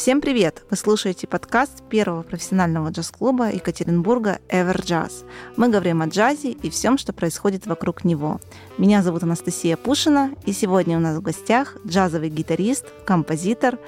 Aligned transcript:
Всем 0.00 0.22
привет! 0.22 0.62
Вы 0.70 0.78
слушаете 0.78 1.26
подкаст 1.26 1.82
первого 1.90 2.22
профессионального 2.22 2.88
джаз-клуба 2.88 3.50
Екатеринбурга 3.50 4.38
Ever 4.48 4.82
Jazz. 4.82 5.26
Мы 5.58 5.68
говорим 5.68 6.00
о 6.00 6.06
джазе 6.06 6.52
и 6.52 6.70
всем, 6.70 6.96
что 6.96 7.12
происходит 7.12 7.66
вокруг 7.66 8.02
него. 8.02 8.40
Меня 8.78 9.02
зовут 9.02 9.24
Анастасия 9.24 9.76
Пушина, 9.76 10.30
и 10.46 10.54
сегодня 10.54 10.96
у 10.96 11.00
нас 11.00 11.18
в 11.18 11.20
гостях 11.20 11.76
джазовый 11.86 12.30
гитарист, 12.30 12.86
композитор 13.04 13.78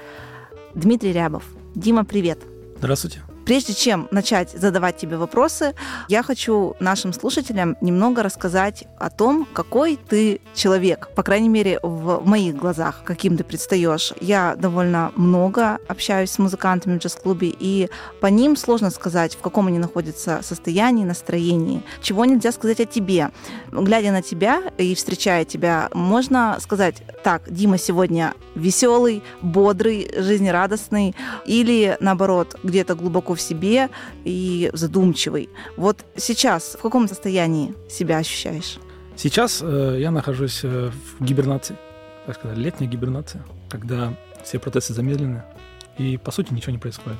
Дмитрий 0.75 1.13
Рябов. 1.13 1.45
Дима, 1.73 2.05
привет! 2.05 2.37
Здравствуйте! 2.77 3.32
Прежде 3.45 3.73
чем 3.73 4.07
начать 4.11 4.51
задавать 4.51 4.97
тебе 4.97 5.17
вопросы, 5.17 5.75
я 6.07 6.23
хочу 6.23 6.75
нашим 6.79 7.13
слушателям 7.13 7.75
немного 7.81 8.23
рассказать 8.23 8.85
о 8.97 9.09
том, 9.09 9.45
какой 9.51 9.97
ты 9.97 10.39
человек, 10.55 11.09
по 11.15 11.23
крайней 11.23 11.49
мере, 11.49 11.79
в 11.83 12.21
моих 12.25 12.55
глазах, 12.55 13.01
каким 13.03 13.37
ты 13.37 13.43
предстаешь. 13.43 14.13
Я 14.21 14.55
довольно 14.55 15.11
много 15.15 15.77
общаюсь 15.87 16.31
с 16.31 16.39
музыкантами 16.39 16.97
в 16.97 17.01
джаз-клубе, 17.01 17.53
и 17.59 17.89
по 18.21 18.27
ним 18.27 18.55
сложно 18.55 18.89
сказать, 18.89 19.35
в 19.35 19.41
каком 19.41 19.67
они 19.67 19.79
находятся 19.79 20.39
состоянии, 20.41 21.03
настроении. 21.03 21.83
Чего 22.01 22.25
нельзя 22.25 22.51
сказать 22.51 22.79
о 22.79 22.85
тебе. 22.85 23.31
Глядя 23.71 24.11
на 24.11 24.21
тебя 24.21 24.63
и 24.77 24.95
встречая 24.95 25.43
тебя, 25.45 25.89
можно 25.93 26.57
сказать, 26.61 27.03
так, 27.23 27.43
Дима 27.51 27.77
сегодня 27.77 28.33
веселый, 28.55 29.23
бодрый, 29.41 30.09
жизнерадостный, 30.17 31.15
или 31.45 31.97
наоборот, 31.99 32.55
где-то 32.63 32.95
глубоко 32.95 33.32
в 33.35 33.41
себе 33.41 33.89
и 34.23 34.69
задумчивый. 34.73 35.49
Вот 35.77 36.05
сейчас 36.15 36.75
в 36.77 36.81
каком 36.81 37.07
состоянии 37.07 37.73
себя 37.89 38.17
ощущаешь? 38.17 38.77
Сейчас 39.15 39.59
э, 39.61 39.97
я 39.99 40.11
нахожусь 40.11 40.61
э, 40.63 40.91
в 41.19 41.23
гибернации, 41.23 41.77
так 42.25 42.35
сказать, 42.35 42.57
летняя 42.57 42.87
гибернация, 42.87 43.45
когда 43.69 44.13
все 44.43 44.59
процессы 44.59 44.93
замедлены 44.93 45.43
и, 45.97 46.17
по 46.17 46.31
сути, 46.31 46.53
ничего 46.53 46.71
не 46.71 46.79
происходит 46.79 47.19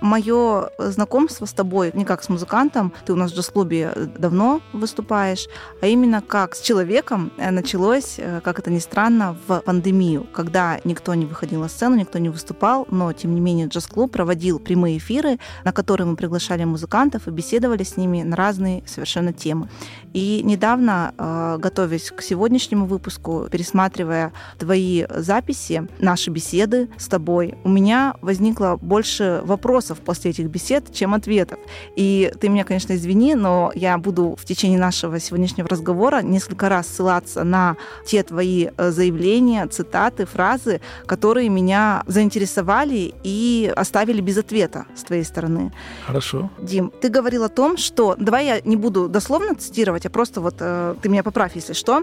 мое 0.00 0.70
знакомство 0.78 1.46
с 1.46 1.52
тобой 1.52 1.90
не 1.94 2.04
как 2.04 2.22
с 2.22 2.28
музыкантом, 2.28 2.92
ты 3.04 3.12
у 3.12 3.16
нас 3.16 3.32
в 3.32 3.34
джаз-клубе 3.34 3.92
давно 4.18 4.60
выступаешь, 4.72 5.46
а 5.80 5.86
именно 5.86 6.22
как 6.22 6.54
с 6.54 6.60
человеком 6.60 7.32
э, 7.36 7.50
началось, 7.50 8.14
э, 8.18 8.40
как 8.42 8.58
это 8.58 8.70
ни 8.70 8.78
странно, 8.78 9.36
в 9.46 9.60
пандемию, 9.60 10.26
когда 10.32 10.80
никто 10.84 11.14
не 11.14 11.26
выходил 11.26 11.60
на 11.60 11.68
сцену, 11.68 11.96
никто 11.96 12.18
не 12.18 12.28
выступал, 12.28 12.86
но 12.90 13.12
тем 13.12 13.34
не 13.34 13.40
менее 13.40 13.66
джаз-клуб 13.66 14.12
проводил 14.12 14.58
прямые 14.58 14.98
эфиры, 14.98 15.38
на 15.64 15.72
которые 15.72 16.06
мы 16.06 16.16
приглашали 16.16 16.64
музыкантов 16.64 17.28
и 17.28 17.30
беседовали 17.30 17.82
с 17.82 17.96
ними 17.96 18.22
на 18.22 18.36
разные 18.36 18.82
совершенно 18.86 19.32
темы. 19.32 19.68
И 20.12 20.42
недавно, 20.44 21.14
э, 21.16 21.56
готовясь 21.58 22.10
к 22.10 22.22
сегодняшнему 22.22 22.86
выпуску, 22.86 23.48
пересматривая 23.50 24.32
твои 24.58 25.06
записи, 25.08 25.86
наши 25.98 26.30
беседы 26.30 26.88
с 26.96 27.06
тобой, 27.06 27.54
у 27.64 27.68
меня 27.68 28.14
возникло 28.22 28.78
больше 28.80 29.40
вопросов 29.44 29.89
после 29.98 30.30
этих 30.30 30.46
бесед, 30.46 30.92
чем 30.92 31.14
ответов. 31.14 31.58
И 31.96 32.32
ты 32.40 32.48
меня, 32.48 32.64
конечно, 32.64 32.94
извини, 32.94 33.34
но 33.34 33.72
я 33.74 33.98
буду 33.98 34.36
в 34.38 34.44
течение 34.44 34.78
нашего 34.78 35.18
сегодняшнего 35.18 35.68
разговора 35.68 36.22
несколько 36.22 36.68
раз 36.68 36.88
ссылаться 36.88 37.44
на 37.44 37.76
те 38.06 38.22
твои 38.22 38.68
э, 38.76 38.90
заявления, 38.90 39.66
цитаты, 39.66 40.26
фразы, 40.26 40.80
которые 41.06 41.48
меня 41.48 42.02
заинтересовали 42.06 43.14
и 43.24 43.72
оставили 43.76 44.20
без 44.20 44.38
ответа 44.38 44.86
с 44.94 45.02
твоей 45.02 45.24
стороны. 45.24 45.72
Хорошо. 46.06 46.50
Дим, 46.58 46.92
ты 47.00 47.08
говорил 47.08 47.44
о 47.44 47.48
том, 47.48 47.76
что... 47.76 48.16
Давай 48.18 48.46
я 48.46 48.60
не 48.62 48.76
буду 48.76 49.08
дословно 49.08 49.54
цитировать, 49.54 50.06
а 50.06 50.10
просто 50.10 50.40
вот 50.40 50.56
э, 50.60 50.94
ты 51.00 51.08
меня 51.08 51.22
поправь, 51.22 51.52
если 51.54 51.72
что, 51.72 52.02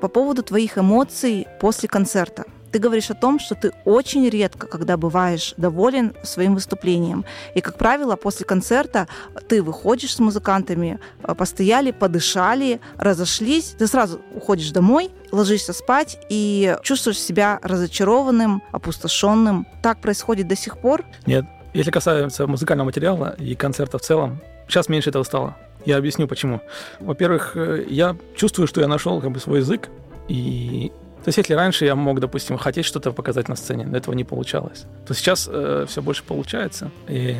по 0.00 0.08
поводу 0.08 0.42
твоих 0.42 0.78
эмоций 0.78 1.46
после 1.60 1.88
концерта. 1.88 2.44
Ты 2.72 2.78
говоришь 2.78 3.10
о 3.10 3.14
том, 3.14 3.38
что 3.38 3.54
ты 3.54 3.72
очень 3.84 4.28
редко, 4.28 4.66
когда 4.66 4.96
бываешь 4.96 5.54
доволен 5.56 6.14
своим 6.22 6.54
выступлением. 6.54 7.24
И, 7.54 7.60
как 7.60 7.78
правило, 7.78 8.16
после 8.16 8.44
концерта 8.44 9.08
ты 9.48 9.62
выходишь 9.62 10.14
с 10.14 10.18
музыкантами, 10.18 10.98
э, 11.22 11.34
постояли, 11.34 11.90
подышали, 11.90 12.80
разошлись, 12.96 13.74
ты 13.78 13.86
сразу 13.86 14.20
уходишь 14.34 14.70
домой, 14.70 15.10
ложишься 15.32 15.72
спать 15.72 16.18
и 16.28 16.76
чувствуешь 16.82 17.18
себя 17.18 17.58
разочарованным, 17.62 18.62
опустошенным. 18.72 19.66
Так 19.82 20.00
происходит 20.00 20.48
до 20.48 20.56
сих 20.56 20.78
пор? 20.78 21.04
Нет. 21.26 21.44
Если 21.74 21.90
касается 21.90 22.46
музыкального 22.46 22.86
материала 22.86 23.34
и 23.38 23.54
концерта 23.54 23.98
в 23.98 24.02
целом, 24.02 24.40
сейчас 24.66 24.88
меньше 24.88 25.10
этого 25.10 25.22
стало. 25.22 25.56
Я 25.84 25.96
объясню 25.96 26.26
почему. 26.26 26.60
Во-первых, 27.00 27.56
э, 27.56 27.84
я 27.88 28.16
чувствую, 28.34 28.66
что 28.66 28.80
я 28.80 28.88
нашел 28.88 29.20
как 29.20 29.30
бы 29.30 29.40
свой 29.40 29.60
язык, 29.60 29.88
и 30.28 30.92
то 31.24 31.28
есть, 31.28 31.38
если 31.38 31.54
раньше 31.54 31.84
я 31.84 31.94
мог, 31.94 32.20
допустим, 32.20 32.56
хотеть 32.56 32.84
что-то 32.84 33.12
показать 33.12 33.48
на 33.48 33.56
сцене, 33.56 33.86
но 33.86 33.96
этого 33.96 34.14
не 34.14 34.24
получалось, 34.24 34.86
то 35.06 35.14
сейчас 35.14 35.48
э, 35.50 35.84
все 35.88 36.00
больше 36.00 36.22
получается. 36.22 36.90
И 37.08 37.36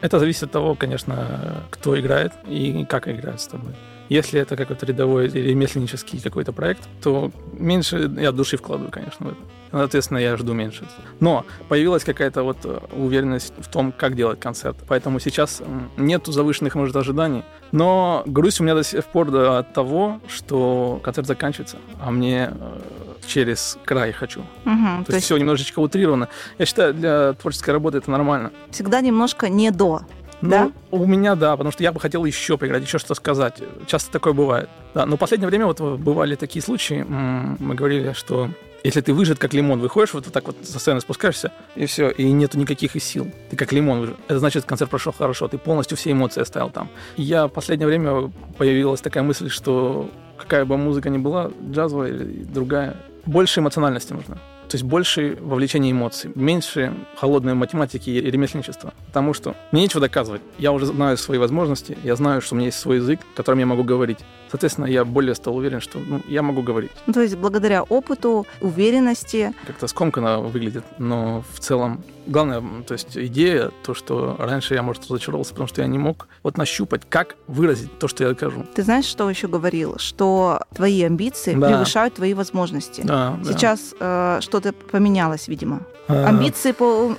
это 0.00 0.18
зависит 0.18 0.42
от 0.44 0.50
того, 0.50 0.74
конечно, 0.74 1.62
кто 1.70 1.98
играет 1.98 2.32
и 2.48 2.84
как 2.84 3.08
играет 3.08 3.40
с 3.40 3.46
тобой. 3.46 3.72
Если 4.08 4.40
это 4.40 4.56
какой-то 4.56 4.84
рядовой 4.84 5.26
или 5.26 5.38
ремесленнический 5.38 6.20
какой-то 6.20 6.52
проект, 6.52 6.82
то 7.02 7.30
меньше 7.52 8.10
я 8.18 8.32
души 8.32 8.56
вкладываю, 8.56 8.90
конечно, 8.90 9.26
в 9.26 9.28
это. 9.30 9.38
Соответственно, 9.70 10.18
я 10.18 10.36
жду 10.36 10.52
меньше. 10.52 10.84
Но 11.20 11.46
появилась 11.68 12.04
какая-то 12.04 12.42
вот 12.42 12.58
э, 12.64 12.78
уверенность 12.92 13.54
в 13.56 13.70
том, 13.70 13.90
как 13.90 14.14
делать 14.14 14.38
концерт. 14.38 14.76
Поэтому 14.86 15.18
сейчас 15.18 15.62
нету 15.96 16.30
завышенных, 16.30 16.74
может, 16.74 16.94
ожиданий. 16.94 17.42
Но 17.70 18.22
грусть 18.26 18.60
у 18.60 18.64
меня 18.64 18.74
до 18.74 18.84
сих 18.84 19.06
пор 19.06 19.34
от 19.34 19.72
того, 19.72 20.20
что 20.28 21.00
концерт 21.02 21.26
заканчивается, 21.26 21.78
а 21.98 22.10
мне 22.10 22.50
э, 22.52 22.78
через 23.26 23.78
край 23.84 24.12
хочу. 24.12 24.40
Угу, 24.64 25.04
то, 25.04 25.04
то 25.06 25.14
есть 25.14 25.26
все 25.26 25.36
немножечко 25.36 25.78
утрировано. 25.78 26.28
Я 26.58 26.66
считаю, 26.66 26.94
для 26.94 27.32
творческой 27.34 27.70
работы 27.70 27.98
это 27.98 28.10
нормально. 28.10 28.52
Всегда 28.70 29.00
немножко 29.00 29.48
не 29.48 29.70
до. 29.70 30.02
Ну, 30.40 30.50
да? 30.50 30.72
у 30.90 31.06
меня 31.06 31.36
да, 31.36 31.52
потому 31.52 31.70
что 31.70 31.84
я 31.84 31.92
бы 31.92 32.00
хотел 32.00 32.24
еще 32.24 32.58
поиграть, 32.58 32.82
еще 32.82 32.98
что 32.98 33.14
сказать. 33.14 33.62
Часто 33.86 34.10
такое 34.10 34.32
бывает. 34.32 34.68
Да, 34.92 35.06
но 35.06 35.16
в 35.16 35.18
последнее 35.18 35.48
время 35.48 35.66
вот 35.66 35.80
бывали 35.80 36.34
такие 36.34 36.62
случаи, 36.62 37.04
мы 37.04 37.74
говорили, 37.74 38.12
что 38.12 38.50
если 38.84 39.00
ты 39.00 39.14
выжат 39.14 39.38
как 39.38 39.54
лимон, 39.54 39.78
выходишь 39.78 40.12
вот 40.14 40.24
так 40.32 40.46
вот 40.46 40.56
со 40.62 40.80
сцены 40.80 41.00
спускаешься, 41.00 41.52
и 41.76 41.86
все, 41.86 42.10
и 42.10 42.30
нету 42.32 42.58
никаких 42.58 43.00
сил. 43.00 43.30
Ты 43.50 43.56
как 43.56 43.72
лимон 43.72 44.00
выжат. 44.00 44.16
Это 44.26 44.40
значит, 44.40 44.64
концерт 44.64 44.90
прошел 44.90 45.12
хорошо, 45.16 45.46
ты 45.46 45.58
полностью 45.58 45.96
все 45.96 46.10
эмоции 46.10 46.40
оставил 46.40 46.70
там. 46.70 46.88
Я 47.16 47.46
в 47.46 47.50
последнее 47.50 47.86
время 47.86 48.32
появилась 48.58 49.00
такая 49.00 49.22
мысль, 49.22 49.48
что 49.48 50.10
какая 50.36 50.64
бы 50.64 50.76
музыка 50.76 51.08
ни 51.10 51.18
была, 51.18 51.52
джазовая 51.70 52.08
или 52.08 52.42
другая, 52.42 52.96
больше 53.26 53.60
эмоциональности 53.60 54.12
нужно. 54.12 54.38
То 54.72 54.76
есть 54.76 54.86
больше 54.86 55.36
вовлечения 55.38 55.92
эмоций, 55.92 56.30
меньше 56.34 56.94
холодной 57.16 57.52
математики 57.52 58.08
и 58.08 58.30
ремесленничества. 58.30 58.94
Потому 59.04 59.34
что 59.34 59.54
мне 59.70 59.82
нечего 59.82 60.00
доказывать. 60.00 60.40
Я 60.56 60.72
уже 60.72 60.86
знаю 60.86 61.18
свои 61.18 61.36
возможности, 61.36 61.98
я 62.02 62.16
знаю, 62.16 62.40
что 62.40 62.54
у 62.54 62.56
меня 62.56 62.68
есть 62.68 62.78
свой 62.78 62.96
язык, 62.96 63.20
которым 63.36 63.58
я 63.58 63.66
могу 63.66 63.84
говорить. 63.84 64.20
Соответственно, 64.50 64.86
я 64.86 65.04
более 65.04 65.34
стал 65.34 65.56
уверен, 65.56 65.82
что 65.82 65.98
ну, 65.98 66.22
я 66.26 66.40
могу 66.40 66.62
говорить. 66.62 66.90
Ну, 67.06 67.12
то 67.12 67.20
есть 67.20 67.36
благодаря 67.36 67.82
опыту, 67.82 68.46
уверенности. 68.62 69.52
Как-то 69.66 69.86
скомканно 69.88 70.40
выглядит, 70.40 70.84
но 70.98 71.44
в 71.52 71.60
целом 71.60 72.02
главное, 72.26 72.62
то 72.86 72.92
есть 72.92 73.16
идея, 73.16 73.70
то, 73.82 73.94
что 73.94 74.36
раньше 74.38 74.74
я, 74.74 74.82
может, 74.82 75.04
разочаровался, 75.04 75.52
потому 75.52 75.68
что 75.68 75.82
я 75.82 75.86
не 75.86 75.98
мог 75.98 76.28
вот 76.42 76.56
нащупать, 76.56 77.02
как 77.08 77.36
выразить 77.46 77.98
то, 77.98 78.08
что 78.08 78.24
я 78.24 78.34
скажу. 78.34 78.64
Ты 78.74 78.82
знаешь, 78.82 79.04
что 79.04 79.28
еще 79.28 79.48
говорил? 79.48 79.98
Что 79.98 80.60
твои 80.74 81.02
амбиции 81.02 81.54
да. 81.54 81.68
превышают 81.68 82.14
твои 82.14 82.34
возможности. 82.34 83.02
Да, 83.02 83.38
Сейчас 83.44 83.94
да. 83.98 84.36
Э, 84.38 84.40
что-то 84.62 84.72
поменялось, 84.90 85.48
видимо. 85.48 85.80
А... 86.08 86.28
Амбиции 86.28 86.74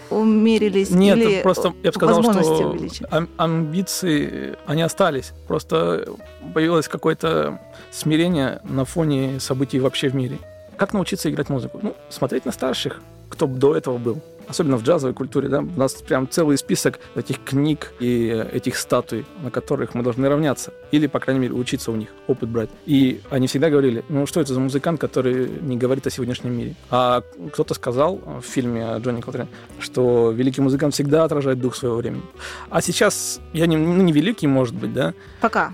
умерились 0.10 0.90
Нет, 0.90 1.18
или 1.18 1.42
просто 1.42 1.74
я 1.84 1.92
бы 1.92 1.96
сказал, 1.96 2.24
что 2.24 2.76
ам- 3.12 3.30
амбиции, 3.38 4.56
они 4.66 4.82
остались. 4.82 5.34
Просто 5.48 6.06
появилось 6.54 6.88
какое-то 6.88 7.60
смирение 7.92 8.62
на 8.64 8.86
фоне 8.86 9.40
событий 9.40 9.80
вообще 9.80 10.10
в 10.10 10.16
мире. 10.16 10.38
Как 10.78 10.94
научиться 10.94 11.30
играть 11.30 11.50
музыку? 11.50 11.80
Ну, 11.82 11.96
смотреть 12.10 12.46
на 12.46 12.52
старших, 12.52 13.02
кто 13.30 13.48
до 13.48 13.76
этого 13.76 13.98
был 13.98 14.22
особенно 14.48 14.78
в 14.78 14.84
джазовой 14.84 15.14
культуре, 15.14 15.50
да, 15.50 15.60
у 15.60 15.80
нас 15.80 15.94
прям 15.94 16.30
целый 16.30 16.58
список 16.58 17.00
этих 17.16 17.44
книг 17.44 17.94
и 18.00 18.46
этих 18.52 18.78
статуй, 18.78 19.26
на 19.42 19.52
которых 19.52 19.94
мы 19.94 20.04
должны 20.04 20.28
равняться. 20.28 20.74
Или, 20.92 21.08
по 21.08 21.20
крайней 21.20 21.42
мере, 21.42 21.54
учиться 21.54 21.92
у 21.92 21.96
них, 21.96 22.10
опыт 22.28 22.50
брать. 22.50 22.70
И 22.86 23.22
они 23.30 23.48
всегда 23.48 23.70
говорили, 23.70 24.04
ну 24.10 24.26
что 24.26 24.42
это 24.42 24.54
за 24.54 24.60
музыкант, 24.60 25.00
который 25.00 25.50
не 25.62 25.78
говорит 25.78 26.08
о 26.08 26.10
сегодняшнем 26.10 26.58
мире. 26.58 26.76
А 26.90 27.24
кто-то 27.52 27.74
сказал 27.74 28.22
в 28.42 28.42
фильме 28.42 28.96
Джонни 29.00 29.22
Колтрейн, 29.22 29.48
что 29.80 30.32
великий 30.32 30.62
музыкант 30.62 30.94
всегда 30.94 31.24
отражает 31.24 31.60
дух 31.60 31.76
своего 31.76 31.98
времени. 31.98 32.24
А 32.70 32.82
сейчас 32.82 33.40
я 33.54 33.68
не, 33.68 33.78
ну, 33.78 34.02
не 34.02 34.12
великий, 34.12 34.48
может 34.48 34.76
быть, 34.76 34.94
да? 34.94 35.14
Пока. 35.42 35.74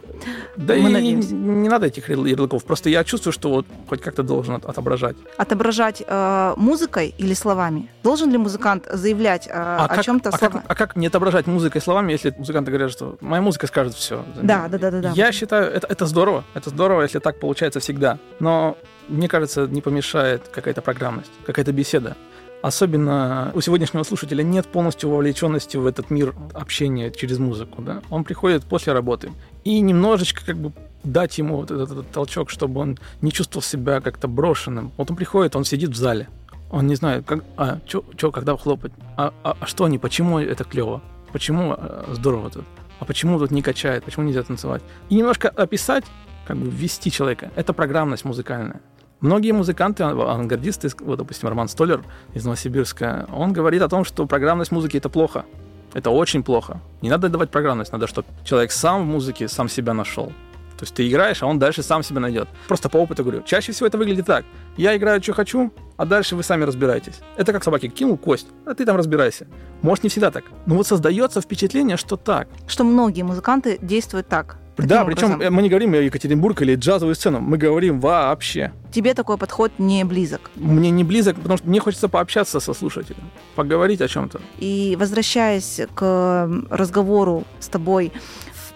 Да 0.60 0.76
мы 0.76 0.90
и 0.90 0.94
надеемся. 0.94 1.34
не, 1.34 1.70
надо 1.70 1.88
этих 1.88 2.10
ярлыков. 2.10 2.66
Просто 2.66 2.90
я 2.90 3.04
чувствую, 3.06 3.32
что 3.32 3.50
вот 3.50 3.66
хоть 3.88 4.02
как-то 4.02 4.24
должен 4.24 4.56
отображать. 4.56 5.16
Отображать 5.38 6.04
э, 6.06 6.54
музыкой 6.58 7.16
или 7.18 7.34
словами? 7.34 7.90
Должен 8.04 8.30
ли 8.30 8.38
музыкант 8.38 8.86
заявлять 8.92 9.48
э, 9.48 9.52
а, 9.54 9.86
о 9.86 10.04
чем-то 10.04 10.30
а 10.30 10.38
Как, 10.38 10.64
а 10.68 10.76
как 10.76 10.96
не 10.98 11.08
отображать 11.08 11.48
музыкой 11.48 11.82
словами, 11.82 12.12
если 12.12 12.36
музыканты 12.38 12.72
говорят, 12.72 12.92
что 12.92 13.18
моя 13.22 13.42
музыка 13.42 13.68
скажет 13.68 13.94
все? 13.94 14.26
Да, 14.42 14.68
да, 14.68 14.78
да, 14.78 14.92
да. 14.92 15.02
да. 15.02 15.12
Я 15.16 15.32
считаю, 15.32 15.72
это, 15.72 15.88
это 15.88 16.06
здорово. 16.06 16.44
Это 16.54 16.70
здорово, 16.70 17.04
если 17.04 17.20
так 17.20 17.40
получается 17.40 17.80
всегда. 17.80 18.20
Но 18.40 18.78
мне 19.08 19.30
кажется, 19.30 19.66
не 19.66 19.82
помешает 19.82 20.50
какая-то 20.52 20.82
программность, 20.82 21.32
какая-то 21.46 21.72
беседа. 21.72 22.18
Особенно 22.62 23.52
у 23.54 23.62
сегодняшнего 23.62 24.04
слушателя 24.04 24.44
нет 24.44 24.68
полностью 24.68 25.10
вовлеченности 25.10 25.78
в 25.78 25.86
этот 25.86 26.10
мир 26.10 26.36
общения 26.54 27.10
через 27.10 27.40
музыку. 27.40 27.82
Да? 27.82 28.02
Он 28.10 28.26
приходит 28.26 28.66
после 28.66 28.92
работы. 28.92 29.32
И 29.64 29.80
немножечко 29.80 30.46
как 30.46 30.58
бы 30.58 30.74
дать 31.04 31.38
ему 31.38 31.58
вот 31.58 31.72
этот, 31.72 31.92
этот 31.92 32.12
толчок, 32.12 32.50
чтобы 32.50 32.82
он 32.82 32.98
не 33.22 33.32
чувствовал 33.32 33.64
себя 33.64 34.02
как-то 34.02 34.28
брошенным. 34.28 34.92
Вот 34.98 35.10
он 35.10 35.18
приходит, 35.18 35.56
он 35.56 35.66
сидит 35.66 35.92
в 35.92 35.96
зале. 35.96 36.28
Он 36.70 36.88
не 36.88 36.96
знает, 36.96 37.26
как, 37.26 37.44
а, 37.58 37.80
что, 37.86 38.32
когда 38.32 38.56
хлопать, 38.56 38.92
а, 39.18 39.34
а, 39.44 39.58
а 39.60 39.66
что 39.66 39.86
они, 39.86 39.98
почему 39.98 40.40
это 40.40 40.64
клево, 40.64 41.02
почему 41.32 41.74
а, 41.74 42.06
здорово 42.14 42.52
тут, 42.52 42.66
а 43.00 43.06
почему 43.06 43.40
тут 43.40 43.50
не 43.50 43.64
качает, 43.64 44.04
почему 44.04 44.26
нельзя 44.26 44.44
танцевать. 44.44 44.84
И 45.10 45.16
немножко 45.16 45.50
описать, 45.50 46.04
как 46.46 46.58
бы 46.58 46.70
ввести 46.70 47.12
человека. 47.12 47.52
Это 47.56 47.74
программность 47.74 48.24
музыкальная. 48.24 48.82
Многие 49.20 49.52
музыканты, 49.52 50.04
авангардисты, 50.04 50.90
вот, 51.00 51.18
допустим, 51.18 51.50
Роман 51.50 51.68
Столер 51.68 52.04
из 52.34 52.46
Новосибирска, 52.46 53.28
он 53.34 53.52
говорит 53.52 53.82
о 53.82 53.90
том, 53.90 54.06
что 54.06 54.26
программность 54.26 54.72
музыки— 54.72 54.98
это 54.98 55.10
плохо. 55.10 55.46
Это 55.94 56.10
очень 56.12 56.44
плохо. 56.44 56.82
Не 57.02 57.10
надо 57.10 57.30
давать 57.30 57.50
программность, 57.50 57.92
надо, 57.92 58.08
чтобы 58.08 58.28
человек 58.44 58.72
сам 58.72 59.04
в 59.04 59.06
музыке 59.06 59.48
сам 59.48 59.70
себя 59.70 59.94
нашел. 59.94 60.32
То 60.78 60.84
есть 60.84 60.96
ты 60.96 61.10
играешь, 61.10 61.44
а 61.44 61.46
он 61.46 61.60
дальше 61.60 61.84
сам 61.84 62.04
себя 62.04 62.22
найдет. 62.22 62.48
Просто 62.70 62.88
по 62.88 62.98
опыту 62.98 63.24
говорю. 63.24 63.44
Чаще 63.44 63.74
всего 63.74 63.88
это 63.88 63.98
выглядит 63.98 64.26
так. 64.26 64.46
Я 64.78 64.96
играю, 64.96 65.22
что 65.22 65.34
хочу, 65.34 65.74
а 65.98 66.06
дальше 66.06 66.38
вы 66.38 66.44
сами 66.44 66.64
разбираетесь. 66.64 67.20
Это 67.36 67.52
как 67.52 67.66
собаки. 67.66 67.90
Кинул 67.90 68.16
кость, 68.16 68.48
а 68.66 68.74
ты 68.74 68.86
там 68.86 68.96
разбирайся. 68.96 69.46
Может, 69.82 70.06
не 70.06 70.10
всегда 70.10 70.32
так. 70.32 70.46
Но 70.66 70.76
вот 70.76 70.88
создается 70.88 71.42
впечатление, 71.42 71.98
что 71.98 72.16
так. 72.16 72.48
Что 72.66 72.86
многие 72.86 73.24
музыканты 73.24 73.78
действуют 73.82 74.30
так. 74.30 74.58
Да, 74.88 75.06
причем 75.06 75.34
образом. 75.34 75.54
мы 75.54 75.62
не 75.62 75.70
говорим 75.70 75.94
о 75.94 75.98
Екатеринбург 75.98 76.62
или 76.62 76.76
джазовую 76.76 77.16
сцену, 77.16 77.40
мы 77.40 77.58
говорим 77.58 78.00
вообще. 78.00 78.72
Тебе 78.92 79.14
такой 79.14 79.38
подход 79.38 79.72
не 79.78 80.04
близок? 80.04 80.52
Мне 80.56 80.90
не 80.90 81.04
близок, 81.04 81.36
потому 81.36 81.58
что 81.58 81.68
мне 81.68 81.80
хочется 81.80 82.10
пообщаться 82.10 82.60
со 82.60 82.74
слушателем, 82.74 83.24
поговорить 83.56 84.02
о 84.02 84.08
чем-то. 84.08 84.42
И 84.58 84.98
возвращаясь 85.00 85.82
к 85.96 86.50
разговору 86.70 87.44
с 87.60 87.68
тобой 87.68 88.12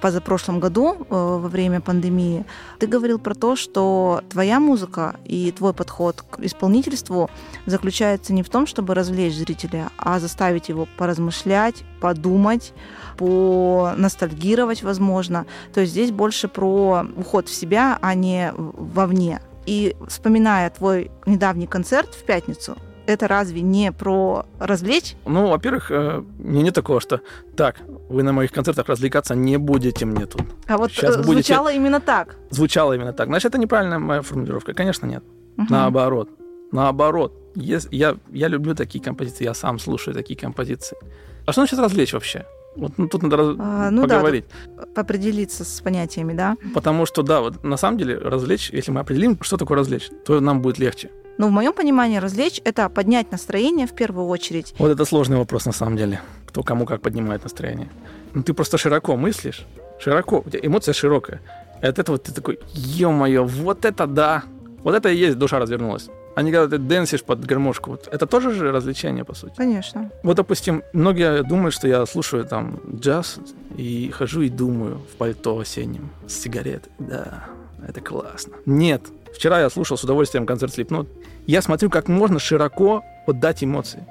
позапрошлом 0.04 0.60
году, 0.60 0.98
э, 1.00 1.06
во 1.10 1.48
время 1.48 1.80
пандемии, 1.80 2.46
ты 2.78 2.88
говорил 2.88 3.20
про 3.20 3.34
то, 3.34 3.56
что 3.56 4.22
твоя 4.30 4.60
музыка 4.60 5.16
и 5.24 5.50
твой 5.54 5.74
подход 5.74 6.22
к 6.30 6.42
исполнительству 6.42 7.30
заключается 7.66 8.34
не 8.34 8.44
в 8.44 8.50
том, 8.50 8.68
чтобы 8.68 8.96
развлечь 8.96 9.34
зрителя, 9.34 9.92
а 9.98 10.20
заставить 10.20 10.68
его 10.68 10.90
поразмышлять, 10.98 11.86
подумать, 12.02 12.74
поностальгировать, 13.18 14.84
возможно. 14.84 15.46
То 15.74 15.82
есть 15.82 15.94
здесь 15.94 16.12
больше 16.12 16.48
про 16.48 17.06
уход 17.18 17.48
в 17.48 17.54
себя, 17.54 17.98
а 18.02 18.14
не 18.14 18.54
вовне. 18.56 19.42
И 19.66 19.96
вспоминая 20.08 20.70
твой 20.70 21.12
недавний 21.26 21.68
концерт 21.68 22.14
в 22.14 22.24
пятницу, 22.24 22.78
это 23.06 23.28
разве 23.28 23.62
не 23.62 23.92
про 23.92 24.46
развлечь? 24.60 25.16
Ну, 25.26 25.48
во-первых, 25.48 25.92
э, 25.92 26.24
мне 26.40 26.64
не 26.64 26.72
такого, 26.72 27.02
что 27.02 27.22
так, 27.56 27.82
вы 28.10 28.24
на 28.24 28.32
моих 28.32 28.52
концертах 28.52 28.88
развлекаться 28.88 29.36
не 29.36 29.58
будете 29.58 30.06
мне 30.06 30.26
тут. 30.26 30.44
А 30.68 30.78
вот 30.78 30.92
Сейчас 30.92 31.18
э, 31.18 31.24
звучало 31.24 31.66
будете... 31.66 31.80
именно 31.80 32.00
так. 32.00 32.38
Звучало 32.50 32.94
именно 32.94 33.14
так. 33.14 33.28
Значит, 33.28 33.50
это 33.50 33.58
неправильная 33.58 34.00
моя 34.00 34.22
формулировка. 34.22 34.74
Конечно, 34.74 35.06
нет. 35.06 35.24
Угу. 35.58 35.68
Наоборот. 35.70 36.30
Наоборот. 36.72 37.34
Я, 37.56 38.16
я 38.32 38.48
люблю 38.48 38.74
такие 38.74 39.04
композиции, 39.04 39.44
я 39.44 39.54
сам 39.54 39.80
слушаю 39.80 40.16
такие 40.16 40.40
композиции. 40.40 40.98
А 41.46 41.52
что 41.52 41.62
значит 41.62 41.80
развлечь 41.80 42.14
вообще? 42.14 42.46
Вот 42.76 42.94
ну, 42.98 43.08
тут 43.08 43.24
надо 43.24 43.56
а, 43.60 43.90
ну, 43.92 44.04
поговорить. 44.04 44.46
Да, 44.78 45.02
определиться 45.02 45.64
с 45.64 45.82
понятиями, 45.82 46.34
да? 46.34 46.56
Потому 46.74 47.06
что, 47.06 47.22
да, 47.22 47.42
вот 47.42 47.64
на 47.64 47.78
самом 47.78 47.98
деле 47.98 48.18
развлечь, 48.18 48.70
если 48.72 48.92
мы 48.92 49.02
определим, 49.02 49.38
что 49.42 49.58
такое 49.58 49.78
развлечь, 49.78 50.10
то 50.26 50.40
нам 50.40 50.62
будет 50.62 50.80
легче. 50.80 51.10
Но 51.38 51.48
в 51.48 51.52
моем 51.52 51.74
понимании 51.74 52.18
развлечь– 52.18 52.62
это 52.64 52.90
поднять 52.90 53.32
настроение 53.32 53.88
в 53.88 53.94
первую 53.94 54.28
очередь. 54.28 54.76
Вот 54.78 54.92
это 54.92 55.06
сложный 55.06 55.38
вопрос 55.38 55.66
на 55.66 55.72
самом 55.72 55.98
деле. 55.98 56.22
Кто 56.48 56.64
кому 56.64 56.86
как 56.86 57.02
поднимает 57.02 57.44
настроение. 57.44 57.90
Ну 58.34 58.44
ты 58.44 58.54
просто 58.54 58.78
широко 58.78 59.16
мыслишь, 59.18 59.66
широко, 60.00 60.44
у 60.46 60.50
тебя 60.50 60.60
эмоция 60.64 60.94
широкая. 60.94 61.42
И 61.82 61.86
от 61.86 62.00
этого 62.00 62.18
ты 62.18 62.32
такой, 62.32 62.60
ё-моё, 62.74 63.44
вот 63.46 63.86
это 63.86 64.08
да, 64.08 64.44
вот 64.84 64.96
это 64.96 65.10
и 65.10 65.18
есть 65.18 65.38
душа 65.38 65.60
развернулась. 65.60 66.10
А 66.36 66.42
не 66.42 66.52
когда 66.52 66.78
ты 66.78 66.84
дэнсишь 66.84 67.24
под 67.24 67.46
гармошку. 67.46 67.92
Вот 67.92 68.10
это 68.12 68.26
тоже 68.26 68.52
же 68.52 68.72
развлечение, 68.72 69.24
по 69.24 69.36
сути. 69.36 69.54
Конечно. 69.56 70.10
Вот, 70.24 70.38
допустим, 70.38 70.84
многие 70.94 71.44
думают, 71.44 71.76
что 71.76 71.88
я 71.88 72.06
слушаю 72.06 72.46
там 72.46 72.80
джаз 72.96 73.40
и 73.78 74.10
хожу 74.10 74.42
и 74.42 74.50
думаю 74.50 74.98
в 74.98 75.16
пальто 75.18 75.60
осеннем 75.60 76.10
с 76.28 76.34
сигаретой. 76.34 76.92
Да, 77.00 77.46
это 77.88 78.02
классно. 78.02 78.54
Нет, 78.66 79.02
Вчера 79.34 79.60
я 79.60 79.70
слушал 79.70 79.98
с 79.98 80.04
удовольствием 80.04 80.46
концерт 80.46 80.78
Slipknot. 80.78 81.08
Я 81.48 81.62
смотрю, 81.62 81.90
как 81.90 82.08
можно 82.08 82.40
широко 82.40 83.04
поддать 83.26 83.64
эмоции. 83.64 84.06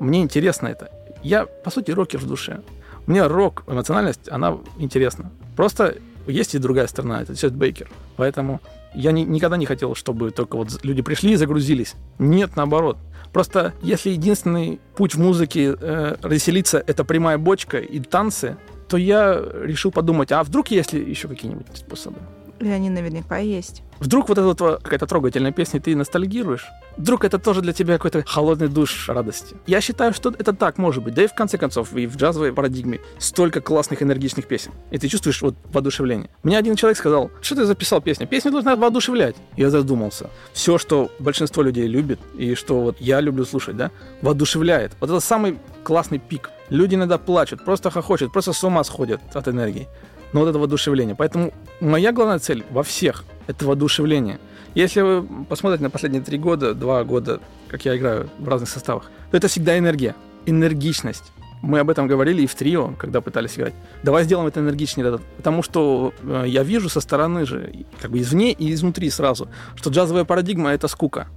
Мне 0.00 0.22
интересно 0.22 0.66
это. 0.66 0.90
Я, 1.22 1.46
по 1.46 1.70
сути, 1.70 1.92
рокер 1.92 2.18
в 2.18 2.26
душе. 2.26 2.60
Мне 3.06 3.26
рок, 3.26 3.62
эмоциональность, 3.66 4.28
она 4.28 4.58
интересна. 4.78 5.30
Просто 5.56 5.96
есть 6.26 6.54
и 6.54 6.58
другая 6.58 6.86
сторона, 6.86 7.22
это 7.22 7.36
Сет 7.36 7.54
Бейкер. 7.54 7.88
Поэтому 8.16 8.60
я 8.94 9.12
ни, 9.12 9.22
никогда 9.22 9.56
не 9.56 9.66
хотел, 9.66 9.94
чтобы 9.94 10.30
только 10.30 10.56
вот 10.56 10.84
люди 10.84 11.02
пришли 11.02 11.32
и 11.32 11.36
загрузились. 11.36 11.94
Нет, 12.18 12.56
наоборот. 12.56 12.98
Просто 13.32 13.74
если 13.82 14.10
единственный 14.10 14.80
путь 14.96 15.14
в 15.14 15.20
музыке 15.20 15.76
э, 15.78 16.16
расселиться— 16.22 16.82
это 16.86 17.04
прямая 17.04 17.36
бочка 17.36 17.78
и 17.78 17.98
танцы, 17.98 18.56
то 18.88 18.96
я 18.96 19.42
решил 19.62 19.90
подумать, 19.90 20.30
а 20.30 20.42
вдруг 20.44 20.68
есть 20.70 20.92
ли 20.92 21.02
еще 21.02 21.26
какие-нибудь 21.26 21.66
способы? 21.74 22.18
И 22.64 22.68
они 22.68 22.88
наверняка 22.88 23.36
есть. 23.36 23.82
Вдруг 24.00 24.28
вот 24.28 24.38
эта 24.38 24.46
вот 24.46 24.82
какая-то 24.82 25.06
трогательная 25.06 25.52
песня, 25.52 25.80
ты 25.80 25.94
ностальгируешь? 25.94 26.66
Вдруг 26.96 27.24
это 27.24 27.38
тоже 27.38 27.60
для 27.60 27.74
тебя 27.74 27.94
какой-то 27.94 28.24
холодный 28.26 28.68
душ 28.68 29.08
радости? 29.08 29.54
Я 29.66 29.82
считаю, 29.82 30.14
что 30.14 30.30
это 30.30 30.54
так 30.54 30.78
может 30.78 31.04
быть. 31.04 31.12
Да 31.14 31.22
и 31.22 31.26
в 31.26 31.34
конце 31.34 31.58
концов, 31.58 31.94
и 31.94 32.06
в 32.06 32.16
джазовой 32.16 32.54
парадигме 32.54 33.00
столько 33.18 33.60
классных 33.60 34.02
энергичных 34.02 34.46
песен. 34.46 34.72
И 34.90 34.98
ты 34.98 35.08
чувствуешь 35.08 35.42
вот 35.42 35.56
воодушевление. 35.72 36.30
Мне 36.42 36.56
один 36.56 36.74
человек 36.74 36.96
сказал, 36.96 37.30
что 37.42 37.56
ты 37.56 37.66
записал 37.66 38.00
песню? 38.00 38.26
Песня 38.26 38.50
должна 38.50 38.76
воодушевлять. 38.76 39.36
Я 39.56 39.68
задумался. 39.68 40.30
Все, 40.54 40.78
что 40.78 41.10
большинство 41.18 41.62
людей 41.62 41.86
любит, 41.86 42.18
и 42.38 42.54
что 42.54 42.80
вот 42.80 42.96
я 43.00 43.20
люблю 43.20 43.44
слушать, 43.44 43.76
да, 43.76 43.90
воодушевляет. 44.22 44.92
Вот 45.00 45.10
это 45.10 45.20
самый 45.20 45.58
классный 45.82 46.18
пик. 46.18 46.50
Люди 46.70 46.94
иногда 46.94 47.18
плачут, 47.18 47.62
просто 47.62 47.90
хохочут, 47.90 48.32
просто 48.32 48.54
с 48.54 48.64
ума 48.64 48.84
сходят 48.84 49.20
от 49.34 49.48
энергии 49.48 49.86
но 50.34 50.40
вот 50.40 50.48
это 50.48 50.58
воодушевление. 50.58 51.14
Поэтому 51.14 51.54
моя 51.80 52.12
главная 52.12 52.40
цель 52.40 52.64
во 52.70 52.82
всех– 52.82 53.24
это 53.46 53.64
воодушевление. 53.64 54.38
Если 54.74 55.00
вы 55.00 55.44
посмотрите 55.48 55.84
на 55.84 55.90
последние 55.90 56.22
три 56.22 56.38
года, 56.38 56.74
два 56.74 57.04
года, 57.04 57.40
как 57.68 57.84
я 57.84 57.96
играю 57.96 58.28
в 58.40 58.48
разных 58.48 58.68
составах, 58.68 59.04
то 59.30 59.36
это 59.36 59.46
всегда 59.46 59.78
энергия, 59.78 60.16
энергичность. 60.44 61.32
Мы 61.62 61.78
об 61.78 61.88
этом 61.88 62.08
говорили 62.08 62.42
и 62.42 62.46
в 62.46 62.54
трио, 62.56 62.92
когда 62.98 63.20
пытались 63.20 63.56
играть. 63.56 63.74
Давай 64.02 64.24
сделаем 64.24 64.48
это 64.48 64.58
энергичнее, 64.60 65.18
потому 65.36 65.62
что 65.62 66.12
э, 66.22 66.44
я 66.48 66.64
вижу 66.64 66.88
со 66.88 67.00
стороны 67.00 67.46
же, 67.46 67.86
как 68.02 68.10
бы 68.10 68.18
извне 68.20 68.52
и 68.52 68.72
изнутри 68.74 69.08
сразу, 69.10 69.48
что 69.76 69.90
джазовая 69.90 70.24
парадигма– 70.24 70.70
это 70.74 70.88
скука. 70.88 71.28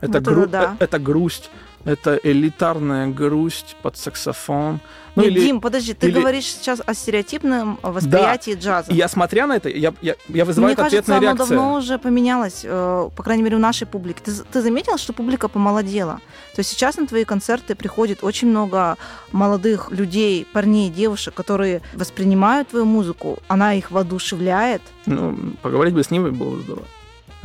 Это, 0.00 0.20
вот 0.20 0.22
гру- 0.22 0.46
да. 0.46 0.76
Э, 0.78 0.84
это 0.84 0.98
грусть, 1.00 1.50
это 1.84 2.18
элитарная 2.22 3.08
грусть 3.08 3.76
под 3.82 3.96
саксофон. 3.96 4.80
Ну, 5.16 5.22
Нет, 5.22 5.32
или, 5.32 5.40
Дим, 5.40 5.60
подожди, 5.62 5.94
ты 5.94 6.08
или... 6.08 6.18
говоришь 6.20 6.44
сейчас 6.44 6.82
о 6.84 6.92
стереотипном 6.92 7.78
восприятии 7.82 8.52
да. 8.52 8.60
джаза. 8.60 8.92
я 8.92 9.08
смотря 9.08 9.46
на 9.46 9.56
это, 9.56 9.70
я, 9.70 9.94
я, 10.02 10.14
я 10.28 10.44
вызываю 10.44 10.74
Мне 10.74 10.84
ответная 10.84 11.20
кажется, 11.20 11.20
реакция. 11.20 11.56
оно 11.56 11.64
давно 11.64 11.78
уже 11.78 11.98
поменялось, 11.98 12.60
э, 12.64 13.08
по 13.16 13.22
крайней 13.22 13.42
мере, 13.42 13.56
у 13.56 13.58
нашей 13.58 13.86
публики. 13.86 14.20
Ты, 14.22 14.32
ты 14.32 14.60
заметил, 14.60 14.98
что 14.98 15.14
публика 15.14 15.48
помолодела? 15.48 16.20
То 16.54 16.60
есть 16.60 16.70
сейчас 16.70 16.98
на 16.98 17.06
твои 17.06 17.24
концерты 17.24 17.74
приходит 17.74 18.22
очень 18.22 18.48
много 18.48 18.98
молодых 19.32 19.90
людей, 19.90 20.46
парней, 20.52 20.90
девушек, 20.90 21.32
которые 21.32 21.80
воспринимают 21.94 22.68
твою 22.68 22.84
музыку, 22.84 23.38
она 23.48 23.72
их 23.72 23.90
воодушевляет. 23.90 24.82
Ну, 25.06 25.34
поговорить 25.62 25.94
бы 25.94 26.04
с 26.04 26.10
ними 26.10 26.28
было 26.28 26.56
бы 26.56 26.60
здорово. 26.60 26.86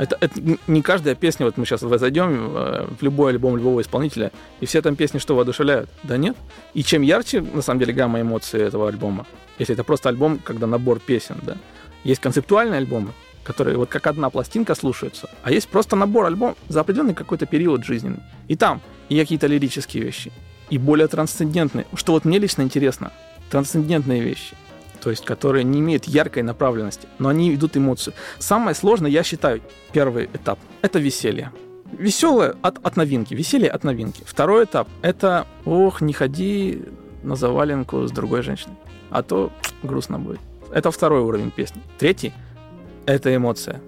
Это, 0.02 0.18
это 0.18 0.40
не 0.66 0.82
каждая 0.82 1.14
песня, 1.14 1.46
вот 1.46 1.56
мы 1.56 1.64
сейчас 1.64 1.80
зайдем 1.82 2.56
э, 2.56 2.88
в 2.98 3.02
любой 3.04 3.30
альбом 3.30 3.56
любого 3.56 3.80
исполнителя, 3.80 4.32
и 4.58 4.66
все 4.66 4.82
там 4.82 4.96
песни 4.96 5.20
что, 5.20 5.36
воодушевляют? 5.36 5.88
Да 6.02 6.16
нет. 6.16 6.36
И 6.74 6.82
чем 6.82 7.02
ярче, 7.02 7.40
на 7.40 7.62
самом 7.62 7.78
деле, 7.78 7.92
гамма 7.92 8.20
эмоций 8.20 8.60
этого 8.62 8.88
альбома, 8.88 9.26
если 9.60 9.74
это 9.74 9.84
просто 9.84 10.08
альбом, 10.08 10.40
когда 10.42 10.66
набор 10.66 10.98
песен, 10.98 11.36
да, 11.42 11.56
есть 12.02 12.20
концептуальные 12.20 12.78
альбомы, 12.78 13.12
которые 13.44 13.76
вот 13.76 13.90
как 13.90 14.08
одна 14.08 14.28
пластинка 14.28 14.74
слушаются, 14.74 15.30
а 15.44 15.52
есть 15.52 15.68
просто 15.68 15.94
набор 15.94 16.26
альбом 16.26 16.56
за 16.68 16.80
определенный 16.80 17.14
какой-то 17.14 17.46
период 17.46 17.84
жизненный. 17.84 18.24
И 18.48 18.56
там 18.56 18.80
и 19.08 19.16
какие-то 19.20 19.46
лирические 19.46 20.02
вещи, 20.02 20.32
и 20.68 20.78
более 20.78 21.06
трансцендентные. 21.06 21.86
Что 21.94 22.14
вот 22.14 22.24
мне 22.24 22.40
лично 22.40 22.62
интересно, 22.62 23.12
трансцендентные 23.50 24.20
вещи 24.20 24.56
то 25.02 25.10
есть 25.10 25.24
которые 25.24 25.64
не 25.64 25.80
имеют 25.80 26.04
яркой 26.04 26.44
направленности, 26.44 27.08
но 27.18 27.28
они 27.28 27.50
ведут 27.50 27.76
эмоцию. 27.76 28.14
Самое 28.38 28.74
сложное, 28.74 29.10
я 29.10 29.22
считаю, 29.24 29.60
первый 29.92 30.26
этап— 30.26 30.58
это 30.82 31.00
веселье. 31.00 31.50
Веселое 31.90 32.54
от, 32.62 32.78
от 32.86 32.96
новинки, 32.96 33.34
веселье 33.34 33.68
от 33.68 33.84
новинки. 33.84 34.22
Второй 34.24 34.64
этап— 34.64 34.88
это 35.02 35.46
«Ох, 35.64 36.00
не 36.00 36.12
ходи 36.12 36.82
на 37.22 37.34
заваленку 37.34 38.06
с 38.06 38.12
другой 38.12 38.42
женщиной, 38.42 38.76
а 39.10 39.22
то 39.22 39.52
грустно 39.82 40.18
будет». 40.18 40.40
Это 40.72 40.90
второй 40.90 41.20
уровень 41.20 41.50
песни. 41.50 41.82
Третий— 41.98 42.32
это 43.06 43.34
эмоция. 43.34 43.82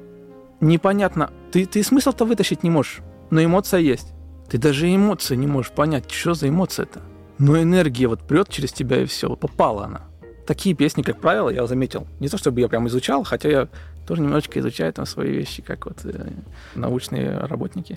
Непонятно, 0.61 1.31
ты, 1.53 1.65
ты 1.65 1.83
смысл-то 1.83 2.25
вытащить 2.25 2.63
не 2.63 2.71
можешь, 2.71 3.01
но 3.31 3.43
эмоция 3.43 3.81
есть. 3.81 4.13
Ты 4.51 4.59
даже 4.59 4.93
эмоции 4.93 5.37
не 5.37 5.47
можешь 5.47 5.73
понять, 5.73 6.11
что 6.11 6.35
за 6.35 6.49
эмоция 6.49 6.85
это. 6.85 7.03
Но 7.39 7.61
энергия 7.61 8.07
вот 8.07 8.27
прет 8.27 8.49
через 8.49 8.73
тебя 8.73 9.03
и 9.03 9.07
все, 9.07 9.35
попала 9.37 9.87
она. 9.87 10.03
Такие 10.47 10.75
песни, 10.75 11.03
как 11.03 11.21
правило, 11.21 11.49
я 11.49 11.67
заметил. 11.67 12.07
Не 12.21 12.29
то, 12.29 12.37
чтобы 12.37 12.61
я 12.61 12.69
прям 12.69 12.87
изучал, 12.89 13.25
хотя 13.25 13.49
я 13.49 13.69
тоже 14.07 14.23
немножечко 14.23 14.61
изучаю 14.61 14.93
там 14.93 15.07
свои 15.07 15.31
вещи, 15.31 15.63
как 15.63 15.87
вот 15.87 16.05
э, 16.05 16.29
научные 16.75 17.39
работники. 17.39 17.97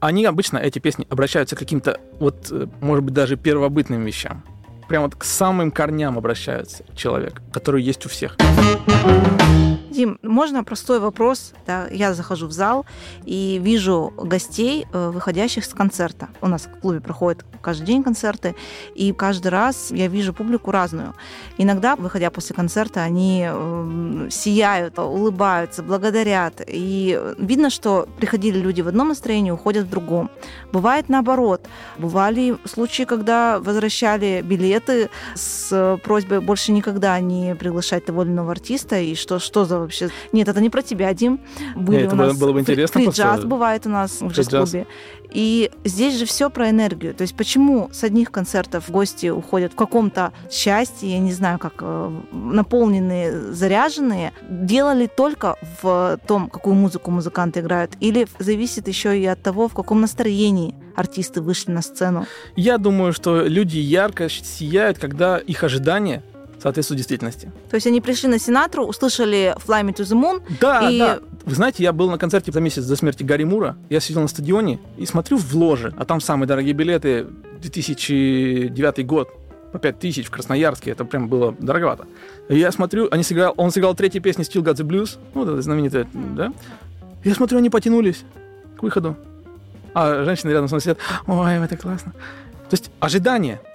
Они 0.00 0.24
обычно, 0.26 0.58
эти 0.58 0.78
песни, 0.78 1.06
обращаются 1.10 1.56
к 1.56 1.58
каким-то, 1.58 1.98
вот, 2.20 2.48
э, 2.50 2.66
может 2.80 3.04
быть, 3.04 3.14
даже 3.14 3.36
первобытным 3.36 4.04
вещам. 4.04 4.44
Прямо 4.88 5.06
вот 5.06 5.16
к 5.16 5.24
самым 5.24 5.70
корням 5.70 6.18
обращаются 6.18 6.84
человек, 6.94 7.40
который 7.52 7.82
есть 7.82 8.06
у 8.06 8.08
всех. 8.08 8.36
Дим, 9.94 10.18
можно 10.22 10.64
простой 10.64 10.98
вопрос? 10.98 11.52
Да, 11.66 11.86
я 11.88 12.14
захожу 12.14 12.48
в 12.48 12.52
зал 12.52 12.84
и 13.24 13.60
вижу 13.62 14.12
гостей, 14.16 14.86
э, 14.92 15.10
выходящих 15.10 15.64
с 15.64 15.68
концерта. 15.68 16.28
У 16.40 16.48
нас 16.48 16.62
в 16.66 16.80
клубе 16.80 17.00
проходят 17.00 17.44
каждый 17.62 17.86
день 17.86 18.02
концерты, 18.02 18.56
и 18.96 19.12
каждый 19.12 19.48
раз 19.48 19.92
я 19.92 20.08
вижу 20.08 20.34
публику 20.34 20.72
разную. 20.72 21.14
Иногда, 21.58 21.94
выходя 21.94 22.30
после 22.30 22.56
концерта, 22.56 23.02
они 23.02 23.46
э, 23.48 24.28
сияют, 24.32 24.98
улыбаются, 24.98 25.84
благодарят. 25.84 26.60
И 26.66 27.20
видно, 27.38 27.70
что 27.70 28.08
приходили 28.18 28.58
люди 28.58 28.80
в 28.80 28.88
одном 28.88 29.08
настроении, 29.08 29.52
уходят 29.52 29.86
в 29.86 29.90
другом. 29.90 30.28
Бывает 30.72 31.08
наоборот. 31.08 31.68
Бывали 31.98 32.56
случаи, 32.64 33.04
когда 33.04 33.60
возвращали 33.60 34.42
билеты 34.42 35.08
с 35.36 36.00
просьбой 36.02 36.40
больше 36.40 36.72
никогда 36.72 37.20
не 37.20 37.54
приглашать 37.54 38.06
того 38.06 38.24
или 38.24 38.30
иного 38.30 38.50
артиста, 38.50 38.98
и 38.98 39.14
что, 39.14 39.38
что 39.38 39.64
за 39.64 39.83
вообще... 39.84 40.10
Нет, 40.32 40.48
это 40.48 40.60
не 40.60 40.70
про 40.70 40.82
тебя, 40.82 41.12
Дим. 41.14 41.40
Были 41.74 42.02
Нет, 42.02 42.12
у 42.12 42.16
нас... 42.16 42.38
было 42.38 42.52
бы 42.52 42.60
интересно. 42.60 43.00
Фри 43.00 43.10
джаз 43.10 43.44
бывает 43.44 43.86
у 43.86 43.90
нас 43.90 44.20
в 44.20 44.28
джаз-клубе. 44.28 44.86
И 45.30 45.70
здесь 45.84 46.16
же 46.18 46.26
все 46.26 46.48
про 46.48 46.70
энергию. 46.70 47.12
То 47.12 47.22
есть 47.22 47.36
почему 47.36 47.88
с 47.92 48.04
одних 48.04 48.30
концертов 48.30 48.88
гости 48.88 49.28
уходят 49.28 49.72
в 49.72 49.74
каком-то 49.74 50.32
счастье, 50.50 51.10
я 51.10 51.18
не 51.18 51.32
знаю, 51.32 51.58
как 51.58 51.74
э, 51.80 52.10
наполненные, 52.32 53.52
заряженные, 53.52 54.32
делали 54.48 55.06
только 55.06 55.56
в 55.82 56.20
том, 56.26 56.48
какую 56.48 56.74
музыку 56.74 57.10
музыканты 57.10 57.60
играют, 57.60 57.92
или 57.98 58.28
зависит 58.38 58.86
еще 58.86 59.18
и 59.18 59.26
от 59.26 59.42
того, 59.42 59.68
в 59.68 59.74
каком 59.74 60.00
настроении 60.00 60.74
артисты 60.94 61.40
вышли 61.40 61.72
на 61.72 61.82
сцену? 61.82 62.26
Я 62.54 62.78
думаю, 62.78 63.12
что 63.12 63.42
люди 63.42 63.78
ярко 63.78 64.28
сияют, 64.28 64.98
когда 64.98 65.38
их 65.38 65.64
ожидания 65.64 66.22
соответствует 66.64 66.96
действительности. 66.96 67.52
То 67.68 67.74
есть 67.74 67.86
они 67.86 68.00
пришли 68.00 68.26
на 68.26 68.38
Синатру, 68.38 68.86
услышали 68.86 69.54
Fly 69.66 69.82
Me 69.82 69.94
to 69.94 70.02
the 70.02 70.18
Moon. 70.18 70.42
Да, 70.62 70.90
и... 70.90 70.98
да. 70.98 71.18
Вы 71.44 71.54
знаете, 71.54 71.82
я 71.82 71.92
был 71.92 72.10
на 72.10 72.16
концерте 72.16 72.52
за 72.52 72.60
месяц 72.62 72.86
до 72.86 72.96
смерти 72.96 73.22
Гарри 73.22 73.44
Мура. 73.44 73.76
Я 73.90 74.00
сидел 74.00 74.22
на 74.22 74.28
стадионе 74.28 74.80
и 74.96 75.04
смотрю 75.04 75.36
в 75.36 75.54
ложе, 75.54 75.92
а 75.98 76.06
там 76.06 76.22
самые 76.22 76.48
дорогие 76.48 76.72
билеты 76.72 77.26
2009 77.60 79.06
год 79.06 79.28
по 79.72 79.78
5 79.78 79.98
тысяч 79.98 80.26
в 80.26 80.30
Красноярске. 80.30 80.92
Это 80.92 81.04
прям 81.04 81.28
было 81.28 81.52
дороговато. 81.52 82.06
И 82.48 82.58
я 82.58 82.72
смотрю, 82.72 83.08
они 83.10 83.22
сыграл, 83.24 83.52
он 83.58 83.70
сыграл 83.70 83.94
третьей 83.94 84.22
песни 84.22 84.42
Still 84.42 84.62
Got 84.62 84.76
the 84.76 84.86
Blues, 84.86 85.18
ну, 85.34 85.42
это 85.42 85.60
знаменитая, 85.60 86.08
да? 86.14 86.50
Я 87.24 87.34
смотрю, 87.34 87.58
они 87.58 87.68
потянулись 87.68 88.24
к 88.78 88.82
выходу. 88.82 89.18
А 89.92 90.24
женщины 90.24 90.50
рядом 90.50 90.68
со 90.68 90.76
мной 90.76 90.80
сидят, 90.80 90.98
ой, 91.26 91.56
это 91.56 91.76
классно. 91.76 92.12
То 92.70 92.74
есть 92.74 92.90
ожидание– 93.00 93.60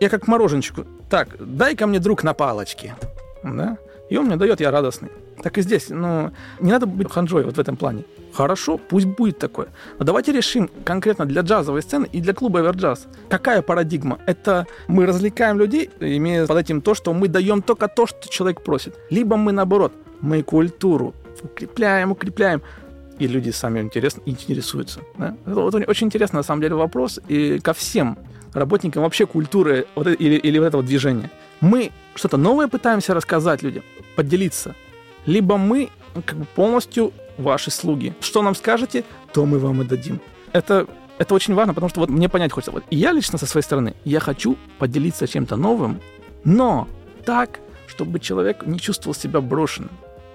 я 0.00 0.08
как 0.08 0.28
мороженчику. 0.28 0.86
Так, 1.10 1.28
дай 1.38 1.74
ко 1.74 1.86
мне 1.86 2.00
друг 2.00 2.24
на 2.24 2.34
палочке. 2.34 2.94
Да? 3.42 3.78
И 4.10 4.16
он 4.16 4.26
мне 4.26 4.36
дает, 4.36 4.60
я 4.60 4.70
радостный. 4.70 5.10
Так 5.42 5.58
и 5.58 5.62
здесь. 5.62 5.90
Ну, 5.90 6.32
не 6.60 6.70
надо 6.70 6.86
быть 6.86 7.10
ханжой 7.10 7.44
вот 7.44 7.56
в 7.56 7.60
этом 7.60 7.76
плане. 7.76 8.04
Хорошо, 8.32 8.78
пусть 8.78 9.06
будет 9.06 9.38
такое. 9.38 9.68
Но 9.98 10.04
давайте 10.04 10.32
решим 10.32 10.70
конкретно 10.84 11.24
для 11.24 11.42
джазовой 11.42 11.82
сцены 11.82 12.08
и 12.12 12.20
для 12.20 12.34
клуба 12.34 12.60
Эверджаз. 12.60 13.06
Какая 13.28 13.62
парадигма? 13.62 14.18
Это 14.26 14.66
мы 14.86 15.06
развлекаем 15.06 15.58
людей, 15.58 15.90
имея 16.00 16.46
под 16.46 16.58
этим 16.58 16.80
то, 16.80 16.94
что 16.94 17.12
мы 17.12 17.28
даем 17.28 17.62
только 17.62 17.88
то, 17.88 18.06
что 18.06 18.28
человек 18.28 18.62
просит. 18.62 18.94
Либо 19.10 19.36
мы 19.36 19.52
наоборот, 19.52 19.92
мы 20.20 20.42
культуру 20.42 21.14
укрепляем, 21.42 22.12
укрепляем 22.12 22.62
и 23.18 23.26
люди 23.26 23.50
сами 23.50 23.80
интересно, 23.80 24.22
интересуются. 24.26 25.00
Да? 25.16 25.36
Вот 25.44 25.74
очень 25.74 26.06
интересный, 26.06 26.38
на 26.38 26.42
самом 26.42 26.62
деле, 26.62 26.74
вопрос 26.74 27.20
и 27.28 27.58
ко 27.58 27.72
всем 27.72 28.18
работникам 28.52 29.02
вообще 29.02 29.26
культуры 29.26 29.86
вот, 29.94 30.06
или, 30.06 30.36
или 30.36 30.58
вот 30.58 30.66
этого 30.66 30.82
движения. 30.82 31.30
Мы 31.60 31.90
что-то 32.14 32.36
новое 32.36 32.68
пытаемся 32.68 33.14
рассказать 33.14 33.62
людям, 33.62 33.82
поделиться. 34.16 34.74
Либо 35.26 35.56
мы 35.56 35.90
ну, 36.14 36.22
как 36.24 36.38
бы 36.38 36.44
полностью 36.44 37.12
ваши 37.36 37.70
слуги. 37.70 38.14
Что 38.20 38.42
нам 38.42 38.54
скажете, 38.54 39.04
то 39.32 39.44
мы 39.46 39.58
вам 39.58 39.82
и 39.82 39.84
дадим. 39.84 40.20
Это, 40.52 40.86
это 41.18 41.34
очень 41.34 41.54
важно, 41.54 41.74
потому 41.74 41.88
что 41.90 42.00
вот 42.00 42.10
мне 42.10 42.28
понять 42.28 42.52
хочется. 42.52 42.72
Вот 42.72 42.84
я 42.90 43.12
лично 43.12 43.38
со 43.38 43.46
своей 43.46 43.64
стороны, 43.64 43.94
я 44.04 44.20
хочу 44.20 44.56
поделиться 44.78 45.26
чем-то 45.26 45.56
новым, 45.56 46.00
но 46.44 46.88
так, 47.24 47.60
чтобы 47.86 48.20
человек 48.20 48.66
не 48.66 48.78
чувствовал 48.78 49.14
себя 49.14 49.40
брошенным. 49.40 49.90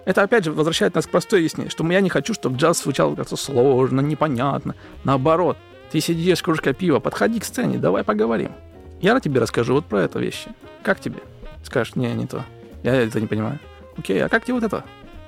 Это, 0.06 0.22
опять 0.22 0.44
же, 0.44 0.52
возвращает 0.52 0.96
нас 0.96 1.06
к 1.06 1.10
простой 1.10 1.44
ясне, 1.44 1.70
что 1.70 1.90
я 1.90 2.02
не 2.02 2.10
хочу, 2.10 2.34
чтобы 2.34 2.58
джаз 2.58 2.84
звучал 2.84 3.16
как-то 3.16 3.38
сложно, 3.38 4.02
непонятно. 4.02 4.76
Наоборот, 5.06 5.58
ты 5.94 6.00
сидишь, 6.00 6.42
кружка 6.42 6.74
пива, 6.74 7.00
подходи 7.00 7.40
к 7.40 7.46
сцене, 7.46 7.78
давай 7.78 8.04
поговорим. 8.04 8.52
Я 9.00 9.20
тебе 9.20 9.40
расскажу 9.40 9.76
вот 9.76 9.86
про 9.86 10.02
эту 10.02 10.18
вещи. 10.18 10.50
Как 10.82 11.00
тебе? 11.00 11.18
Скажешь, 11.64 11.96
не, 11.96 12.12
не 12.16 12.26
то. 12.26 12.44
Я 12.82 12.96
это 12.96 13.22
не 13.22 13.28
понимаю. 13.28 13.60
Окей, 13.96 14.24
а 14.24 14.28
как 14.28 14.44
тебе 14.44 14.56
вот 14.56 14.64
это? 14.64 14.84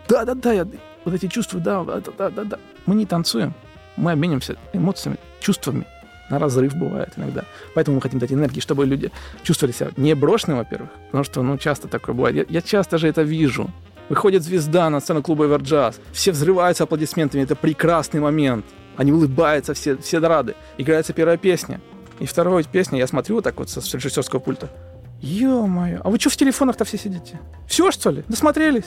Да, 0.08 0.26
да, 0.26 0.34
да, 0.34 0.54
я 0.54 0.68
вот 1.04 1.14
эти 1.14 1.28
чувства, 1.28 1.60
да, 1.60 1.84
да, 1.84 2.02
да, 2.18 2.30
да, 2.32 2.44
да. 2.46 2.60
Мы 2.88 2.96
не 2.96 3.06
танцуем, 3.06 3.54
мы 3.96 4.12
обменимся 4.14 4.58
эмоциями, 4.74 5.18
чувствами. 5.40 5.86
На 6.32 6.40
разрыв 6.40 6.74
бывает 6.76 7.14
иногда. 7.16 7.46
Поэтому 7.76 7.98
мы 7.98 8.02
хотим 8.02 8.18
дать 8.18 8.32
энергии, 8.32 8.60
чтобы 8.60 8.88
люди 8.88 9.12
чувствовали 9.44 9.72
себя 9.72 9.92
не 9.98 10.16
брошенными, 10.16 10.58
во-первых, 10.58 10.90
потому 11.12 11.24
что, 11.24 11.44
ну, 11.44 11.60
часто 11.60 11.88
такое 11.88 12.16
бывает. 12.16 12.36
Я, 12.36 12.46
я 12.50 12.62
часто 12.64 12.98
же 12.98 13.08
это 13.08 13.22
вижу. 13.22 13.70
Выходит 14.10 14.42
звезда 14.42 14.90
на 14.90 15.00
сцену 15.00 15.22
клуба 15.22 15.46
Эверджаз, 15.46 16.00
все 16.12 16.32
взрываются 16.32 16.86
аплодисментами, 16.86 17.44
это 17.44 17.56
прекрасный 17.56 18.20
момент. 18.20 18.66
Они 18.98 19.12
улыбаются, 19.12 19.74
все, 19.74 19.98
все 19.98 20.20
рады. 20.20 20.56
Играется 20.78 21.14
первая 21.14 21.38
песня. 21.38 21.82
И 22.20 22.26
вторая 22.26 22.64
песня, 22.64 22.98
я 23.00 23.08
смотрю 23.08 23.36
вот 23.36 23.44
так 23.44 23.58
вот 23.58 23.70
с 23.70 23.94
режиссерского 23.94 24.40
пульта. 24.40 24.70
Ё-моё, 25.22 26.02
а 26.04 26.10
вы 26.10 26.20
что 26.20 26.30
в 26.30 26.38
телефонах-то 26.38 26.86
все 26.86 26.98
сидите? 26.98 27.40
Все, 27.68 27.92
что 27.92 28.12
ли? 28.12 28.24
Досмотрелись? 28.28 28.86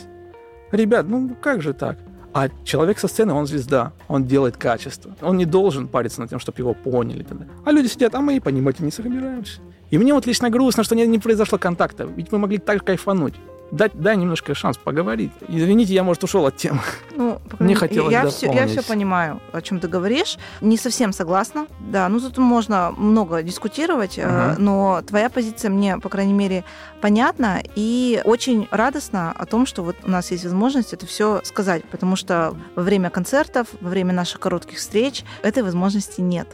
Ребят, 0.72 1.06
ну 1.08 1.36
как 1.40 1.62
же 1.62 1.72
так? 1.72 1.98
А 2.32 2.48
человек 2.64 2.98
со 2.98 3.08
сцены, 3.08 3.32
он 3.32 3.46
звезда, 3.46 3.92
он 4.06 4.24
делает 4.24 4.56
качество. 4.56 5.16
Он 5.22 5.36
не 5.36 5.46
должен 5.46 5.88
париться 5.88 6.20
над 6.20 6.30
тем, 6.30 6.38
чтобы 6.38 6.58
его 6.58 6.74
поняли. 6.74 7.22
Тогда. 7.22 7.46
А 7.64 7.72
люди 7.72 7.88
сидят, 7.88 8.14
а 8.14 8.20
мы 8.20 8.36
и 8.36 8.40
понимать 8.40 8.80
не 8.80 8.90
собираемся. 8.90 9.60
И 9.90 9.98
мне 9.98 10.12
вот 10.12 10.26
лично 10.26 10.50
грустно, 10.50 10.84
что 10.84 10.94
не, 10.94 11.06
не 11.06 11.18
произошло 11.18 11.58
контакта. 11.58 12.04
Ведь 12.04 12.30
мы 12.30 12.38
могли 12.38 12.58
так 12.58 12.84
кайфануть 12.84 13.34
дай, 13.70 13.90
дай 13.92 14.16
немножко 14.16 14.54
шанс 14.54 14.76
поговорить. 14.76 15.32
Извините, 15.48 15.94
я, 15.94 16.02
может, 16.02 16.24
ушел 16.24 16.46
от 16.46 16.56
темы. 16.56 16.80
Ну, 17.14 17.40
Мне 17.58 17.74
хотелось 17.74 18.12
я 18.12 18.26
все, 18.28 18.52
я 18.52 18.66
все 18.66 18.82
понимаю, 18.82 19.40
о 19.52 19.60
чем 19.60 19.80
ты 19.80 19.88
говоришь. 19.88 20.38
Не 20.60 20.76
совсем 20.76 21.12
согласна. 21.12 21.66
Да, 21.80 22.08
ну 22.08 22.18
зато 22.18 22.40
можно 22.40 22.92
много 22.96 23.42
дискутировать, 23.42 24.18
uh 24.18 24.56
но 24.58 25.02
твоя 25.06 25.30
позиция 25.30 25.70
мне, 25.70 25.98
по 25.98 26.08
крайней 26.08 26.32
мере, 26.32 26.64
понятна 27.00 27.62
и 27.74 28.20
очень 28.24 28.66
радостно 28.70 29.32
о 29.32 29.46
том, 29.46 29.66
что 29.66 29.82
вот 29.82 29.96
у 30.04 30.10
нас 30.10 30.30
есть 30.30 30.44
возможность 30.44 30.92
это 30.92 31.06
все 31.06 31.40
сказать, 31.44 31.84
потому 31.84 32.16
что 32.16 32.56
во 32.74 32.82
время 32.82 33.10
концертов, 33.10 33.68
во 33.80 33.90
время 33.90 34.12
наших 34.12 34.40
коротких 34.40 34.78
встреч 34.78 35.24
этой 35.42 35.62
возможности 35.62 36.20
нет. 36.20 36.48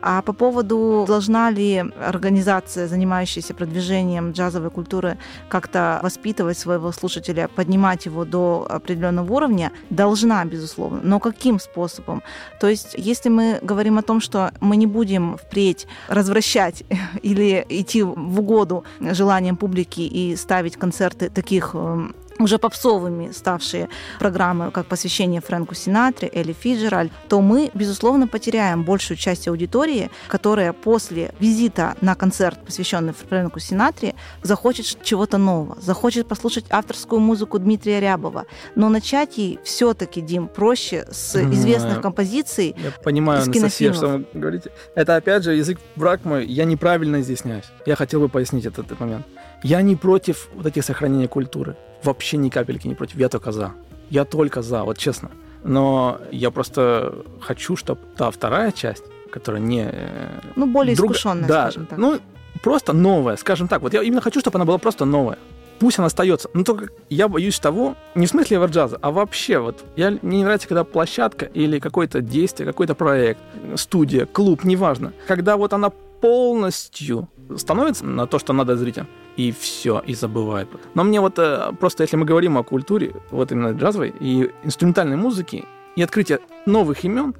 А 0.00 0.22
по 0.22 0.32
поводу, 0.32 1.04
должна 1.06 1.50
ли 1.50 1.84
организация, 2.00 2.88
занимающаяся 2.88 3.54
продвижением 3.54 4.32
джазовой 4.32 4.70
культуры, 4.70 5.16
как-то 5.48 6.00
воспитывать 6.02 6.53
своего 6.58 6.92
слушателя, 6.92 7.48
поднимать 7.48 8.06
его 8.06 8.24
до 8.24 8.66
определенного 8.68 9.32
уровня, 9.32 9.72
должна, 9.90 10.44
безусловно. 10.44 11.00
Но 11.02 11.20
каким 11.20 11.58
способом? 11.60 12.22
То 12.60 12.68
есть, 12.68 12.94
если 12.96 13.28
мы 13.28 13.58
говорим 13.62 13.98
о 13.98 14.02
том, 14.02 14.20
что 14.20 14.52
мы 14.60 14.76
не 14.76 14.86
будем 14.86 15.36
впредь 15.36 15.86
развращать 16.08 16.84
или 17.22 17.64
идти 17.68 18.02
в 18.02 18.40
угоду 18.40 18.84
желаниям 19.00 19.56
публики 19.56 20.00
и 20.00 20.36
ставить 20.36 20.76
концерты 20.76 21.30
таких 21.30 21.74
эм, 21.74 22.14
уже 22.38 22.58
попсовыми 22.58 23.30
ставшие 23.32 23.88
программы, 24.18 24.70
как 24.70 24.86
посвящение 24.86 25.40
Фрэнку 25.40 25.74
Синатре, 25.74 26.30
Элли 26.32 26.52
Фиджераль, 26.52 27.10
то 27.28 27.40
мы, 27.40 27.70
безусловно, 27.74 28.26
потеряем 28.26 28.84
большую 28.84 29.16
часть 29.16 29.48
аудитории, 29.48 30.10
которая 30.28 30.72
после 30.72 31.32
визита 31.38 31.96
на 32.00 32.14
концерт, 32.14 32.58
посвященный 32.64 33.12
Фрэнку 33.12 33.60
Синатре, 33.60 34.14
захочет 34.42 35.02
чего-то 35.02 35.38
нового, 35.38 35.80
захочет 35.80 36.26
послушать 36.26 36.66
авторскую 36.70 37.20
музыку 37.20 37.58
Дмитрия 37.58 38.00
Рябова. 38.00 38.46
Но 38.74 38.88
начать 38.88 39.38
ей 39.38 39.58
все-таки, 39.64 40.20
Дим, 40.20 40.48
проще 40.48 41.06
с 41.10 41.36
известных 41.36 42.00
композиций. 42.00 42.74
Я 42.76 42.90
понимаю, 43.02 43.42
Анастасия, 43.42 43.92
что 43.92 44.08
вы 44.08 44.26
говорите. 44.34 44.70
Это, 44.94 45.16
опять 45.16 45.44
же, 45.44 45.54
язык 45.54 45.78
брак 45.96 46.24
мой, 46.24 46.46
я 46.46 46.64
неправильно 46.64 47.20
изъясняюсь. 47.20 47.66
Я 47.86 47.96
хотел 47.96 48.20
бы 48.20 48.28
пояснить 48.28 48.66
этот, 48.66 48.86
этот 48.86 49.00
момент. 49.00 49.26
Я 49.64 49.82
не 49.82 49.96
против 49.96 50.48
вот 50.54 50.66
этих 50.66 50.84
сохранения 50.84 51.26
культуры 51.28 51.74
вообще 52.04 52.36
ни 52.36 52.50
капельки 52.50 52.86
не 52.86 52.94
против. 52.94 53.16
Я 53.16 53.28
только 53.28 53.50
за. 53.50 53.72
Я 54.10 54.24
только 54.24 54.62
за, 54.62 54.84
вот 54.84 54.98
честно. 54.98 55.30
Но 55.64 56.18
я 56.30 56.50
просто 56.50 57.14
хочу, 57.40 57.74
чтобы 57.76 58.00
та 58.16 58.30
вторая 58.30 58.70
часть, 58.72 59.04
которая 59.32 59.62
не... 59.62 59.88
э, 59.90 60.28
Ну, 60.56 60.66
более 60.66 60.94
друг- 60.94 61.12
искушенная, 61.12 61.48
да, 61.48 61.62
скажем 61.62 61.86
так. 61.86 61.98
ну, 61.98 62.18
просто 62.62 62.92
новая, 62.92 63.36
скажем 63.36 63.66
так. 63.68 63.80
Вот 63.82 63.94
я 63.94 64.02
именно 64.02 64.20
хочу, 64.20 64.40
чтобы 64.40 64.56
она 64.58 64.64
была 64.66 64.76
просто 64.78 65.06
новая. 65.06 65.38
Пусть 65.78 65.98
она 65.98 66.06
остается. 66.06 66.48
Но 66.54 66.62
только 66.62 66.88
я 67.08 67.26
боюсь 67.28 67.58
того, 67.58 67.96
не 68.14 68.26
в 68.26 68.30
смысле 68.30 68.58
эверджаза, 68.58 68.98
а 69.00 69.10
вообще 69.10 69.58
вот. 69.58 69.82
Я, 69.96 70.10
мне 70.22 70.38
не 70.38 70.44
нравится, 70.44 70.68
когда 70.68 70.84
площадка 70.84 71.46
или 71.46 71.78
какое-то 71.80 72.20
действие, 72.20 72.66
какой-то 72.66 72.94
проект, 72.94 73.40
студия, 73.76 74.26
клуб, 74.26 74.64
неважно. 74.64 75.12
Когда 75.26 75.56
вот 75.56 75.72
она 75.72 75.90
полностью 75.90 77.28
становится 77.56 78.04
на 78.06 78.26
то, 78.26 78.38
что 78.38 78.52
надо 78.52 78.76
зрителям, 78.76 79.06
и 79.36 79.52
все, 79.52 80.02
и 80.06 80.14
забывает. 80.14 80.68
Но 80.94 81.04
мне 81.04 81.20
вот 81.20 81.38
э, 81.38 81.72
просто, 81.78 82.02
если 82.02 82.16
мы 82.16 82.24
говорим 82.24 82.56
о 82.58 82.62
культуре, 82.62 83.14
вот 83.30 83.52
именно 83.52 83.72
джазовой 83.72 84.14
и 84.20 84.50
инструментальной 84.64 85.16
музыки, 85.16 85.64
и 85.96 86.02
открытие 86.02 86.40
новых 86.66 87.04
имен, 87.04 87.34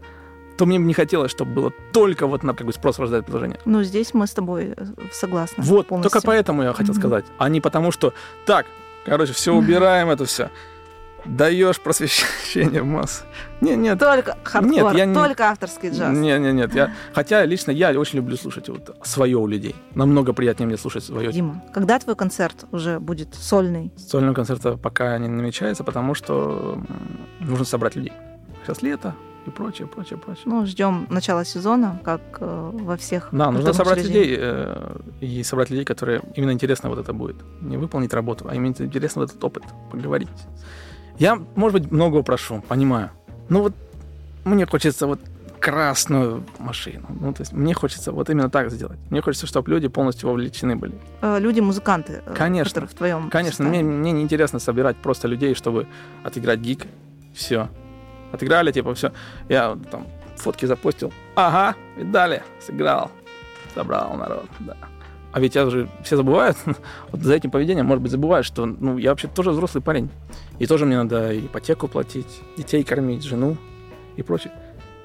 то 0.57 0.67
мне 0.67 0.79
бы 0.79 0.85
не 0.85 0.95
хотелось, 0.95 1.31
чтобы 1.33 1.53
было 1.53 1.73
только 1.93 2.27
вот 2.27 2.45
на 2.45 2.55
как 2.55 2.67
бы 2.67 2.73
спрос 2.73 2.99
рождает 3.01 3.25
предложение. 3.25 3.59
Ну, 3.65 3.83
здесь 3.83 4.15
мы 4.15 4.27
с 4.27 4.33
тобой 4.33 4.75
э, 4.77 4.85
согласны. 5.13 5.65
Вот, 5.65 5.89
полностью. 5.89 6.11
только 6.13 6.27
поэтому 6.27 6.63
я 6.63 6.73
хотел 6.73 6.93
Мгм. 6.95 7.01
сказать, 7.01 7.25
а 7.39 7.49
не 7.49 7.61
потому 7.61 7.91
что, 7.91 8.13
так, 8.47 8.67
короче, 9.05 9.33
все 9.33 9.53
убираем 9.53 10.11
это 10.11 10.25
все, 10.25 10.51
даешь 11.25 11.81
просвещение 11.81 12.83
в 12.83 12.87
массы. 12.87 13.23
Не, 13.61 13.77
нет, 13.77 13.99
Только 13.99 14.37
хардкор, 14.45 14.73
Нет, 14.73 14.95
я 14.95 15.07
не- 15.07 15.15
только 15.15 15.49
авторский 15.51 15.91
джаз. 15.91 16.17
не, 16.17 16.39
не, 16.39 16.53
нет, 16.53 16.75
я, 16.75 16.93
хотя 17.15 17.45
лично 17.47 17.71
я 17.71 17.99
очень 17.99 18.19
люблю 18.19 18.37
слушать 18.37 18.69
вот 18.69 18.97
свое 19.05 19.37
у 19.37 19.47
людей. 19.47 19.75
Намного 19.95 20.33
приятнее 20.33 20.67
мне 20.67 20.77
слушать 20.77 21.05
свое. 21.05 21.33
Дима, 21.33 21.63
когда 21.73 21.99
твой 21.99 22.17
концерт 22.17 22.67
уже 22.73 23.01
будет 23.01 23.35
сольный? 23.35 23.91
Сольного 23.97 24.35
концерта 24.35 24.77
пока 24.77 25.17
не 25.19 25.29
намечается, 25.29 25.85
потому 25.85 26.15
что 26.15 26.79
нужно 27.41 27.65
собрать 27.65 27.97
людей. 27.97 28.13
Сейчас 28.65 28.83
лето 28.83 29.15
и 29.47 29.51
прочее, 29.51 29.87
прочее, 29.87 30.19
прочее. 30.19 30.45
Ну, 30.47 30.65
ждем 30.67 31.07
начала 31.11 31.45
сезона, 31.45 32.01
как 32.03 32.21
э, 32.41 32.71
во 32.73 32.97
всех. 32.97 33.29
Да, 33.33 33.51
нужно 33.51 33.73
собрать 33.75 34.03
людей 34.03 34.37
э, 34.39 34.97
и 35.21 35.43
собрать 35.43 35.71
людей, 35.71 35.85
которые 35.85 36.23
именно 36.35 36.51
интересно 36.53 36.89
вот 36.89 36.99
это 36.99 37.13
будет. 37.13 37.37
Не 37.61 37.77
выполнить 37.77 38.15
работу, 38.15 38.47
а 38.49 38.55
именно 38.55 38.75
интересно 38.79 39.23
вот 39.23 39.31
этот 39.31 39.45
опыт, 39.45 39.65
поговорить. 39.91 40.29
Я, 41.19 41.41
может 41.55 41.81
быть, 41.81 41.91
многого 41.93 42.23
прошу, 42.23 42.61
понимаю. 42.69 43.11
Но 43.49 43.63
вот 43.63 43.75
мне 44.45 44.67
хочется 44.67 45.07
вот 45.07 45.21
красную 45.61 46.45
машину. 46.59 47.07
Ну, 47.21 47.33
то 47.33 47.41
есть 47.43 47.53
мне 47.53 47.73
хочется 47.73 48.13
вот 48.13 48.29
именно 48.29 48.51
так 48.51 48.71
сделать. 48.71 48.99
Мне 49.11 49.23
хочется, 49.23 49.47
чтобы 49.47 49.71
люди 49.71 49.89
полностью 49.89 50.29
вовлечены 50.29 50.77
были. 50.77 50.93
Э, 51.23 51.39
Люди-музыканты, 51.41 52.23
э, 52.27 52.35
Конечно. 52.35 52.69
которые 52.69 52.89
в 52.91 52.95
твоем 52.95 53.31
Конечно, 53.31 53.65
мне, 53.65 53.83
мне 53.83 54.13
не 54.13 54.23
интересно 54.23 54.59
собирать 54.59 54.97
просто 54.97 55.27
людей, 55.27 55.55
чтобы 55.55 55.87
отыграть 56.23 56.61
гик. 56.61 56.87
Все. 57.35 57.69
Отыграли, 58.33 58.73
типа, 58.73 58.95
все. 58.95 59.13
Я 59.49 59.79
там 59.91 60.07
фотки 60.37 60.67
запостил. 60.67 61.13
Ага, 61.35 61.77
видали, 61.97 62.43
сыграл. 62.61 63.11
Собрал 63.75 64.15
народ, 64.17 64.47
да. 64.61 64.77
А 65.35 65.41
ведь 65.41 65.57
я 65.57 65.67
уже 65.67 65.89
все 66.05 66.17
забывают, 66.17 66.57
вот 67.11 67.23
за 67.23 67.35
этим 67.35 67.51
поведением, 67.51 67.87
может 67.87 68.01
быть, 68.01 68.13
забывают, 68.13 68.47
что 68.47 68.67
ну, 68.67 68.99
я 68.99 69.11
вообще 69.11 69.27
тоже 69.27 69.51
взрослый 69.51 69.83
парень. 69.83 70.09
И 70.61 70.67
тоже 70.67 70.87
мне 70.87 70.97
надо 70.97 71.37
ипотеку 71.37 71.89
платить, 71.89 72.41
детей 72.57 72.85
кормить, 72.85 73.25
жену 73.25 73.57
и 74.15 74.23
прочее. 74.23 74.53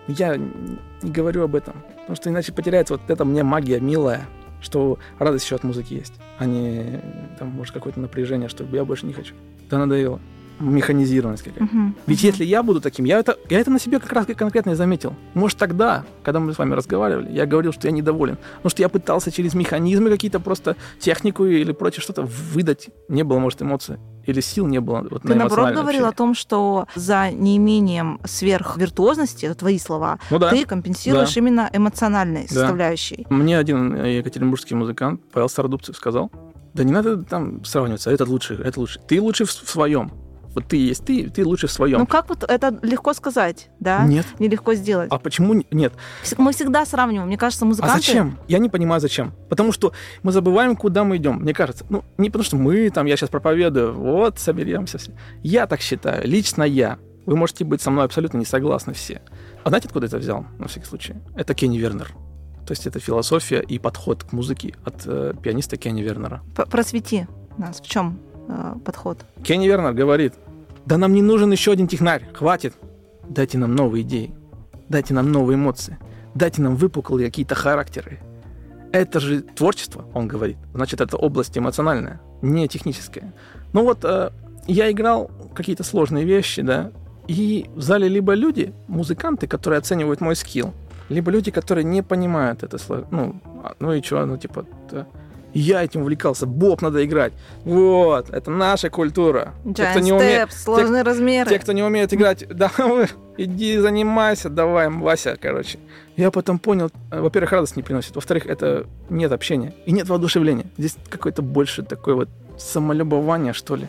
Я 0.08 0.38
не 0.38 0.78
говорю 1.02 1.46
об 1.46 1.56
этом, 1.56 1.74
потому 2.02 2.16
что 2.16 2.30
иначе 2.30 2.54
потеряется 2.54 2.94
вот 2.94 3.10
эта 3.10 3.26
мне 3.26 3.42
магия 3.42 3.80
милая, 3.80 4.28
что 4.62 5.00
радость 5.18 5.46
еще 5.46 5.56
от 5.56 5.64
музыки 5.64 5.96
есть, 5.96 6.14
а 6.38 6.46
не 6.46 7.02
там, 7.40 7.48
может, 7.48 7.74
какое-то 7.74 8.00
напряжение, 8.00 8.50
что 8.50 8.64
я 8.66 8.86
больше 8.86 9.08
не 9.08 9.14
хочу. 9.14 9.34
Да 9.68 9.80
надоело. 9.80 10.20
Механизированность 10.60 11.44
какая-то. 11.44 11.64
Мгм, 11.64 11.96
Ведь 12.08 12.20
мгм. 12.20 12.28
если 12.28 12.44
я 12.46 12.64
буду 12.64 12.82
таким, 12.82 13.06
я 13.06 13.20
это, 13.20 13.38
я 13.50 13.60
это 13.60 13.72
на 13.72 13.80
себе 13.80 14.00
как 14.00 14.12
раз 14.14 14.26
конкретно 14.36 14.72
и 14.72 14.76
заметил. 14.76 15.14
Может, 15.34 15.58
тогда, 15.58 16.04
когда 16.24 16.40
мы 16.40 16.54
с 16.54 16.58
вами 16.58 16.74
разговаривали, 16.74 17.32
я 17.32 17.46
говорил, 17.46 17.72
что 17.74 17.88
я 17.88 17.92
недоволен. 17.92 18.38
Потому 18.58 18.70
что 18.72 18.82
я 18.82 18.90
пытался 18.90 19.32
через 19.32 19.54
механизмы 19.54 20.10
какие-то 20.10 20.40
просто 20.40 20.76
технику 21.00 21.46
или 21.46 21.72
прочее 21.72 22.02
что-то 22.02 22.24
выдать. 22.24 22.90
Не 23.08 23.24
было, 23.24 23.40
может, 23.40 23.62
эмоций. 23.62 23.98
Или 24.26 24.42
сил 24.42 24.68
не 24.68 24.80
было. 24.80 25.08
Вот, 25.10 25.24
Ты, 25.24 25.30
на 25.30 25.36
наоборот, 25.36 25.74
говорил 25.74 26.06
о 26.06 26.12
том, 26.12 26.36
что 26.36 26.86
за 26.94 27.32
неимением 27.32 28.20
сверхвиртуозности, 28.26 29.46
это 29.46 29.56
твои 29.56 29.80
слова, 29.80 30.20
Ну 30.30 30.38
да. 30.40 30.50
ты 30.50 30.66
компенсируешь 30.66 31.34
Да. 31.34 31.40
именно 31.42 31.70
эмоциональной 31.74 32.44
Да. 32.50 32.54
составляющей. 32.56 33.26
Мне 33.30 33.58
один 33.58 33.96
екатеринбургский 33.96 34.76
музыкант, 34.76 35.22
Павел 35.32 35.50
Стародубцев, 35.50 35.96
сказал, 35.96 36.32
да 36.74 36.84
не 36.84 36.92
надо 36.92 37.24
там 37.24 37.64
сравниваться, 37.66 38.12
этот 38.12 38.28
лучше, 38.28 38.56
это 38.64 38.80
лучше. 38.80 39.00
Ты 39.08 39.20
лучше 39.22 39.46
в 39.46 39.52
своем. 39.52 40.12
Вот 40.56 40.68
ты 40.68 40.78
есть 40.78 41.06
ты, 41.06 41.30
ты 41.30 41.46
лучше 41.46 41.68
в 41.68 41.72
своем. 41.72 42.00
Ну 42.00 42.08
как 42.08 42.30
вот 42.30 42.44
это 42.44 42.78
легко 42.82 43.14
сказать, 43.14 43.70
да? 43.80 44.04
Нет. 44.06 44.26
Нелегко 44.40 44.74
сделать. 44.74 45.10
А 45.12 45.20
почему 45.20 45.54
не- 45.54 45.68
нет? 45.72 45.94
Мы 46.38 46.52
всегда 46.52 46.86
сравниваем. 46.86 47.28
Мне 47.28 47.38
кажется, 47.38 47.66
А 47.66 47.68
музыканты... 47.68 47.98
зачем? 47.98 48.40
Я 48.48 48.60
не 48.60 48.70
понимаю, 48.70 49.00
зачем. 49.02 49.34
Потому 49.50 49.72
что 49.72 49.94
мы 50.24 50.32
забываем, 50.32 50.76
куда 50.76 51.04
мы 51.04 51.18
идем. 51.18 51.38
Мне 51.38 51.54
кажется, 51.54 51.86
ну, 51.90 52.04
не 52.18 52.30
потому 52.30 52.44
что 52.46 52.56
мы 52.56 52.90
там, 52.90 53.06
я 53.06 53.16
сейчас 53.16 53.30
проповедую, 53.30 53.94
вот, 53.94 54.40
соберемся 54.40 54.98
все. 54.98 55.12
Я 55.44 55.68
так 55.68 55.82
считаю, 55.82 56.28
лично 56.28 56.64
я. 56.64 56.98
Вы 57.26 57.36
можете 57.36 57.64
быть 57.64 57.82
со 57.82 57.92
мной 57.92 58.06
абсолютно 58.06 58.38
не 58.40 58.46
согласны 58.46 58.94
все. 58.94 59.22
А 59.64 59.70
знаете, 59.70 59.88
откуда 59.88 60.08
это 60.08 60.18
взял, 60.18 60.46
на 60.58 60.68
всякий 60.68 60.88
случай? 60.88 61.16
Это 61.36 61.54
Кенни 61.54 61.78
Вернер. 61.78 62.12
То 62.66 62.72
есть 62.72 62.88
это 62.88 63.00
философия 63.00 63.62
и 63.62 63.80
подход 63.80 64.24
к 64.24 64.32
музыке 64.32 64.76
от 64.84 65.04
э, 65.06 65.34
пианиста 65.42 65.78
Кенни 65.78 66.02
Вернера. 66.02 66.42
Просвети 66.56 67.28
нас. 67.58 67.82
В 67.82 67.86
чем 67.88 68.20
подход? 68.84 69.26
Кенни 69.44 69.68
Вернер 69.68 69.94
говорит, 69.94 70.34
да 70.86 70.98
нам 70.98 71.14
не 71.14 71.22
нужен 71.22 71.52
еще 71.52 71.72
один 71.72 71.88
технарь, 71.88 72.28
хватит. 72.34 72.74
Дайте 73.28 73.58
нам 73.58 73.76
новые 73.76 74.02
идеи, 74.02 74.34
дайте 74.90 75.14
нам 75.14 75.32
новые 75.32 75.56
эмоции, 75.56 75.98
дайте 76.34 76.62
нам 76.62 76.76
выпуклые 76.76 77.28
какие-то 77.28 77.54
характеры. 77.56 78.20
Это 78.92 79.20
же 79.20 79.42
творчество, 79.42 80.06
он 80.16 80.28
говорит. 80.28 80.58
Значит, 80.74 81.00
это 81.00 81.16
область 81.16 81.56
эмоциональная, 81.56 82.20
не 82.42 82.68
техническая. 82.68 83.34
Ну 83.72 83.84
вот, 83.84 84.04
э, 84.04 84.32
я 84.66 84.92
играл 84.92 85.30
какие-то 85.54 85.84
сложные 85.84 86.26
вещи, 86.26 86.64
да, 86.64 86.92
и 87.28 87.70
в 87.76 87.82
зале 87.82 88.08
либо 88.08 88.34
люди, 88.34 88.74
музыканты, 88.88 89.46
которые 89.46 89.78
оценивают 89.78 90.22
мой 90.22 90.36
скилл, 90.36 90.74
либо 91.10 91.30
люди, 91.30 91.52
которые 91.52 91.84
не 91.84 92.02
понимают 92.02 92.64
это, 92.64 92.78
ну, 93.12 93.40
а, 93.64 93.76
ну 93.80 93.94
и 93.94 94.02
что, 94.02 94.26
ну 94.26 94.38
типа, 94.38 94.66
я 95.54 95.84
этим 95.84 96.02
увлекался, 96.02 96.46
боб 96.46 96.82
надо 96.82 97.04
играть. 97.06 97.34
Вот, 97.66 98.30
это 98.30 98.52
наша 98.52 98.90
культура. 98.90 99.54
Те, 99.64 99.86
кто 99.86 100.00
Giant 100.00 100.02
не 100.02 100.14
умеет, 100.14 100.54
сложные 100.54 101.04
размеры. 101.04 101.50
те, 101.50 101.60
кто 101.60 101.72
не 101.72 101.84
умеет 101.84 102.14
играть, 102.14 102.48
да, 102.50 102.72
вы, 102.78 103.08
иди 103.38 103.78
занимайся, 103.78 104.50
давай, 104.50 104.90
Вася, 104.90 105.38
короче. 105.40 105.80
Я 106.18 106.32
потом 106.32 106.60
понял, 106.60 106.92
э, 107.12 107.20
во-первых, 107.20 107.52
радость 107.52 107.76
не 107.76 107.84
приносит, 107.84 108.16
во-вторых, 108.16 108.46
это 108.46 108.86
нет 109.10 109.32
общения 109.32 109.74
и 109.86 109.92
нет 109.92 110.08
воодушевления. 110.10 110.66
Здесь 110.78 110.98
какое-то 111.10 111.42
больше 111.42 111.84
такое 111.84 112.16
вот 112.16 112.30
самолюбование, 112.58 113.54
что 113.54 113.76
ли. 113.76 113.88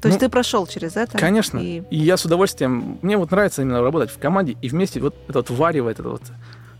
То 0.00 0.08
есть 0.08 0.20
Ну, 0.20 0.26
ты 0.26 0.30
прошел 0.30 0.66
через 0.66 0.96
это? 0.96 1.16
Конечно. 1.16 1.58
И 1.58 1.82
И 1.90 1.96
я 1.96 2.16
с 2.18 2.24
удовольствием... 2.26 2.98
Мне 3.00 3.16
вот 3.16 3.30
нравится 3.30 3.62
именно 3.62 3.80
работать 3.80 4.10
в 4.10 4.18
команде 4.18 4.56
и 4.60 4.68
вместе 4.68 5.00
вот 5.00 5.14
это 5.28 5.38
вот 5.38 5.50
варево, 5.50 5.88
это 5.88 6.02
вот 6.02 6.22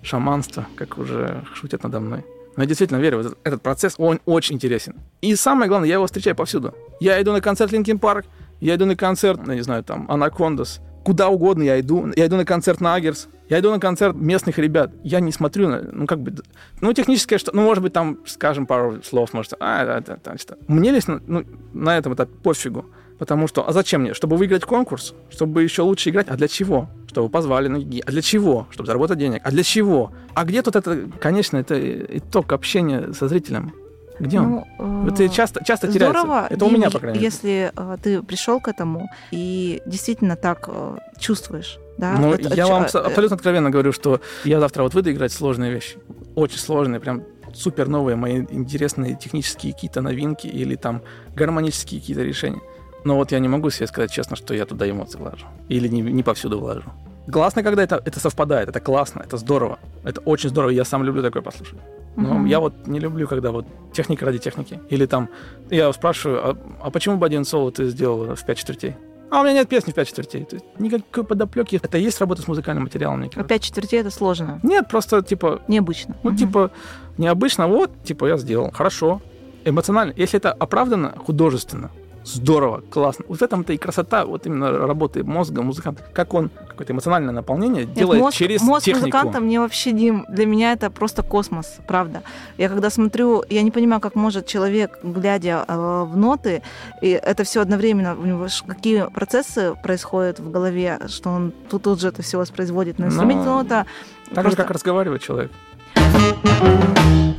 шаманство, 0.02 0.66
как 0.76 0.98
уже 0.98 1.42
шутят 1.54 1.82
надо 1.82 2.00
мной. 2.00 2.24
Но 2.56 2.62
я 2.62 2.66
действительно 2.68 2.98
верю, 2.98 3.20
этот, 3.20 3.38
этот 3.44 3.62
процесс, 3.62 3.94
он 3.98 4.20
очень 4.26 4.56
интересен. 4.56 4.96
И 5.20 5.34
самое 5.34 5.68
главное, 5.68 5.88
я 5.88 5.94
его 5.94 6.06
встречаю 6.06 6.36
повсюду. 6.36 6.74
Я 7.00 7.20
иду 7.20 7.32
на 7.32 7.40
концерт 7.40 7.72
Linkin 7.72 7.98
Park, 7.98 8.26
я 8.60 8.76
иду 8.76 8.86
на 8.86 8.96
концерт, 8.96 9.40
ну, 9.44 9.52
не 9.52 9.62
знаю, 9.62 9.82
там, 9.82 10.10
Anacondaz, 10.10 10.80
куда 11.04 11.28
угодно 11.28 11.62
я 11.62 11.78
иду. 11.80 12.10
Я 12.16 12.26
иду 12.26 12.36
на 12.36 12.44
концерт 12.44 12.80
Нагерс, 12.80 13.28
я 13.48 13.60
иду 13.60 13.70
на 13.70 13.78
концерт 13.78 14.16
местных 14.16 14.58
ребят. 14.58 14.92
Я 15.02 15.20
не 15.20 15.32
смотрю 15.32 15.68
на, 15.68 15.82
ну, 15.82 16.06
как 16.06 16.20
бы, 16.20 16.34
ну, 16.80 16.92
техническое, 16.92 17.38
что, 17.38 17.54
ну, 17.54 17.62
может 17.62 17.82
быть, 17.82 17.92
там, 17.92 18.18
скажем 18.26 18.66
пару 18.66 19.02
слов, 19.02 19.32
может, 19.32 19.52
а, 19.60 19.82
это, 19.98 20.14
это, 20.14 20.32
это. 20.32 20.58
Мне 20.66 20.90
лично, 20.92 21.20
ну, 21.26 21.44
на 21.72 21.96
этом 21.98 22.14
этапе 22.14 22.32
пофигу. 22.42 22.86
Потому 23.18 23.46
что, 23.46 23.68
а 23.68 23.72
зачем 23.72 24.00
мне? 24.00 24.12
Чтобы 24.12 24.36
выиграть 24.36 24.64
конкурс? 24.64 25.14
Чтобы 25.30 25.62
еще 25.62 25.82
лучше 25.82 26.10
играть? 26.10 26.26
А 26.28 26.36
для 26.36 26.48
чего? 26.48 26.88
Чтобы 27.14 27.28
позвали 27.28 27.68
на 27.68 27.78
гиги. 27.78 28.02
А 28.04 28.10
для 28.10 28.22
чего? 28.22 28.66
Чтобы 28.70 28.88
заработать 28.88 29.18
денег. 29.18 29.40
А 29.44 29.50
для 29.52 29.62
чего? 29.62 30.10
А 30.34 30.44
где 30.44 30.62
тут 30.62 30.74
это, 30.74 31.08
конечно, 31.20 31.56
это 31.58 31.78
итог 32.18 32.52
общения 32.52 33.12
со 33.12 33.28
зрителем? 33.28 33.72
Где 34.18 34.40
он? 34.40 34.64
ну, 34.80 35.06
Это 35.06 35.28
часто, 35.28 35.64
часто 35.64 35.88
Здорово, 35.90 36.12
теряется. 36.24 36.54
Это 36.54 36.64
у 36.64 36.70
меня, 36.70 36.90
по 36.90 36.98
крайней 36.98 37.18
мере. 37.18 37.24
если 37.24 37.70
э, 37.76 37.96
ты 38.02 38.20
пришел 38.22 38.60
к 38.60 38.66
этому 38.66 39.08
и 39.30 39.80
действительно 39.86 40.34
так 40.34 40.68
э, 40.68 40.96
чувствуешь, 41.20 41.78
да? 41.98 42.16
Ну, 42.18 42.32
это- 42.32 42.48
я 42.48 42.64
чё- 42.66 42.72
вам 42.72 42.82
э, 42.82 42.86
абсолютно 42.86 43.36
откровенно 43.36 43.70
говорю, 43.70 43.92
что 43.92 44.20
я 44.44 44.58
завтра 44.58 44.82
вот 44.82 44.94
выйду 44.94 45.12
играть 45.12 45.32
сложные 45.32 45.70
вещи. 45.72 45.98
Очень 46.34 46.58
сложные, 46.58 46.98
прям 47.00 47.22
супер 47.54 47.86
новые, 47.86 48.16
мои 48.16 48.38
интересные 48.50 49.14
технические 49.14 49.72
какие-то 49.72 50.00
новинки 50.00 50.48
или 50.48 50.74
там 50.74 51.02
гармонические 51.36 52.00
какие-то 52.00 52.22
решения. 52.24 52.60
Но 53.04 53.16
вот 53.16 53.32
я 53.32 53.38
не 53.38 53.48
могу 53.48 53.70
себе 53.70 53.86
сказать 53.86 54.10
честно, 54.10 54.36
что 54.36 54.54
я 54.54 54.64
туда 54.64 54.88
эмоции 54.88 55.18
вложу. 55.18 55.46
Или 55.68 55.88
не, 55.88 56.00
не 56.00 56.22
повсюду 56.22 56.58
вложу. 56.58 56.90
Классно, 57.30 57.62
когда 57.62 57.82
это, 57.82 58.02
это 58.04 58.20
совпадает, 58.20 58.68
это 58.68 58.80
классно, 58.80 59.22
это 59.24 59.36
здорово. 59.38 59.78
Это 60.04 60.20
очень 60.20 60.50
здорово, 60.50 60.70
я 60.70 60.84
сам 60.84 61.04
люблю 61.04 61.22
такое 61.22 61.42
послушать. 61.42 61.78
Но 62.16 62.34
Мгм. 62.34 62.46
я 62.46 62.60
вот 62.60 62.86
не 62.86 63.00
люблю, 63.00 63.26
когда 63.26 63.50
вот 63.50 63.66
техника 63.92 64.26
ради 64.26 64.38
техники. 64.38 64.78
Или 64.90 65.06
там, 65.06 65.28
я 65.70 65.92
спрашиваю, 65.92 66.50
а, 66.50 66.56
а 66.82 66.90
почему 66.90 67.16
бы 67.16 67.26
один 67.26 67.44
соло 67.44 67.72
ты 67.72 67.86
сделал 67.88 68.34
в 68.34 68.44
пять 68.46 68.58
четвертей? 68.58 68.94
А 69.30 69.40
у 69.40 69.42
меня 69.44 69.54
нет 69.54 69.68
песни 69.68 69.90
в 69.90 69.94
пять 69.94 70.08
четвертей. 70.08 70.44
То 70.44 70.56
есть 70.56 70.66
никакой 70.78 71.24
подоплеки. 71.24 71.80
Это 71.82 71.98
и 71.98 72.02
есть 72.02 72.20
работа 72.20 72.42
с 72.42 72.46
музыкальным 72.46 72.84
материалом, 72.84 73.18
мне 73.18 73.28
А 73.28 73.30
кажется. 73.30 73.48
пять 73.48 73.62
четвертей 73.62 74.00
это 74.00 74.10
сложно. 74.10 74.60
Нет, 74.62 74.88
просто 74.88 75.22
типа, 75.22 75.62
Необычно. 75.66 76.14
ну 76.22 76.30
Мгм. 76.30 76.38
типа, 76.38 76.70
необычно, 77.18 77.66
вот, 77.68 77.90
типа, 78.04 78.26
я 78.26 78.36
сделал. 78.36 78.70
Хорошо. 78.70 79.20
Эмоционально. 79.64 80.12
Если 80.14 80.36
это 80.38 80.52
оправдано, 80.52 81.14
художественно, 81.26 81.90
здорово, 82.24 82.82
классно. 82.90 83.24
Вот 83.28 83.38
в 83.38 83.42
этом-то 83.42 83.72
и 83.72 83.76
красота 83.76 84.24
вот 84.26 84.46
именно 84.46 84.70
работы 84.86 85.22
мозга 85.24 85.62
музыканта. 85.62 86.02
Как 86.12 86.34
он 86.34 86.50
какое-то 86.68 86.92
эмоциональное 86.92 87.32
наполнение 87.34 87.84
Нет, 87.84 87.94
делает 87.94 88.20
мозг, 88.22 88.36
через 88.36 88.62
мозг 88.62 88.84
технику. 88.86 89.06
музыканта 89.06 89.40
мне 89.40 89.60
вообще, 89.60 89.92
Дим, 89.92 90.24
для 90.28 90.46
меня 90.46 90.72
это 90.72 90.90
просто 90.90 91.22
космос, 91.22 91.76
правда. 91.86 92.22
Я 92.58 92.68
когда 92.68 92.90
смотрю, 92.90 93.44
я 93.48 93.62
не 93.62 93.70
понимаю, 93.70 94.00
как 94.00 94.14
может 94.14 94.46
человек, 94.46 94.98
глядя 95.02 95.64
э, 95.68 96.04
в 96.04 96.16
ноты, 96.16 96.62
и 97.02 97.08
это 97.10 97.44
все 97.44 97.60
одновременно, 97.60 98.16
у 98.16 98.24
него 98.24 98.46
какие 98.66 99.08
процессы 99.12 99.74
происходят 99.82 100.40
в 100.40 100.50
голове, 100.50 101.00
что 101.08 101.30
он 101.30 101.52
тут, 101.70 101.82
тут 101.82 102.00
же 102.00 102.08
это 102.08 102.22
все 102.22 102.38
воспроизводит 102.38 102.98
на 102.98 103.06
Ну, 103.06 103.10
инструменте, 103.10 103.44
ну, 103.44 103.60
это 103.60 103.86
Так 104.28 104.36
же, 104.36 104.40
просто- 104.42 104.62
как 104.62 104.70
разговаривает 104.70 105.22
человек. 105.22 105.52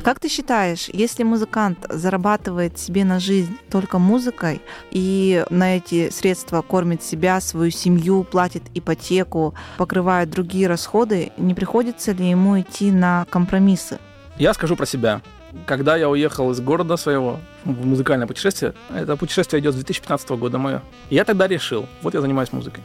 Как 0.06 0.20
ты 0.20 0.28
считаешь, 0.28 0.88
если 0.92 1.24
музыкант 1.24 1.84
зарабатывает 1.88 2.78
себе 2.78 3.04
на 3.04 3.18
жизнь 3.18 3.58
только 3.68 3.98
музыкой 3.98 4.62
и 4.92 5.44
на 5.50 5.76
эти 5.76 6.10
средства 6.10 6.62
кормит 6.62 7.02
себя, 7.02 7.40
свою 7.40 7.72
семью, 7.72 8.22
платит 8.22 8.62
ипотеку, 8.72 9.54
покрывает 9.78 10.30
другие 10.30 10.68
расходы, 10.68 11.32
не 11.36 11.54
приходится 11.54 12.12
ли 12.12 12.30
ему 12.30 12.60
идти 12.60 12.92
на 12.92 13.26
компромиссы? 13.30 13.98
Я 14.38 14.54
скажу 14.54 14.76
про 14.76 14.86
себя. 14.86 15.22
Когда 15.66 15.96
я 15.96 16.08
уехал 16.08 16.52
из 16.52 16.60
города 16.60 16.96
своего 16.96 17.40
в 17.64 17.84
музыкальное 17.84 18.28
путешествие, 18.28 18.74
это 18.94 19.16
путешествие 19.16 19.60
идет 19.60 19.72
с 19.72 19.76
2015 19.78 20.28
года 20.30 20.58
мое. 20.58 20.82
Я 21.10 21.24
тогда 21.24 21.48
решил, 21.48 21.86
вот 22.02 22.14
я 22.14 22.20
занимаюсь 22.20 22.52
музыкой. 22.52 22.84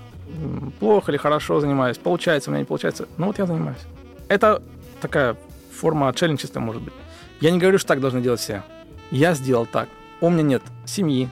Плохо 0.79 1.11
или 1.11 1.19
хорошо 1.19 1.59
занимаюсь, 1.59 1.99
получается 1.99 2.49
у 2.49 2.53
меня 2.53 2.61
не 2.61 2.65
получается, 2.65 3.07
но 3.17 3.27
вот 3.27 3.37
я 3.37 3.45
занимаюсь. 3.45 3.81
Это 4.27 4.63
такая 5.01 5.35
форма 5.81 6.09
отшельничества, 6.09 6.59
может 6.59 6.81
быть. 6.81 6.93
Я 7.41 7.51
не 7.51 7.59
говорю, 7.59 7.79
что 7.79 7.87
так 7.87 7.99
должны 7.99 8.21
делать 8.21 8.39
все. 8.39 8.63
Я 9.09 9.33
сделал 9.33 9.65
так. 9.65 9.89
У 10.21 10.29
меня 10.29 10.43
нет 10.43 10.61
семьи, 10.85 11.27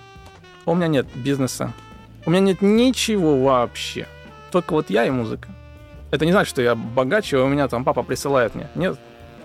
у 0.65 0.73
меня 0.73 0.87
нет 0.87 1.07
бизнеса, 1.13 1.71
у 2.25 2.31
меня 2.31 2.41
нет 2.41 2.61
ничего 2.61 3.43
вообще. 3.43 4.07
Только 4.51 4.73
вот 4.73 4.89
я 4.89 5.05
и 5.05 5.11
музыка. 5.11 5.49
Это 6.09 6.25
не 6.25 6.31
значит, 6.31 6.49
что 6.49 6.63
я 6.63 6.73
богаче, 6.73 7.37
а 7.37 7.43
у 7.43 7.47
меня 7.47 7.67
там 7.67 7.83
папа 7.83 8.01
присылает 8.01 8.55
мне. 8.55 8.67
Нет, 8.73 8.97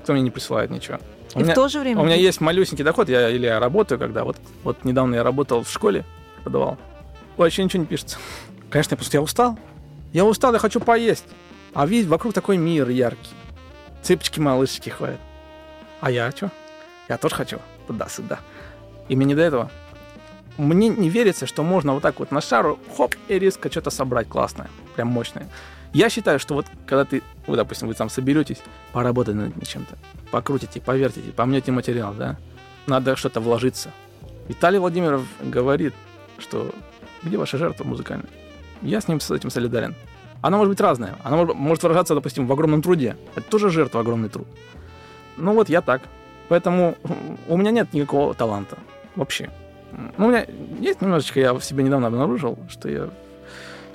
кто 0.02 0.14
мне 0.14 0.22
не 0.22 0.30
присылает 0.30 0.70
ничего. 0.70 0.98
У 1.34 1.40
И 1.40 1.42
меня, 1.42 1.52
в 1.52 1.54
то 1.54 1.68
же 1.68 1.80
время... 1.80 2.00
у 2.00 2.04
меня 2.04 2.14
есть 2.14 2.40
малюсенький 2.40 2.84
доход, 2.84 3.10
я, 3.10 3.28
или 3.28 3.44
я 3.44 3.60
работаю, 3.60 3.98
когда 3.98 4.24
вот, 4.24 4.38
вот 4.62 4.84
недавно 4.84 5.16
я 5.16 5.22
работал 5.22 5.62
в 5.62 5.70
школе, 5.70 6.06
преподавал. 6.36 6.78
Вообще 7.36 7.64
ничего 7.64 7.80
не 7.80 7.86
пишется. 7.86 8.18
Конечно, 8.70 8.94
я 8.94 8.96
просто 8.96 9.16
я 9.18 9.22
устал. 9.22 9.58
Я 10.14 10.24
устал, 10.24 10.54
я 10.54 10.58
хочу 10.58 10.80
поесть. 10.80 11.26
А 11.74 11.86
видишь, 11.86 12.08
вокруг 12.08 12.32
такой 12.32 12.56
мир 12.56 12.88
яркий. 12.88 13.30
Цыпочки 14.04 14.38
малышечки 14.38 14.90
ходят. 14.90 15.18
А 16.02 16.10
я 16.10 16.30
что? 16.30 16.50
Я 17.08 17.16
тоже 17.16 17.34
хочу 17.34 17.58
туда-сюда. 17.86 18.38
И 19.08 19.16
мне 19.16 19.24
не 19.24 19.34
до 19.34 19.40
этого. 19.40 19.70
Мне 20.58 20.90
не 20.90 21.08
верится, 21.08 21.46
что 21.46 21.62
можно 21.62 21.94
вот 21.94 22.02
так 22.02 22.20
вот 22.20 22.30
на 22.30 22.42
шару, 22.42 22.78
хоп, 22.96 23.14
и 23.28 23.38
резко 23.38 23.70
что-то 23.70 23.88
собрать 23.88 24.28
классное, 24.28 24.68
прям 24.94 25.08
мощное. 25.08 25.48
Я 25.94 26.10
считаю, 26.10 26.38
что 26.38 26.54
вот 26.54 26.66
когда 26.86 27.06
ты, 27.06 27.22
вы, 27.46 27.56
допустим, 27.56 27.88
вы 27.88 27.94
там 27.94 28.10
соберетесь, 28.10 28.58
поработать 28.92 29.36
над 29.36 29.66
чем-то, 29.66 29.96
покрутите, 30.30 30.82
повертите, 30.82 31.32
помнете 31.32 31.72
материал, 31.72 32.12
да, 32.12 32.36
надо 32.86 33.16
что-то 33.16 33.40
вложиться. 33.40 33.90
Виталий 34.48 34.78
Владимиров 34.78 35.26
говорит, 35.40 35.94
что 36.38 36.70
где 37.22 37.38
ваша 37.38 37.56
жертва 37.56 37.84
музыкальная? 37.84 38.28
Я 38.82 39.00
с 39.00 39.08
ним 39.08 39.18
с 39.18 39.30
этим 39.30 39.50
солидарен. 39.50 39.94
Она 40.44 40.58
может 40.58 40.72
быть 40.72 40.80
разная. 40.82 41.16
Она 41.24 41.38
может, 41.54 41.82
выражаться, 41.82 42.14
допустим, 42.14 42.46
в 42.46 42.52
огромном 42.52 42.82
труде. 42.82 43.16
Это 43.34 43.48
тоже 43.48 43.70
жертва, 43.70 44.00
огромный 44.00 44.28
труд. 44.28 44.46
Ну 45.38 45.54
вот 45.54 45.70
я 45.70 45.80
так. 45.80 46.02
Поэтому 46.48 46.96
у 47.48 47.56
меня 47.56 47.70
нет 47.70 47.94
никакого 47.94 48.34
таланта. 48.34 48.76
Вообще. 49.16 49.48
Ну, 50.18 50.26
у 50.26 50.28
меня 50.28 50.44
есть 50.80 51.00
немножечко, 51.00 51.40
я 51.40 51.54
в 51.54 51.64
себе 51.64 51.82
недавно 51.82 52.08
обнаружил, 52.08 52.58
что 52.68 52.90
я 52.90 53.08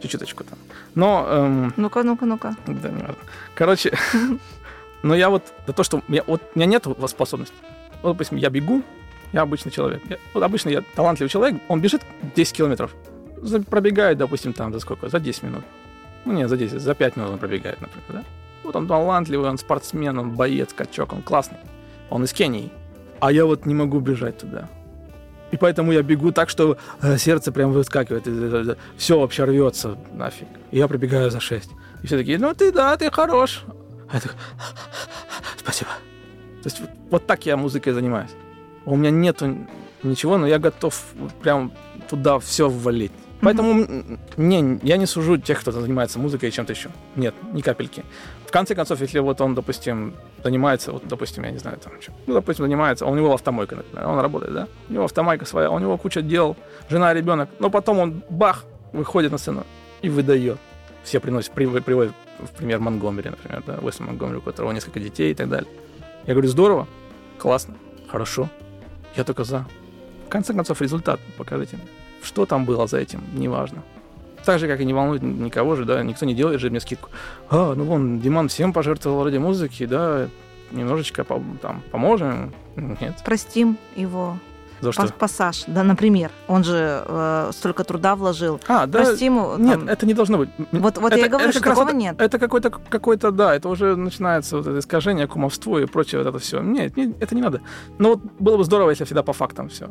чуть-чуточку 0.02 0.44
там. 0.44 0.58
Но, 0.96 1.28
эм, 1.30 1.74
Ну-ка, 1.78 2.02
ну-ка, 2.02 2.26
ну-ка. 2.26 2.56
да, 2.66 2.90
не 2.90 3.02
важно. 3.04 3.16
Короче, 3.54 3.94
но 5.04 5.14
я 5.14 5.30
вот, 5.30 5.44
за 5.68 5.74
то, 5.74 5.84
что 5.84 6.02
я, 6.08 6.24
вот, 6.26 6.42
у 6.56 6.58
меня 6.60 6.66
нет 6.66 6.88
способности. 7.06 7.54
Вот, 8.02 8.14
допустим, 8.14 8.40
я 8.40 8.50
бегу, 8.50 8.82
я 9.34 9.44
обычный 9.44 9.72
человек. 9.72 10.02
Я- 10.10 10.18
вот 10.34 10.42
обычно 10.42 10.70
я 10.70 10.82
талантливый 10.96 11.30
человек, 11.30 11.62
он 11.68 11.80
бежит 11.80 12.02
10 12.36 12.56
километров, 12.58 12.96
пробегает, 13.70 14.18
допустим, 14.18 14.54
там 14.54 14.74
за 14.74 14.80
сколько? 14.80 15.10
За 15.10 15.20
10 15.20 15.44
минут. 15.44 15.64
Ну, 16.26 16.34
не, 16.34 16.48
за 16.48 16.58
10, 16.58 16.82
за 16.82 16.94
5 16.94 17.16
минут 17.18 17.32
он 17.32 17.40
пробегает, 17.40 17.82
например, 17.82 18.06
да? 18.10 18.24
Вот 18.64 18.76
он 18.76 18.88
талантливый, 18.88 19.50
он 19.50 19.58
спортсмен, 19.58 20.18
он 20.20 20.32
боец, 20.32 20.74
качок, 20.74 21.14
он 21.14 21.22
классный. 21.22 21.58
Он 22.10 22.24
из 22.24 22.34
Кении. 22.34 22.72
А 23.20 23.32
я 23.32 23.46
вот 23.46 23.66
не 23.66 23.74
могу 23.74 24.00
бежать 24.00 24.38
туда. 24.38 24.70
И 25.52 25.58
поэтому 25.58 25.92
я 25.92 26.04
бегу 26.04 26.32
так, 26.32 26.50
что 26.50 26.78
э, 27.02 27.18
сердце 27.18 27.52
прям 27.52 27.72
выскакивает. 27.72 28.78
Все 28.98 29.20
вообще 29.20 29.46
рвется 29.46 29.98
нафиг. 30.14 30.48
И 30.72 30.78
я 30.78 30.88
пробегаю 30.88 31.32
за 31.32 31.40
6. 31.40 31.70
И 32.04 32.08
все 32.08 32.18
такие, 32.18 32.38
ну 32.38 32.54
ты 32.54 32.72
да, 32.72 32.96
ты 32.98 33.10
хорош. 33.10 33.64
А 34.10 34.16
я 34.16 34.22
такой, 34.22 34.38
спасибо. 35.58 35.90
То 36.62 36.68
есть 36.68 36.80
вот, 36.80 36.90
вот 37.10 37.28
так 37.28 37.46
я 37.46 37.58
музыкой 37.58 37.94
занимаюсь. 37.94 38.32
У 38.86 38.96
меня 38.96 39.10
нету 39.10 39.58
ничего, 40.04 40.38
но 40.38 40.48
я 40.48 40.60
готов 40.60 41.04
прям 41.42 41.72
туда 42.10 42.40
все 42.40 42.70
ввалить. 42.70 43.12
Поэтому 43.42 43.86
не, 44.38 44.80
я 44.84 44.98
не 44.98 45.06
сужу 45.06 45.38
тех, 45.38 45.62
кто 45.62 45.72
занимается 45.72 46.20
музыкой 46.20 46.50
и 46.50 46.52
чем-то 46.52 46.74
еще. 46.74 46.90
Нет, 47.16 47.34
ни 47.54 47.62
капельки. 47.62 48.04
В 48.46 48.52
конце 48.52 48.76
концов, 48.76 49.00
если 49.02 49.20
вот 49.20 49.40
он, 49.42 49.56
допустим, 49.56 50.14
занимается, 50.44 50.92
вот, 50.92 51.08
допустим, 51.08 51.44
я 51.44 51.52
не 51.52 51.58
знаю, 51.60 51.78
там, 51.78 51.94
чем, 52.02 52.14
ну, 52.28 52.34
допустим, 52.34 52.66
занимается, 52.66 53.06
а 53.06 53.08
у 53.08 53.16
него 53.16 53.34
автомойка, 53.34 53.78
например, 53.78 54.08
он 54.08 54.20
работает, 54.20 54.54
да? 54.54 54.68
У 54.90 54.94
него 54.94 55.06
автомойка 55.06 55.46
своя, 55.46 55.70
у 55.72 55.80
него 55.80 55.98
куча 55.98 56.22
дел, 56.22 56.58
жена, 56.90 57.14
ребенок, 57.14 57.50
но 57.60 57.70
потом 57.70 58.00
он, 58.00 58.24
бах, 58.30 58.66
выходит 58.92 59.32
на 59.32 59.38
сцену 59.38 59.66
и 60.02 60.10
выдает. 60.10 60.58
Все 61.04 61.20
приносят, 61.20 61.54
прив- 61.54 61.82
приводят 61.82 62.14
в 62.40 62.50
пример 62.58 62.80
Монгомери, 62.80 63.30
например, 63.30 63.64
да, 63.66 63.78
Уэсли 63.82 64.04
Монгомери, 64.04 64.38
у 64.38 64.42
которого 64.42 64.72
несколько 64.74 65.00
детей 65.00 65.32
и 65.32 65.36
так 65.36 65.48
далее. 65.48 65.70
Я 66.26 66.34
говорю, 66.34 66.50
здорово, 66.50 66.88
классно, 67.38 67.76
хорошо, 68.10 68.50
я 69.16 69.24
только 69.24 69.44
за. 69.46 69.66
В 70.26 70.30
конце 70.30 70.54
концов, 70.54 70.82
результат 70.82 71.20
покажите 71.38 71.78
мне. 71.78 71.86
Что 72.24 72.46
там 72.46 72.66
было 72.66 72.88
за 72.88 72.98
этим, 73.00 73.22
неважно. 73.34 73.82
Так 74.46 74.60
же, 74.60 74.68
как 74.68 74.80
и 74.80 74.86
не 74.86 74.94
волнует 74.94 75.22
никого 75.22 75.76
же, 75.76 75.86
да, 75.86 76.02
никто 76.04 76.26
не 76.26 76.34
делает 76.34 76.60
же 76.60 76.70
мне 76.70 76.80
скидку. 76.80 77.10
А, 77.50 77.74
ну 77.76 77.84
вон, 77.84 78.20
Диман 78.20 78.48
всем 78.48 78.74
пожертвовал 78.74 79.24
ради 79.26 79.38
музыки, 79.38 79.86
да, 79.86 80.28
немножечко 80.72 81.24
по- 81.24 81.42
там 81.62 81.82
поможем. 81.92 82.54
Нет, 82.76 83.16
Простим 83.26 83.78
его 83.96 84.38
за 84.82 84.92
что? 84.94 85.02
пас- 85.02 85.12
пассаж, 85.12 85.64
да, 85.68 85.84
например. 85.84 86.32
Он 86.48 86.64
же 86.64 87.04
э, 87.06 87.52
столько 87.54 87.84
труда 87.84 88.16
вложил. 88.16 88.62
А, 88.68 88.86
да, 88.88 89.04
Простим 89.04 89.36
его. 89.36 89.56
нет, 89.58 89.80
там. 89.80 89.90
это 89.90 90.06
не 90.06 90.14
должно 90.14 90.38
быть. 90.38 90.50
Вот, 90.72 90.98
вот 90.98 91.12
это- 91.12 91.20
я 91.20 91.26
и 91.26 91.30
говорю, 91.30 91.50
это 91.50 91.60
что 91.60 91.70
такого 91.70 91.90
это- 91.90 91.98
нет. 91.98 92.22
Это 92.22 92.40
какой-то, 92.40 92.70
какой-то, 92.70 93.32
да, 93.32 93.54
это 93.56 93.68
уже 93.68 93.96
начинается 93.98 94.56
вот 94.58 94.68
это 94.68 94.80
искажение, 94.80 95.28
кумовство 95.28 95.78
и 95.80 95.86
прочее 95.86 96.24
вот 96.24 96.30
это 96.30 96.40
все. 96.40 96.62
Нет, 96.62 96.96
не- 96.96 97.14
это 97.20 97.36
не 97.36 97.42
надо. 97.42 97.60
Но 97.98 98.10
вот 98.12 98.22
было 98.40 98.56
бы 98.58 98.64
здорово, 98.64 98.92
если 98.92 99.04
всегда 99.04 99.22
по 99.22 99.34
фактам 99.34 99.68
все. 99.68 99.90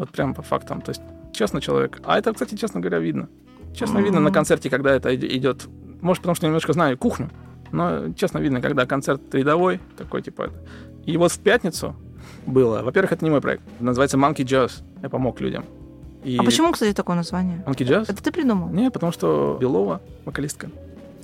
Вот 0.00 0.08
прям 0.08 0.32
по 0.32 0.40
фактам. 0.40 0.80
То 0.80 0.92
есть 0.92 1.02
честно 1.30 1.60
человек. 1.60 2.00
А 2.04 2.18
это, 2.18 2.32
кстати, 2.32 2.54
честно 2.54 2.80
говоря, 2.80 3.00
видно. 3.00 3.28
Честно 3.74 3.98
видно 3.98 4.18
на 4.18 4.32
концерте, 4.32 4.70
когда 4.70 4.94
это 4.94 5.14
иде- 5.14 5.28
идет. 5.36 5.68
Может, 6.00 6.22
потому 6.22 6.34
что 6.34 6.46
я 6.46 6.48
немножко 6.48 6.72
знаю 6.72 6.96
кухню, 6.96 7.28
но 7.70 8.14
честно 8.14 8.38
видно, 8.38 8.62
когда 8.62 8.86
концерт 8.86 9.20
рядовой, 9.34 9.78
такой 9.98 10.22
типа. 10.22 10.52
И 11.04 11.18
вот 11.18 11.32
в 11.32 11.38
пятницу 11.40 11.94
было. 12.46 12.82
Во-первых, 12.82 13.12
это 13.12 13.22
не 13.26 13.30
мой 13.30 13.42
проект. 13.42 13.62
Называется 13.78 14.16
Monkey 14.16 14.36
Jazz. 14.36 14.82
Я 15.02 15.10
помог 15.10 15.38
людям. 15.42 15.66
И... 16.24 16.38
А 16.38 16.44
почему, 16.44 16.72
кстати, 16.72 16.94
такое 16.94 17.16
название? 17.16 17.62
Monkey 17.66 17.86
Jazz? 17.86 18.04
Это 18.08 18.22
ты 18.22 18.32
придумал? 18.32 18.70
Не, 18.70 18.90
потому 18.90 19.12
что 19.12 19.58
Белова, 19.60 20.00
вокалистка. 20.24 20.70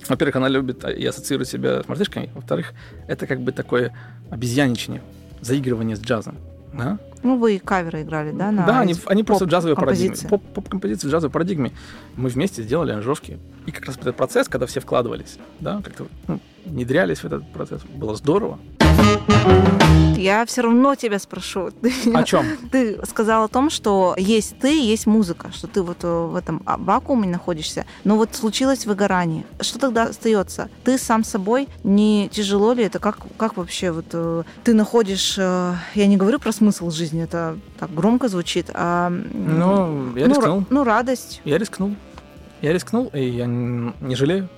Во-первых, 0.07 0.35
она 0.35 0.49
любит 0.49 0.85
и 0.85 1.03
ассоциирует 1.03 1.49
себя 1.49 1.81
с 1.81 1.87
мартышками. 1.87 2.29
Во-вторых, 2.35 2.73
это 3.07 3.25
как 3.25 3.39
бы 3.41 3.51
такое 3.51 3.91
обезьяничание, 4.29 5.01
заигрывание 5.41 5.95
с 5.95 5.99
джазом. 5.99 6.35
Да, 6.77 6.97
Ну, 7.23 7.37
вы 7.37 7.55
и 7.55 7.59
каверы 7.59 8.03
играли, 8.03 8.31
да? 8.31 8.51
На 8.51 8.65
да 8.65 8.79
они, 8.79 8.95
они 9.07 9.23
просто 9.23 9.45
в 9.45 9.47
джазовой 9.49 9.75
парадигме. 9.75 10.09
поп-композиции. 10.09 10.27
Поп- 10.27 10.53
Поп-композиции 10.53 11.07
в 11.07 11.11
джазовой 11.11 11.31
парадигме. 11.31 11.71
Мы 12.15 12.29
вместе 12.29 12.61
сделали 12.63 12.91
аранжировки. 12.91 13.39
И 13.65 13.71
как 13.71 13.85
раз 13.85 13.97
этот 13.97 14.15
процесс, 14.15 14.47
когда 14.47 14.65
все 14.65 14.79
вкладывались, 14.79 15.37
да, 15.59 15.81
как-то 15.83 16.07
ну, 16.27 16.39
внедрялись 16.65 17.19
в 17.19 17.25
этот 17.25 17.51
процесс, 17.51 17.81
было 17.83 18.15
здорово. 18.15 18.59
Я 20.17 20.45
все 20.45 20.61
равно 20.61 20.95
тебя 20.95 21.19
спрошу. 21.19 21.69
О 22.13 22.23
чем? 22.23 22.45
ты 22.71 22.99
сказал 23.05 23.43
о 23.43 23.47
том, 23.47 23.69
что 23.69 24.15
есть 24.17 24.59
ты, 24.59 24.79
есть 24.79 25.07
музыка, 25.07 25.51
что 25.53 25.67
ты 25.67 25.81
вот 25.81 25.97
э, 26.03 26.07
в 26.07 26.35
этом 26.35 26.61
а, 26.65 26.77
вакууме 26.77 27.27
находишься. 27.27 27.85
Но 28.03 28.17
вот 28.17 28.35
случилось 28.35 28.85
выгорание. 28.85 29.45
Что 29.61 29.79
тогда 29.79 30.03
остается? 30.03 30.69
Ты 30.83 30.97
сам 30.97 31.23
собой, 31.23 31.67
не 31.83 32.29
тяжело 32.29 32.73
ли 32.73 32.83
это? 32.83 32.99
Как, 32.99 33.17
как 33.37 33.57
вообще 33.57 33.91
вот 33.91 34.05
э, 34.13 34.43
ты 34.63 34.73
находишь, 34.73 35.35
э, 35.37 35.73
я 35.95 36.07
не 36.07 36.17
говорю 36.17 36.39
про 36.39 36.51
смысл 36.51 36.89
жизни, 36.89 37.23
это 37.23 37.57
так 37.79 37.93
громко 37.93 38.27
звучит, 38.27 38.69
а 38.73 39.09
Ну, 39.09 40.15
я 40.15 40.27
ну, 40.27 40.35
рискнул. 40.35 40.65
ну, 40.69 40.83
радость. 40.83 41.41
Я 41.45 41.57
рискнул. 41.57 41.95
Я 42.61 42.73
рискнул, 42.73 43.11
и 43.13 43.23
я 43.23 43.45
не 43.45 44.15
жалею. 44.15 44.49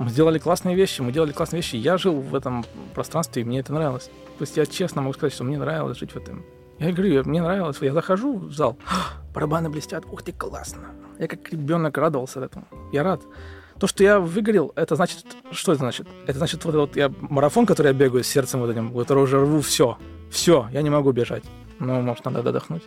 Мы 0.00 0.08
сделали 0.08 0.38
классные 0.38 0.74
вещи, 0.74 1.02
мы 1.02 1.12
делали 1.12 1.30
классные 1.30 1.60
вещи. 1.60 1.76
Я 1.76 1.98
жил 1.98 2.14
в 2.20 2.34
этом 2.34 2.64
пространстве, 2.94 3.42
и 3.42 3.44
мне 3.44 3.60
это 3.60 3.74
нравилось. 3.74 4.04
То 4.38 4.44
есть 4.44 4.56
я 4.56 4.64
честно 4.64 5.02
могу 5.02 5.12
сказать, 5.12 5.34
что 5.34 5.44
мне 5.44 5.58
нравилось 5.58 5.98
жить 5.98 6.12
в 6.12 6.16
этом. 6.16 6.42
Я 6.78 6.90
говорю, 6.90 7.22
мне 7.26 7.42
нравилось. 7.42 7.76
Я 7.82 7.92
захожу 7.92 8.38
в 8.38 8.50
зал, 8.50 8.78
барабаны 9.34 9.68
блестят, 9.68 10.06
ух 10.10 10.22
ты, 10.22 10.32
классно. 10.32 10.88
Я 11.18 11.28
как 11.28 11.46
ребенок 11.50 11.98
радовался 11.98 12.40
этому. 12.40 12.66
Я 12.92 13.02
рад. 13.02 13.20
То, 13.78 13.86
что 13.86 14.02
я 14.02 14.20
выгорел, 14.20 14.72
это 14.74 14.96
значит, 14.96 15.26
что 15.52 15.72
это 15.72 15.80
значит? 15.80 16.08
Это 16.26 16.38
значит, 16.38 16.64
вот, 16.64 16.74
вот 16.74 16.96
я 16.96 17.12
марафон, 17.20 17.66
который 17.66 17.88
я 17.88 17.92
бегаю 17.92 18.24
с 18.24 18.26
сердцем 18.26 18.60
вот 18.60 18.70
этим, 18.70 18.96
который 18.96 19.22
уже 19.22 19.38
рву 19.38 19.60
все. 19.60 19.98
Все, 20.30 20.66
я 20.72 20.80
не 20.80 20.88
могу 20.88 21.12
бежать. 21.12 21.44
Ну, 21.78 22.00
может, 22.00 22.24
надо 22.24 22.40
отдохнуть. 22.40 22.84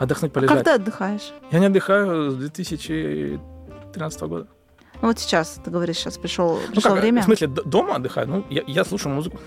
Отдохнуть, 0.00 0.32
полежать. 0.32 0.52
А 0.52 0.56
как 0.56 0.64
ты 0.64 0.70
отдыхаешь? 0.82 1.32
Я 1.52 1.60
не 1.60 1.66
отдыхаю 1.66 2.32
с 2.32 2.34
2013 2.34 4.20
года. 4.22 4.48
Ну 5.06 5.10
вот 5.12 5.20
сейчас, 5.20 5.60
ты 5.64 5.70
говоришь, 5.70 5.98
сейчас 5.98 6.18
пришел, 6.18 6.58
пришло 6.72 6.90
ну, 6.90 6.94
как, 6.96 7.00
время. 7.00 7.22
В 7.22 7.26
смысле, 7.26 7.46
дома 7.46 7.94
отдыхаю? 7.94 8.28
Ну, 8.28 8.44
я, 8.50 8.64
я 8.66 8.84
слушаю 8.84 9.14
музыку. 9.14 9.38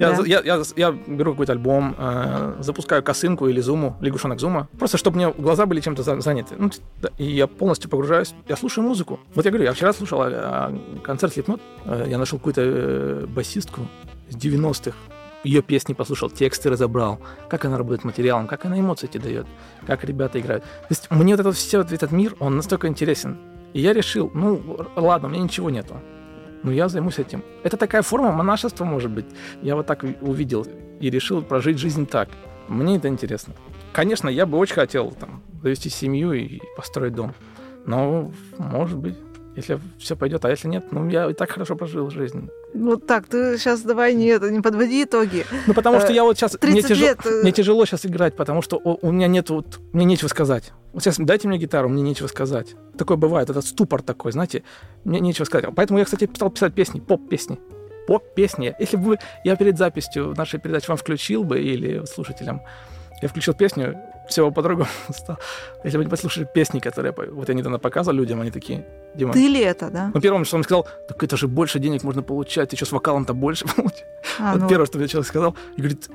Я, 0.00 0.10
да. 0.10 0.24
я, 0.26 0.40
я, 0.40 0.62
я 0.74 0.90
беру 0.90 1.30
какой-то 1.34 1.52
альбом, 1.52 1.94
э, 1.96 2.56
запускаю 2.58 3.00
косынку 3.04 3.46
или 3.46 3.60
зуму, 3.60 3.96
лягушонок 4.00 4.40
зума, 4.40 4.66
просто 4.76 4.98
чтобы 4.98 5.18
мне 5.18 5.30
глаза 5.30 5.66
были 5.66 5.80
чем-то 5.80 6.02
заняты. 6.20 6.56
Ну, 6.58 6.68
и 7.16 7.26
я 7.26 7.46
полностью 7.46 7.88
погружаюсь, 7.88 8.34
я 8.48 8.56
слушаю 8.56 8.88
музыку. 8.88 9.20
Вот 9.36 9.44
я 9.44 9.52
говорю, 9.52 9.66
я 9.66 9.72
вчера 9.72 9.92
слушал 9.92 10.20
э, 10.24 10.76
концерт 11.04 11.32
Слепнот, 11.32 11.60
э, 11.84 12.06
я 12.08 12.18
нашел 12.18 12.40
какую-то 12.40 12.62
э, 12.64 13.26
басистку 13.28 13.82
с 14.30 14.34
90-х, 14.34 14.96
ее 15.44 15.62
песни 15.62 15.92
послушал, 15.92 16.28
тексты 16.28 16.70
разобрал, 16.70 17.20
как 17.48 17.64
она 17.66 17.78
работает 17.78 18.02
материалом, 18.02 18.48
как 18.48 18.64
она 18.64 18.80
эмоции 18.80 19.06
тебе 19.06 19.22
дает, 19.22 19.46
как 19.86 20.02
ребята 20.02 20.40
играют. 20.40 20.64
То 20.64 20.88
есть 20.90 21.08
мне 21.08 21.34
вот 21.34 21.40
этот, 21.40 21.54
все, 21.54 21.82
этот 21.82 22.10
мир, 22.10 22.34
он 22.40 22.56
настолько 22.56 22.88
интересен. 22.88 23.38
И 23.74 23.80
я 23.80 23.92
решил, 23.92 24.30
ну, 24.32 24.62
ладно, 24.96 25.28
у 25.28 25.30
меня 25.30 25.42
ничего 25.42 25.68
нету. 25.68 25.96
Но 26.62 26.72
я 26.72 26.88
займусь 26.88 27.18
этим. 27.18 27.42
Это 27.62 27.76
такая 27.76 28.02
форма 28.02 28.32
монашества, 28.32 28.84
может 28.84 29.10
быть. 29.10 29.26
Я 29.60 29.76
вот 29.76 29.86
так 29.86 30.04
увидел 30.22 30.66
и 31.00 31.10
решил 31.10 31.42
прожить 31.42 31.78
жизнь 31.78 32.06
так. 32.06 32.28
Мне 32.68 32.96
это 32.96 33.08
интересно. 33.08 33.52
Конечно, 33.92 34.28
я 34.28 34.46
бы 34.46 34.56
очень 34.56 34.76
хотел 34.76 35.10
там, 35.10 35.42
завести 35.62 35.90
семью 35.90 36.32
и 36.32 36.60
построить 36.76 37.14
дом. 37.14 37.34
Но, 37.84 38.32
может 38.58 38.98
быть, 38.98 39.18
если 39.56 39.78
все 39.98 40.16
пойдет, 40.16 40.44
а 40.44 40.50
если 40.50 40.68
нет, 40.68 40.84
ну 40.90 41.08
я 41.08 41.30
и 41.30 41.34
так 41.34 41.50
хорошо 41.50 41.76
прожил 41.76 42.10
жизнь. 42.10 42.48
Ну 42.72 42.96
так, 42.96 43.26
ты 43.26 43.56
сейчас 43.58 43.82
давай 43.82 44.14
не 44.14 44.26
это, 44.26 44.50
не 44.50 44.60
подводи 44.60 45.04
итоги. 45.04 45.46
Ну 45.66 45.74
потому 45.74 46.00
что 46.00 46.12
я 46.12 46.24
вот 46.24 46.36
сейчас 46.36 46.56
мне, 46.62 46.82
тяжело, 46.82 47.08
лет... 47.08 47.18
Э, 47.24 47.42
мне 47.42 47.52
тяжело 47.52 47.86
сейчас 47.86 48.04
играть, 48.06 48.36
потому 48.36 48.62
что 48.62 48.80
у, 48.82 48.98
у 49.00 49.12
меня 49.12 49.28
нет 49.28 49.50
вот 49.50 49.80
мне 49.92 50.04
нечего 50.04 50.28
сказать. 50.28 50.72
Вот 50.92 51.02
сейчас 51.02 51.16
дайте 51.18 51.48
мне 51.48 51.58
гитару, 51.58 51.88
мне 51.88 52.02
нечего 52.02 52.26
сказать. 52.26 52.74
Такое 52.98 53.16
бывает, 53.16 53.50
этот 53.50 53.64
ступор 53.64 54.02
такой, 54.02 54.32
знаете, 54.32 54.64
мне 55.04 55.20
нечего 55.20 55.44
сказать. 55.44 55.68
Поэтому 55.74 55.98
я, 55.98 56.04
кстати, 56.04 56.28
стал 56.34 56.50
писать 56.50 56.74
песни, 56.74 57.00
поп-песни. 57.00 57.58
Поп-песни. 58.06 58.74
Если 58.78 58.96
бы 58.96 59.18
я 59.44 59.56
перед 59.56 59.78
записью 59.78 60.34
нашей 60.36 60.60
передачи 60.60 60.88
вам 60.88 60.96
включил 60.96 61.44
бы 61.44 61.60
или 61.60 62.04
слушателям, 62.06 62.60
я 63.22 63.28
включил 63.28 63.54
песню, 63.54 63.98
все 64.28 64.50
по-другому 64.50 64.88
стало. 65.10 65.38
Если 65.84 65.96
бы 65.98 66.02
они 66.02 66.10
послушали 66.10 66.48
песни, 66.54 66.80
которые 66.80 67.12
вот 67.12 67.48
я 67.48 67.54
недавно 67.54 67.78
показывал 67.78 68.16
людям, 68.16 68.40
они 68.40 68.50
такие, 68.50 68.86
Дима... 69.14 69.32
Ты 69.32 69.48
ли 69.48 69.60
это, 69.60 69.90
да? 69.90 70.10
Ну, 70.14 70.20
первым, 70.20 70.44
что 70.44 70.56
он 70.56 70.64
сказал, 70.64 70.86
так 71.08 71.22
это 71.22 71.36
же 71.36 71.48
больше 71.48 71.78
денег 71.78 72.02
можно 72.02 72.22
получать, 72.22 72.70
ты 72.70 72.76
что, 72.76 72.86
с 72.86 72.92
вокалом-то 72.92 73.34
больше 73.34 73.64
получаешь? 73.76 74.04
А, 74.38 74.52
вот 74.52 74.62
ну... 74.62 74.68
первое, 74.68 74.86
что 74.86 74.98
мне 74.98 75.08
человек 75.08 75.28
сказал, 75.28 75.56
и 75.76 75.80
говорит, 75.80 76.10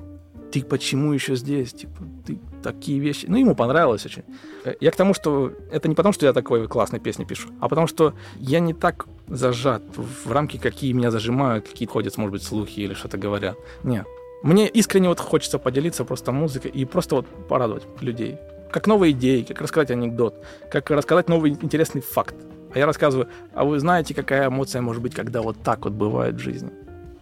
ты 0.52 0.63
почему 0.63 1.13
еще 1.13 1.36
здесь? 1.36 1.74
Типа, 1.74 2.04
ты 2.26 2.39
такие 2.63 3.00
вещи. 3.00 3.26
Ну, 3.28 3.38
ему 3.38 3.56
понравилось 3.56 4.06
очень. 4.06 4.24
Э, 4.65 4.74
я 4.82 4.91
к 4.91 4.95
тому, 4.95 5.13
что 5.13 5.54
это 5.72 5.88
не 5.88 5.95
потому, 5.95 6.13
что 6.13 6.26
я 6.26 6.34
такой 6.34 6.67
классной 6.67 7.00
песни 7.00 7.26
пишу, 7.26 7.50
а 7.60 7.69
потому 7.69 7.88
что 7.88 8.13
я 8.39 8.60
не 8.60 8.74
так 8.74 9.06
зажат 9.28 9.84
в 9.95 10.32
рамки, 10.32 10.58
какие 10.58 10.93
меня 10.93 11.12
зажимают, 11.12 11.67
какие 11.67 11.88
ходят, 11.88 12.17
может 12.17 12.32
быть, 12.32 12.43
слухи 12.43 12.80
или 12.80 12.93
что-то 12.93 13.17
говорят. 13.17 13.58
Нет. 13.84 14.08
Мне 14.41 14.69
искренне 14.69 15.10
вот 15.10 15.19
хочется 15.19 15.60
поделиться 15.60 16.06
просто 16.06 16.32
музыкой 16.32 16.71
и 16.71 16.86
просто 16.86 17.15
вот 17.15 17.25
порадовать 17.49 17.84
людей. 17.99 18.38
Как 18.71 18.88
новые 18.88 19.12
идеи, 19.12 19.43
как 19.43 19.60
рассказать 19.60 19.91
анекдот, 19.91 20.34
как 20.71 20.89
рассказать 20.91 21.28
новый 21.28 21.52
интересный 21.52 22.02
факт. 22.02 22.36
А 22.73 22.80
я 22.80 22.86
рассказываю, 22.86 23.28
а 23.54 23.65
вы 23.65 23.80
знаете, 23.80 24.13
какая 24.13 24.47
эмоция 24.47 24.82
может 24.82 25.02
быть, 25.02 25.13
когда 25.13 25.41
вот 25.41 25.58
так 25.62 25.84
вот 25.84 25.93
бывает 25.93 26.36
в 26.36 26.39
жизни? 26.39 26.69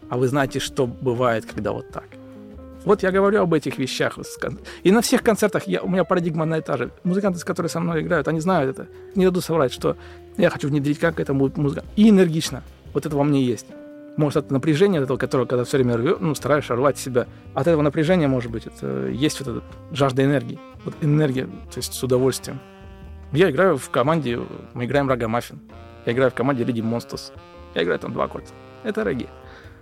А 0.09 0.17
вы 0.17 0.27
знаете, 0.27 0.59
что 0.59 0.85
бывает, 0.85 1.45
когда 1.45 1.71
вот 1.71 1.89
так? 1.89 2.05
Вот 2.85 3.01
я 3.01 3.11
говорю 3.11 3.41
об 3.41 3.53
этих 3.53 3.79
вещах. 3.79 4.19
И 4.83 4.91
на 4.91 5.01
всех 5.01 5.23
концертах 5.23 5.67
я, 5.67 5.81
у 5.81 5.89
меня 5.89 6.03
парадигма 6.03 6.43
одна 6.43 6.59
и 6.59 6.61
та 6.61 6.77
же. 6.77 6.91
Музыканты, 7.03 7.39
с 7.39 7.43
которыми 7.43 7.69
со 7.69 7.79
мной 7.79 8.01
играют, 8.01 8.27
они 8.27 8.41
знают 8.41 8.77
это. 8.77 8.87
Не 9.15 9.25
дадут 9.25 9.43
соврать, 9.43 9.73
что 9.73 9.97
я 10.37 10.49
хочу 10.49 10.67
внедрить, 10.67 10.99
как 10.99 11.19
это 11.19 11.33
будет 11.33 11.57
музыка. 11.57 11.83
И 11.95 12.09
энергично. 12.09 12.61
Вот 12.93 13.05
это 13.05 13.17
во 13.17 13.23
мне 13.23 13.43
есть 13.43 13.65
может, 14.17 14.45
это 14.45 14.53
напряжение, 14.53 15.01
этого, 15.01 15.17
которое, 15.17 15.45
когда 15.45 15.63
все 15.63 15.77
время 15.77 15.95
рвё, 15.97 16.17
ну, 16.19 16.35
стараешься 16.35 16.75
рвать 16.75 16.97
себя, 16.97 17.27
от 17.53 17.67
этого 17.67 17.81
напряжения, 17.81 18.27
может 18.27 18.51
быть, 18.51 18.65
это 18.65 19.07
есть 19.07 19.39
вот 19.39 19.47
эта 19.47 19.63
жажда 19.91 20.23
энергии. 20.25 20.59
Вот 20.83 20.95
энергия, 21.01 21.45
то 21.45 21.77
есть 21.77 21.93
с 21.93 22.03
удовольствием. 22.03 22.59
Я 23.31 23.49
играю 23.51 23.77
в 23.77 23.89
команде, 23.89 24.39
мы 24.73 24.85
играем 24.85 25.09
Рагамаффин. 25.09 25.59
Я 26.05 26.13
играю 26.13 26.31
в 26.31 26.33
команде 26.33 26.63
Лиди 26.63 26.81
Монстус. 26.81 27.33
Я 27.75 27.83
играю 27.83 27.99
там 27.99 28.13
два 28.13 28.25
аккорда. 28.25 28.47
Это 28.83 29.03
регги. 29.03 29.27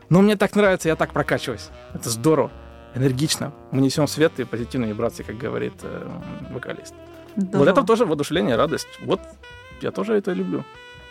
Но 0.09 0.21
мне 0.21 0.35
так 0.35 0.55
нравится, 0.55 0.89
я 0.89 0.95
так 0.95 1.13
прокачиваюсь. 1.13 1.69
Это 1.93 2.09
здорово, 2.09 2.51
энергично. 2.93 3.53
Мы 3.71 3.81
несем 3.81 4.07
свет 4.07 4.39
и 4.39 4.43
позитивные 4.43 4.89
вибрации, 4.89 5.23
как 5.23 5.37
говорит 5.37 5.73
э, 5.83 6.09
вокалист. 6.51 6.93
Да. 7.35 7.59
Вот 7.59 7.67
это 7.67 7.83
тоже 7.83 8.05
воодушевление, 8.05 8.55
радость. 8.55 8.87
Вот 9.01 9.19
я 9.81 9.91
тоже 9.91 10.15
это 10.15 10.33
люблю. 10.33 10.63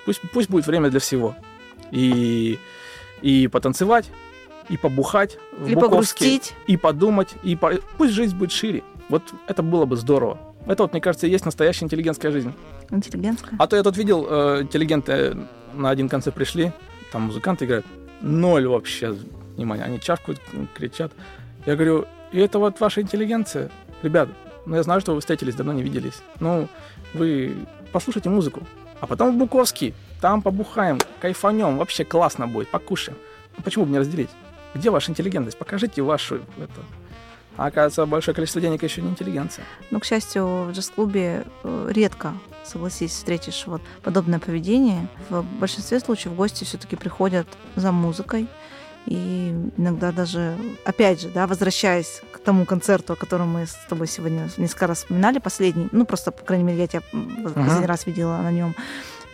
Пусть, 0.05 0.21
пусть 0.33 0.51
будет 0.51 0.67
время 0.67 0.91
для 0.91 1.01
всего. 1.01 1.37
И 1.91 2.59
и 3.23 3.49
потанцевать, 3.49 4.11
и 4.69 4.77
побухать 4.77 5.39
в 5.59 5.69
и 5.69 5.75
погрустить, 5.75 6.55
и 6.67 6.77
подумать, 6.77 7.29
и 7.43 7.57
по... 7.57 7.73
пусть 7.99 8.13
жизнь 8.13 8.37
будет 8.37 8.53
шире. 8.53 8.83
Вот 9.09 9.23
это 9.47 9.63
было 9.63 9.85
бы 9.85 9.97
здорово. 9.97 10.39
Это 10.67 10.83
вот, 10.85 10.93
мне 10.93 11.01
кажется, 11.01 11.27
и 11.27 11.31
есть 11.31 11.45
настоящая 11.45 11.85
интеллигентская 11.85 12.33
жизнь. 12.33 12.53
Интеллигентская. 12.91 13.55
А 13.59 13.67
то 13.67 13.77
я 13.77 13.83
тут 13.83 13.97
видел, 13.97 14.27
э, 14.29 14.63
интеллигенты 14.63 15.37
на 15.75 15.91
один 15.91 16.09
концерт 16.09 16.35
пришли, 16.35 16.73
там 17.13 17.23
музыканты 17.23 17.67
играют, 17.67 17.87
ноль 18.23 18.67
вообще 18.67 19.15
внимания. 19.57 19.85
Они 19.85 20.01
чавкают, 20.01 20.41
кричат. 20.75 21.13
Я 21.67 21.75
говорю, 21.75 22.07
и 22.33 22.39
это 22.39 22.59
вот 22.59 22.81
ваша 22.81 23.03
интеллигенция? 23.03 23.71
Ребят, 24.03 24.29
ну 24.67 24.77
я 24.77 24.83
знаю, 24.83 25.01
что 25.01 25.15
вы 25.15 25.21
встретились, 25.21 25.55
давно 25.55 25.73
не 25.73 25.83
виделись. 25.83 26.23
Ну, 26.41 26.69
вы 27.13 27.55
послушайте 27.93 28.31
музыку. 28.31 28.63
А 29.01 29.07
потом 29.07 29.35
в 29.35 29.39
Буковский, 29.39 29.95
там 30.25 30.41
побухаем, 30.41 30.99
кайфанем, 31.21 31.77
вообще 31.77 32.03
классно 32.03 32.49
будет, 32.49 32.71
покушаем. 32.71 33.19
Ну, 33.59 33.63
почему 33.63 33.85
бы 33.85 33.91
не 33.93 33.99
разделить? 33.99 34.31
Где 34.75 34.89
ваша 34.89 35.11
интеллигентность? 35.11 35.59
Покажите 35.59 36.01
вашу 36.01 36.37
это. 36.57 36.81
А 37.59 37.67
оказывается, 37.67 38.07
большое 38.07 38.35
количество 38.35 38.63
денег 38.63 38.83
еще 38.83 39.03
не 39.03 39.11
интеллигенция. 39.11 39.67
Ну, 39.91 40.01
к 40.01 40.07
счастью, 40.07 40.47
в 40.47 40.73
джаз-клубе 40.73 41.45
э, 41.63 41.89
редко, 41.91 42.33
согласись, 42.65 43.11
встретишь 43.11 43.65
вот 43.67 43.83
подобное 44.03 44.39
поведение. 44.39 45.09
В 45.29 45.43
большинстве 45.43 46.01
случаев 46.01 46.35
гости 46.35 46.65
все-таки 46.65 46.97
приходят 46.97 47.47
за 47.77 47.93
музыкой. 47.93 48.49
И 49.05 49.55
иногда 49.77 50.11
даже, 50.11 50.57
опять 50.87 51.21
же, 51.21 51.29
да, 51.29 51.47
возвращаясь 51.47 52.23
к 52.33 52.39
тому 52.39 52.65
концерту, 52.65 53.13
о 53.13 53.17
котором 53.17 53.49
мы 53.49 53.67
с 53.67 53.75
тобой 53.91 54.07
сегодня 54.07 54.49
несколько 54.57 54.87
раз 54.87 55.01
вспоминали, 55.01 55.39
последний, 55.39 55.89
ну 55.93 56.07
просто, 56.07 56.31
по 56.31 56.43
крайней 56.47 56.65
мере, 56.65 56.79
я 56.79 56.87
тебя 56.87 57.03
uh-huh. 57.13 57.53
последний 57.53 57.87
раз 57.87 58.07
видела 58.07 58.39
на 58.39 58.51
нем, 58.51 58.75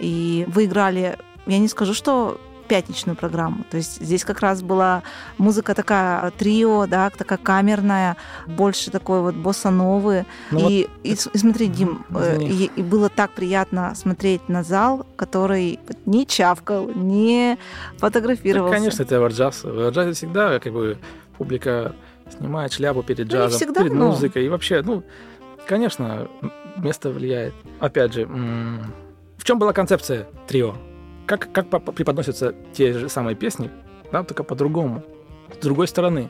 и 0.00 0.46
вы 0.48 0.64
играли, 0.64 1.18
я 1.46 1.58
не 1.58 1.68
скажу, 1.68 1.94
что 1.94 2.40
пятничную 2.70 3.16
программу. 3.16 3.64
То 3.68 3.78
есть 3.78 4.00
здесь 4.00 4.24
как 4.24 4.38
раз 4.40 4.62
была 4.62 5.02
музыка 5.38 5.74
такая 5.74 6.30
трио, 6.30 6.86
да, 6.86 7.10
такая 7.10 7.38
камерная, 7.38 8.16
больше 8.46 8.92
такой 8.92 9.22
вот 9.22 9.34
босса-новый. 9.34 10.24
Ну, 10.52 10.68
и, 10.70 10.82
вот... 10.82 10.90
и, 11.02 11.12
и 11.14 11.38
смотри, 11.38 11.66
Дим, 11.66 12.06
э, 12.14 12.40
и, 12.40 12.70
и 12.76 12.82
было 12.82 13.08
так 13.08 13.32
приятно 13.32 13.92
смотреть 13.96 14.48
на 14.48 14.62
зал, 14.62 15.04
который 15.16 15.80
не 16.06 16.24
чавкал, 16.28 16.88
не 16.94 17.58
фотографировался. 17.98 18.72
Ну, 18.72 18.78
конечно, 18.78 19.02
это 19.02 19.16
эверджаз. 19.16 19.64
В 19.64 20.12
всегда 20.14 20.60
как 20.60 20.72
бы 20.72 20.96
публика 21.38 21.96
снимает 22.38 22.72
шляпу 22.72 23.02
перед 23.02 23.26
ну, 23.26 23.32
джазом, 23.32 23.58
всегда, 23.58 23.80
перед 23.80 23.94
но... 23.94 24.10
музыкой. 24.10 24.46
И 24.46 24.48
вообще, 24.48 24.82
ну, 24.82 25.02
конечно, 25.66 26.28
место 26.76 27.10
влияет. 27.10 27.54
Опять 27.80 28.14
же, 28.14 28.28
в 29.40 29.44
чем 29.44 29.58
была 29.58 29.72
концепция 29.72 30.28
трио? 30.46 30.76
как, 31.30 31.52
как 31.52 31.94
преподносятся 31.94 32.54
те 32.72 32.92
же 32.92 33.08
самые 33.08 33.36
песни, 33.36 33.70
да, 34.10 34.24
только 34.24 34.42
по-другому, 34.42 35.04
с 35.54 35.62
другой 35.62 35.86
стороны. 35.86 36.28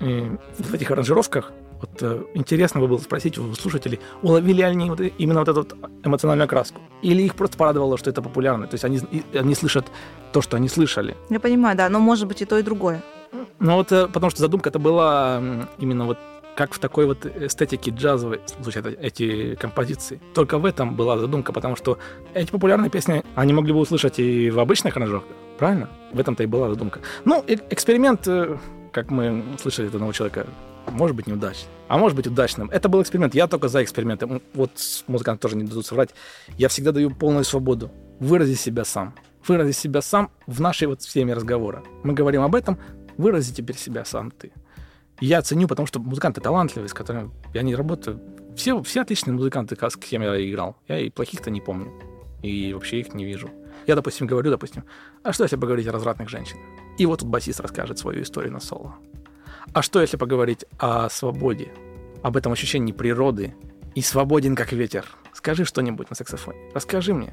И 0.00 0.30
в 0.58 0.74
этих 0.74 0.90
аранжировках 0.90 1.52
вот, 1.80 1.90
э, 2.00 2.22
интересно 2.34 2.80
бы 2.80 2.88
было 2.88 2.98
спросить 2.98 3.38
у 3.38 3.54
слушателей, 3.54 4.00
уловили 4.22 4.62
они 4.62 4.90
вот, 4.90 5.00
именно 5.18 5.40
вот 5.40 5.48
эту 5.48 5.60
вот 5.60 5.76
эмоциональную 6.04 6.46
окраску? 6.46 6.80
Или 7.02 7.22
их 7.22 7.36
просто 7.36 7.56
порадовало, 7.56 7.98
что 7.98 8.10
это 8.10 8.20
популярно? 8.20 8.66
То 8.66 8.74
есть 8.74 8.84
они, 8.84 9.00
они 9.32 9.54
слышат 9.54 9.86
то, 10.32 10.42
что 10.42 10.56
они 10.56 10.68
слышали. 10.68 11.16
Я 11.30 11.38
понимаю, 11.38 11.76
да, 11.76 11.88
но 11.88 12.00
может 12.00 12.26
быть 12.26 12.42
и 12.42 12.44
то, 12.44 12.58
и 12.58 12.62
другое. 12.62 13.02
Ну 13.60 13.76
вот, 13.76 13.92
э, 13.92 14.08
потому 14.08 14.30
что 14.30 14.40
задумка 14.40 14.70
это 14.70 14.80
была 14.80 15.40
именно 15.78 16.06
вот 16.06 16.18
как 16.56 16.74
в 16.74 16.78
такой 16.78 17.06
вот 17.06 17.24
эстетике 17.26 17.90
джазовой 17.90 18.40
звучат 18.60 18.86
эти 18.86 19.54
композиции. 19.54 20.20
Только 20.34 20.58
в 20.58 20.64
этом 20.66 20.94
была 20.96 21.18
задумка, 21.18 21.52
потому 21.52 21.76
что 21.76 21.98
эти 22.34 22.50
популярные 22.50 22.90
песни, 22.90 23.24
они 23.34 23.52
могли 23.52 23.72
бы 23.72 23.78
услышать 23.78 24.18
и 24.18 24.50
в 24.50 24.60
обычных 24.60 24.96
аранжировках, 24.96 25.36
правильно? 25.58 25.88
В 26.12 26.20
этом-то 26.20 26.42
и 26.42 26.46
была 26.46 26.68
задумка. 26.68 27.00
Ну, 27.24 27.42
э- 27.46 27.56
эксперимент, 27.70 28.26
как 28.92 29.10
мы 29.10 29.44
слышали 29.60 29.88
от 29.88 29.94
одного 29.94 30.12
человека, 30.12 30.46
может 30.90 31.16
быть 31.16 31.26
неудачным, 31.26 31.70
а 31.88 31.98
может 31.98 32.16
быть 32.16 32.26
удачным. 32.26 32.68
Это 32.70 32.88
был 32.88 33.02
эксперимент. 33.02 33.34
Я 33.34 33.46
только 33.46 33.68
за 33.68 33.82
эксперименты. 33.82 34.40
Вот 34.54 34.70
музыканты 35.06 35.42
тоже 35.42 35.56
не 35.56 35.64
дадут 35.64 35.86
соврать. 35.86 36.10
Я 36.58 36.68
всегда 36.68 36.92
даю 36.92 37.10
полную 37.10 37.44
свободу. 37.44 37.90
Вырази 38.20 38.54
себя 38.54 38.84
сам. 38.84 39.14
Вырази 39.46 39.72
себя 39.72 40.02
сам 40.02 40.30
в 40.46 40.60
нашей 40.60 40.88
вот 40.88 41.00
теме 41.00 41.34
разговора. 41.34 41.82
Мы 42.02 42.14
говорим 42.14 42.42
об 42.42 42.54
этом, 42.54 42.78
вырази 43.16 43.54
теперь 43.54 43.76
себя 43.76 44.04
сам 44.04 44.30
ты. 44.30 44.52
Я 45.22 45.40
ценю, 45.40 45.68
потому 45.68 45.86
что 45.86 46.00
музыканты 46.00 46.40
талантливые, 46.40 46.88
с 46.88 46.94
которыми 46.94 47.30
я 47.54 47.62
не 47.62 47.76
работаю. 47.76 48.20
Все, 48.56 48.82
все 48.82 49.02
отличные 49.02 49.34
музыканты, 49.34 49.76
с 49.80 49.96
кем 49.96 50.22
я 50.22 50.50
играл. 50.50 50.76
Я 50.88 50.98
и 50.98 51.10
плохих-то 51.10 51.48
не 51.48 51.60
помню. 51.60 51.92
И 52.42 52.74
вообще 52.74 52.98
их 52.98 53.14
не 53.14 53.24
вижу. 53.24 53.48
Я, 53.86 53.94
допустим, 53.94 54.26
говорю, 54.26 54.50
допустим, 54.50 54.82
а 55.22 55.32
что 55.32 55.44
если 55.44 55.54
поговорить 55.54 55.86
о 55.86 55.92
развратных 55.92 56.28
женщинах? 56.28 56.64
И 56.98 57.06
вот 57.06 57.20
тут 57.20 57.28
басист 57.28 57.60
расскажет 57.60 58.00
свою 58.00 58.22
историю 58.22 58.52
на 58.52 58.58
соло. 58.58 58.96
А 59.72 59.80
что 59.82 60.00
если 60.00 60.16
поговорить 60.16 60.64
о 60.78 61.08
свободе, 61.08 61.72
об 62.24 62.36
этом 62.36 62.50
ощущении 62.50 62.90
природы 62.90 63.54
и 63.94 64.02
свободен 64.02 64.56
как 64.56 64.72
ветер? 64.72 65.06
Скажи 65.34 65.64
что-нибудь 65.64 66.10
на 66.10 66.16
саксофоне. 66.16 66.58
Расскажи 66.74 67.14
мне. 67.14 67.32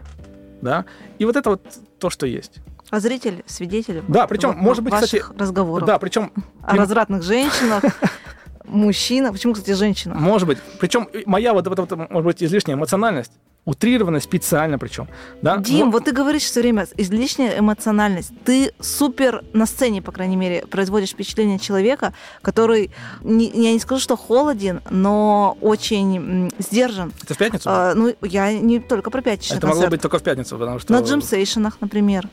Да? 0.62 0.86
И 1.18 1.26
вот 1.26 1.36
это 1.36 1.50
вот 1.50 1.64
то, 1.98 2.12
что 2.12 2.28
есть. 2.28 2.60
А 2.90 3.00
зритель, 3.00 3.44
свидетель 3.46 4.04
Да, 4.08 4.26
причем, 4.28 4.54
в- 4.54 4.58
может 4.58 4.84
быть, 4.84 4.94
ваших 4.94 5.22
кстати, 5.24 5.40
разговоров 5.40 5.86
Да, 5.88 6.00
причем 6.00 6.32
о 6.64 6.76
развратных 6.76 7.24
женщинах, 7.24 7.84
мужчина. 8.66 9.32
Почему, 9.32 9.54
кстати, 9.54 9.74
женщина? 9.74 10.16
Может 10.16 10.48
быть. 10.48 10.58
Причем 10.80 11.08
моя 11.26 11.54
вот 11.54 11.68
эта, 11.68 11.82
вот, 11.82 12.10
может 12.10 12.26
быть, 12.26 12.44
излишняя 12.44 12.76
эмоциональность, 12.78 13.32
утрированная 13.66 14.22
специально 14.22 14.80
причем. 14.80 15.08
Да? 15.42 15.58
Дим, 15.58 15.86
Ну, 15.88 15.92
вот 15.92 16.06
ты 16.06 16.12
говоришь 16.12 16.44
все 16.44 16.62
время 16.62 16.88
излишняя 16.98 17.60
эмоциональность. 17.60 18.32
Ты 18.46 18.72
супер 18.80 19.44
на 19.54 19.66
сцене, 19.68 20.02
по 20.02 20.12
крайней 20.12 20.36
мере, 20.38 20.66
производишь 20.66 21.10
впечатление 21.10 21.60
человека, 21.60 22.14
который, 22.42 22.90
не- 23.22 23.52
я 23.52 23.72
не 23.74 23.80
скажу, 23.80 24.02
что 24.02 24.16
холоден, 24.18 24.82
но 24.90 25.58
очень 25.62 26.52
сдержан. 26.58 27.12
Это 27.24 27.34
в 27.34 27.38
пятницу? 27.38 27.70
А, 27.72 27.94
ну, 27.94 28.16
я 28.22 28.52
не 28.54 28.80
только 28.80 29.12
про 29.12 29.22
пятничный 29.22 29.58
это 29.58 29.68
могло 29.68 29.82
концерт. 29.82 29.92
быть 29.92 30.02
только 30.02 30.18
в 30.20 30.24
пятницу, 30.24 30.58
потому 30.58 30.80
что... 30.80 30.92
На 30.94 31.02
джемсейшенах, 31.02 31.78
например, 31.82 32.28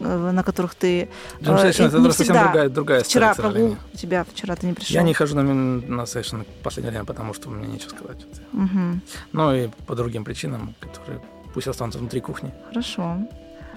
на 0.00 0.42
которых 0.42 0.74
ты... 0.74 1.08
Джем 1.42 1.56
э, 1.56 1.68
это 1.68 1.98
не 1.98 2.12
совсем 2.12 2.36
другая, 2.36 2.68
другая 2.68 3.02
Вчера 3.02 3.34
прогул 3.34 3.76
у 3.92 3.96
тебя, 3.96 4.24
вчера 4.24 4.56
ты 4.56 4.66
не 4.66 4.72
пришел. 4.72 4.94
Я 4.94 5.02
не 5.02 5.14
хожу 5.14 5.34
на, 5.36 5.42
на 5.42 6.06
сейшн 6.06 6.42
в 6.42 6.62
последнее 6.62 6.90
время, 6.90 7.04
потому 7.04 7.34
что 7.34 7.50
мне 7.50 7.66
нечего 7.66 7.90
сказать. 7.90 8.26
Мгм. 8.52 9.02
Ну 9.32 9.54
и 9.54 9.68
по 9.86 9.94
другим 9.94 10.24
причинам, 10.24 10.74
которые 10.80 11.20
пусть 11.54 11.66
останутся 11.66 11.98
внутри 11.98 12.20
кухни. 12.20 12.52
Хорошо. 12.68 13.16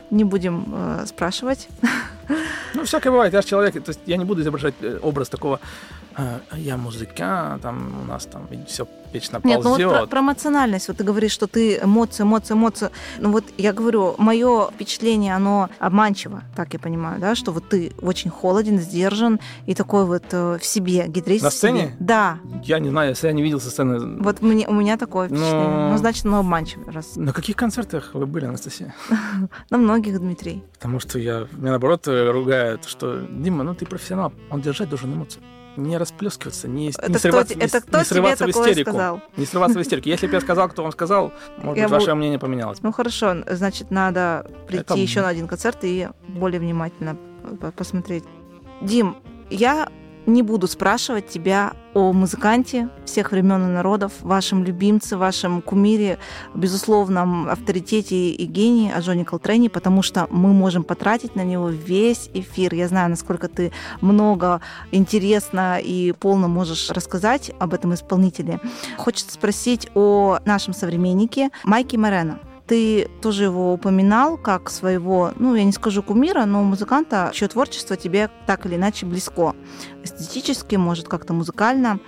Не 0.10 0.24
будем 0.24 0.66
э, 0.74 1.06
спрашивать. 1.08 1.68
Ну, 2.74 2.84
всякое 2.84 3.12
бывает. 3.12 3.34
Я 3.34 3.42
же 3.42 3.48
человек, 3.48 3.74
то 3.74 3.90
есть 3.90 4.00
я 4.06 4.18
не 4.18 4.26
буду 4.26 4.42
изображать 4.42 4.76
э, 4.82 5.00
образ 5.02 5.30
такого 5.30 5.60
э, 6.18 6.40
я 6.58 6.78
музыкант, 6.78 7.62
там 7.62 8.02
у 8.04 8.06
нас 8.06 8.26
там 8.26 8.48
все 8.68 8.88
вечно 9.14 9.42
Нет, 9.44 9.64
ну 9.64 9.70
вот 9.72 9.82
ползет. 9.82 10.00
про, 10.00 10.08
про 10.08 10.20
эмоциональность. 10.22 10.88
Вот 10.88 10.98
ты 10.98 11.04
говоришь, 11.04 11.32
что 11.32 11.48
ты 11.48 11.78
эмоции, 11.78 12.24
эмоции, 12.24 12.54
эмоции. 12.54 12.90
Ну 13.20 13.32
вот 13.32 13.44
я 13.58 13.74
говорю, 13.74 14.16
мое 14.18 14.70
впечатление, 14.72 15.36
оно 15.36 15.70
обманчиво, 15.80 16.44
так 16.56 16.74
я 16.74 16.80
понимаю, 16.80 17.20
да, 17.20 17.36
что 17.36 17.52
вот 17.52 17.68
ты 17.70 17.92
очень 18.02 18.32
холоден, 18.32 18.80
сдержан 18.80 19.40
и 19.66 19.76
такой 19.76 20.06
вот 20.06 20.24
э, 20.32 20.58
в 20.60 20.66
себе, 20.66 21.06
гитарист 21.08 21.44
На 21.44 21.52
сцене? 21.52 21.96
Да. 22.00 22.40
Я 22.64 22.80
не 22.80 22.90
знаю, 22.90 23.10
если 23.10 23.28
я 23.28 23.34
не 23.34 23.44
видел 23.44 23.60
со 23.60 23.70
сцены. 23.70 24.22
Вот 24.22 24.42
мне, 24.42 24.68
у 24.68 24.74
меня 24.74 24.98
такое 24.98 25.28
впечатление. 25.28 25.68
Ну. 25.68 25.92
Ну, 25.92 25.98
значит, 25.98 26.26
оно 26.26 26.40
обманчиво. 26.40 26.92
Раз. 26.92 27.16
На 27.16 27.34
каких 27.34 27.56
концертах 27.56 28.12
вы 28.14 28.26
были, 28.26 28.46
Анастасия? 28.46 28.94
На 29.70 29.78
многих, 29.78 30.20
Дмитрий. 30.20 30.64
Потому 30.74 31.00
что 31.00 31.20
я, 31.20 31.48
меня 31.52 31.72
наоборот 31.72 32.08
э, 32.28 32.32
ругают, 32.32 32.86
что 32.86 33.20
Дима, 33.30 33.64
ну 33.64 33.74
ты 33.76 33.86
профессионал, 33.86 34.34
он 34.50 34.62
держать 34.62 34.90
должен 34.90 35.14
эмоции. 35.14 35.42
Не 35.78 35.98
расплескиваться, 35.98 36.68
не, 36.68 36.88
не 36.88 36.90
Это 36.90 37.02
кто, 37.10 37.20
срываться, 37.20 37.56
не, 37.56 37.62
это 37.64 37.80
с- 37.80 37.84
кто 37.84 38.00
не 38.00 38.04
срываться 38.04 38.46
в 38.46 38.50
истерику. 38.50 38.90
сказал? 38.92 39.22
Не 39.38 39.46
срываться 39.46 39.80
в 39.80 39.82
истерику. 39.82 40.10
Если 40.10 40.28
бы 40.28 40.34
я 40.34 40.42
сказал, 40.42 40.68
кто 40.68 40.84
вам 40.84 40.92
сказал, 40.92 41.32
может 41.58 41.78
Я 41.78 41.84
быть, 41.88 41.92
ваше 41.94 42.12
бу- 42.12 42.16
мнение 42.16 42.40
поменялось. 42.40 42.80
Ну 42.84 42.92
хорошо, 42.92 43.36
значит, 43.50 43.90
надо 43.90 44.46
прийти 44.68 44.84
Это- 44.84 44.96
еще 44.98 45.22
на 45.22 45.30
один 45.30 45.48
концерт 45.48 45.78
и 45.84 46.10
более 46.28 46.60
внимательно 46.60 47.16
по- 47.62 47.72
посмотреть. 47.72 48.26
Дим, 48.82 49.16
я 49.50 49.88
не 50.26 50.42
буду 50.42 50.68
спрашивать 50.68 51.28
тебя 51.28 51.74
о 51.94 52.14
музыканте 52.14 52.90
всех 53.06 53.32
времен 53.32 53.64
и 53.64 53.72
народов, 53.72 54.14
вашем 54.22 54.64
любимце, 54.64 55.18
вашем 55.18 55.62
кумире, 55.62 56.20
безусловном 56.54 57.50
авторитете 57.50 58.30
и 58.30 58.46
гении, 58.46 58.92
о 58.92 59.00
Джонни 59.02 59.24
Колтрене, 59.24 59.70
потому 59.70 60.02
что 60.02 60.28
мы 60.30 60.54
можем 60.54 60.84
потратить 60.84 61.36
на 61.36 61.44
него 61.44 61.70
весь 61.70 62.30
эфир. 62.34 62.74
Я 62.74 62.88
знаю, 62.88 63.10
насколько 63.10 63.48
ты 63.48 63.72
много 64.00 64.62
интересно 64.92 65.80
и 65.82 66.14
полно 66.14 66.48
можешь 66.48 66.90
рассказать 66.90 67.52
об 67.60 67.74
этом 67.74 67.94
исполнителе. 67.94 68.60
Хочется 68.98 69.34
спросить 69.34 69.90
о 69.96 70.40
нашем 70.46 70.74
современнике 70.74 71.50
Майке 71.64 71.98
Морено. 71.98 72.40
Ты 72.72 73.10
тоже 73.22 73.44
его 73.44 73.74
упоминал 73.74 74.38
как 74.38 74.70
своего, 74.70 75.34
ну, 75.36 75.56
я 75.56 75.66
не 75.66 75.74
скажу 75.74 76.02
кумира, 76.02 76.46
но 76.46 76.64
музыканта, 76.64 77.30
чье 77.34 77.50
творчество 77.50 77.98
тебе 77.98 78.30
так 78.48 78.66
или 78.66 78.76
иначе 78.76 79.06
близко. 79.06 79.58
Эстетически, 80.06 80.78
может, 80.78 81.10
как-то 81.10 81.34
музыкально. 81.34 82.00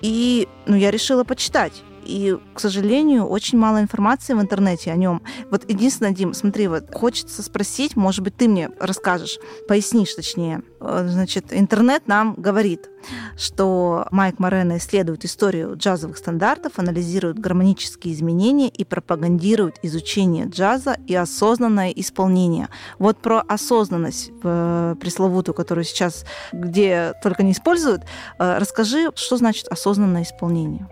И, 0.00 0.48
ну, 0.66 0.74
я 0.74 0.90
решила 0.90 1.22
почитать. 1.22 1.84
И, 2.08 2.36
к 2.54 2.60
сожалению, 2.60 3.26
очень 3.26 3.58
мало 3.58 3.80
информации 3.80 4.32
в 4.32 4.40
интернете 4.40 4.90
о 4.90 4.96
нем. 4.96 5.22
Вот 5.50 5.68
единственное, 5.68 6.12
Дим, 6.12 6.32
смотри, 6.32 6.66
вот 6.66 6.86
хочется 6.92 7.42
спросить, 7.42 7.96
может 7.96 8.24
быть, 8.24 8.36
ты 8.36 8.48
мне 8.48 8.70
расскажешь, 8.80 9.38
пояснишь 9.68 10.14
точнее. 10.14 10.62
Э, 10.80 11.06
Значит, 11.08 11.46
интернет 11.50 12.08
нам 12.08 12.34
говорит, 12.34 12.88
что 13.36 14.06
Майк 14.10 14.38
Морено 14.38 14.78
исследует 14.78 15.24
историю 15.24 15.76
джазовых 15.76 16.16
стандартов, 16.16 16.78
анализирует 16.78 17.38
гармонические 17.38 18.14
изменения 18.14 18.68
и 18.68 18.84
пропагандирует 18.84 19.76
изучение 19.82 20.46
джаза 20.46 20.96
и 21.06 21.14
осознанное 21.14 21.90
исполнение. 21.90 22.68
Вот 22.98 23.18
про 23.18 23.40
осознанность 23.40 24.30
э, 24.42 24.94
пресловутую, 24.98 25.54
которую 25.54 25.84
сейчас 25.84 26.24
где 26.52 27.12
только 27.22 27.42
не 27.42 27.52
используют, 27.52 28.02
э, 28.38 28.58
расскажи, 28.58 29.10
что 29.14 29.36
значит 29.36 29.68
осознанное 29.68 30.22
исполнение. 30.22 30.88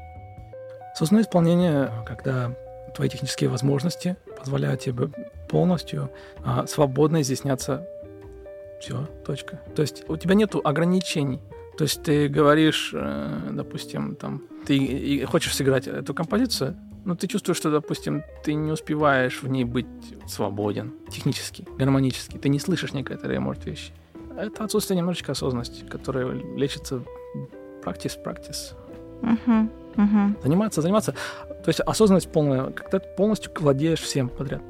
Осознанное 0.97 1.25
исполнение, 1.25 1.91
когда 2.07 2.57
твои 2.95 3.11
технические 3.11 3.51
возможности 3.51 4.17
позволяют 4.39 4.81
тебе 4.81 5.11
полностью 5.47 6.11
а, 6.43 6.67
свободно 6.67 7.21
изъясняться. 7.21 7.87
Все, 8.81 9.07
точка. 9.27 9.61
То 9.75 9.83
есть 9.83 10.05
у 10.09 10.17
тебя 10.17 10.35
нету 10.35 10.63
ограничений. 10.65 11.43
То 11.77 11.85
есть 11.85 12.03
ты 12.03 12.29
говоришь, 12.29 12.93
э, 12.95 13.51
допустим, 13.53 14.17
там, 14.17 14.45
ты 14.65 15.27
хочешь 15.27 15.55
сыграть 15.55 15.87
эту 15.87 16.15
композицию, 16.15 16.75
но 17.05 17.15
ты 17.15 17.27
чувствуешь, 17.27 17.59
что, 17.59 17.71
допустим, 17.71 18.23
ты 18.43 18.55
не 18.55 18.73
успеваешь 18.73 19.43
в 19.43 19.49
ней 19.49 19.65
быть 19.65 19.87
свободен 20.27 20.95
технически, 21.11 21.69
гармонически. 21.77 22.39
Ты 22.39 22.49
не 22.49 22.59
слышишь 22.59 22.95
некоторые, 22.95 23.39
может, 23.39 23.67
вещи. 23.67 23.93
Это 24.35 24.65
отсутствие 24.65 24.97
немножечко 24.97 25.33
осознанности, 25.33 25.85
которая 25.85 26.33
лечится 26.33 27.03
практис, 27.83 28.15
практис. 28.17 28.75
Мгм, 29.21 29.71
мгм. 29.97 30.37
Заниматься, 30.43 30.83
заниматься. 30.83 31.13
То 31.13 31.69
есть 31.69 31.81
осознанность 31.81 32.31
полная, 32.31 32.71
когда 32.71 32.99
ты 32.99 33.09
полностью 33.17 33.53
владеешь 33.61 34.01
всем 34.01 34.29
подряд. 34.29 34.61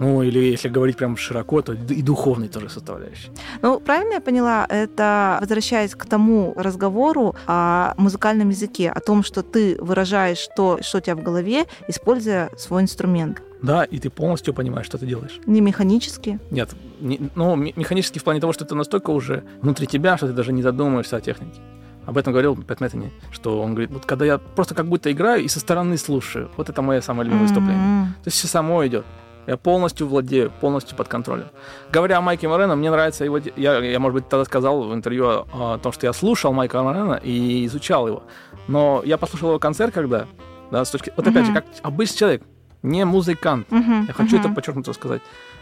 Ну, 0.00 0.22
или 0.22 0.38
если 0.38 0.68
говорить 0.68 0.96
прям 0.96 1.16
широко, 1.16 1.60
то 1.60 1.72
и 1.72 2.02
духовной 2.02 2.48
тоже 2.48 2.68
составляющей. 2.68 3.30
Ну, 3.62 3.80
правильно 3.80 4.14
я 4.14 4.20
поняла, 4.20 4.64
это 4.68 5.38
возвращаясь 5.40 5.94
к 5.96 6.06
тому 6.06 6.52
разговору 6.56 7.34
о 7.48 7.94
музыкальном 7.96 8.50
языке, 8.50 8.90
о 8.90 9.00
том, 9.00 9.24
что 9.24 9.42
ты 9.42 9.76
выражаешь 9.80 10.48
то, 10.56 10.78
что 10.82 10.98
у 10.98 11.00
тебя 11.00 11.16
в 11.16 11.22
голове, 11.24 11.64
используя 11.88 12.48
свой 12.56 12.82
инструмент. 12.82 13.42
Да, 13.60 13.82
и 13.82 13.98
ты 13.98 14.08
полностью 14.08 14.54
понимаешь, 14.54 14.86
что 14.86 14.98
ты 14.98 15.06
делаешь. 15.06 15.40
Не 15.46 15.60
механически. 15.60 16.38
Нет, 16.52 16.70
не- 17.00 17.18
ну, 17.34 17.56
ме- 17.56 17.72
механически 17.74 18.20
в 18.20 18.24
плане 18.24 18.40
того, 18.40 18.52
что 18.52 18.64
это 18.64 18.76
настолько 18.76 19.10
уже 19.10 19.42
внутри 19.62 19.88
тебя, 19.88 20.16
что 20.16 20.28
ты 20.28 20.32
даже 20.32 20.52
не 20.52 20.62
задумываешься 20.62 21.16
о 21.16 21.20
технике. 21.20 21.60
Об 22.08 22.16
этом 22.16 22.32
говорил 22.32 22.56
Пэт 22.56 22.80
Мэттани, 22.80 23.12
что 23.30 23.60
он 23.60 23.72
говорит, 23.74 23.90
вот 23.90 24.06
когда 24.06 24.24
я 24.24 24.38
просто 24.38 24.74
как 24.74 24.86
будто 24.86 25.12
играю 25.12 25.44
и 25.44 25.48
со 25.48 25.60
стороны 25.60 25.98
слушаю, 25.98 26.48
вот 26.56 26.70
это 26.70 26.80
мое 26.80 27.02
самое 27.02 27.26
любимое 27.26 27.42
выступление. 27.46 27.76
М. 27.76 28.06
То 28.24 28.28
есть 28.28 28.38
все 28.38 28.48
само 28.48 28.86
идет. 28.86 29.04
Я 29.46 29.58
полностью 29.58 30.06
владею, 30.08 30.50
полностью 30.62 30.96
под 30.96 31.06
контролем. 31.08 31.48
Говоря 31.92 32.16
о 32.16 32.20
Майке 32.22 32.48
Морено, 32.48 32.76
мне 32.76 32.90
нравится 32.90 33.26
его... 33.26 33.38
Я, 33.56 33.78
я, 33.80 33.98
может 33.98 34.14
быть, 34.14 34.28
тогда 34.30 34.46
сказал 34.46 34.84
в 34.84 34.94
интервью 34.94 35.26
о, 35.26 35.46
о 35.52 35.78
том, 35.78 35.92
что 35.92 36.06
я 36.06 36.14
слушал 36.14 36.54
Майка 36.54 36.82
Морено 36.82 37.20
и 37.22 37.66
изучал 37.66 38.08
его. 38.08 38.22
Но 38.68 39.02
я 39.04 39.18
послушал 39.18 39.50
его 39.50 39.58
концерт 39.58 39.92
когда, 39.92 40.24
да, 40.70 40.86
с 40.86 40.90
точки... 40.90 41.12
Вот 41.14 41.26
опять 41.26 41.44
же, 41.44 41.52
Мгм. 41.52 41.60
как 41.60 41.64
обычный 41.82 42.16
человек, 42.16 42.42
не 42.82 43.04
музыкант. 43.04 43.66
Мгм, 43.70 44.06
Я 44.08 44.14
хочу 44.14 44.38
это 44.38 44.48
мгм. 44.48 44.54
подчеркнуто 44.54 44.94
сказать. 44.94 45.20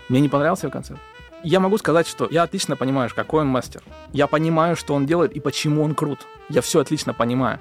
Мне 0.09 0.21
не 0.21 0.29
понравился 0.29 0.67
его 0.67 0.73
концерт. 0.73 1.01
Я 1.43 1.61
могу 1.61 1.79
сказать, 1.79 2.07
что 2.07 2.27
я 2.31 2.43
отлично 2.43 2.77
понимаю, 2.77 3.11
какой 3.15 3.43
он 3.43 3.49
мастер. 3.49 3.83
Я 4.13 4.27
понимаю, 4.27 4.77
что 4.77 4.95
он 4.95 5.07
делает 5.07 5.33
и 5.33 5.41
почему 5.41 5.83
он 5.83 5.95
крут. 5.95 6.21
Я 6.49 6.61
все 6.61 6.81
отлично 6.81 7.15
понимаю. 7.15 7.61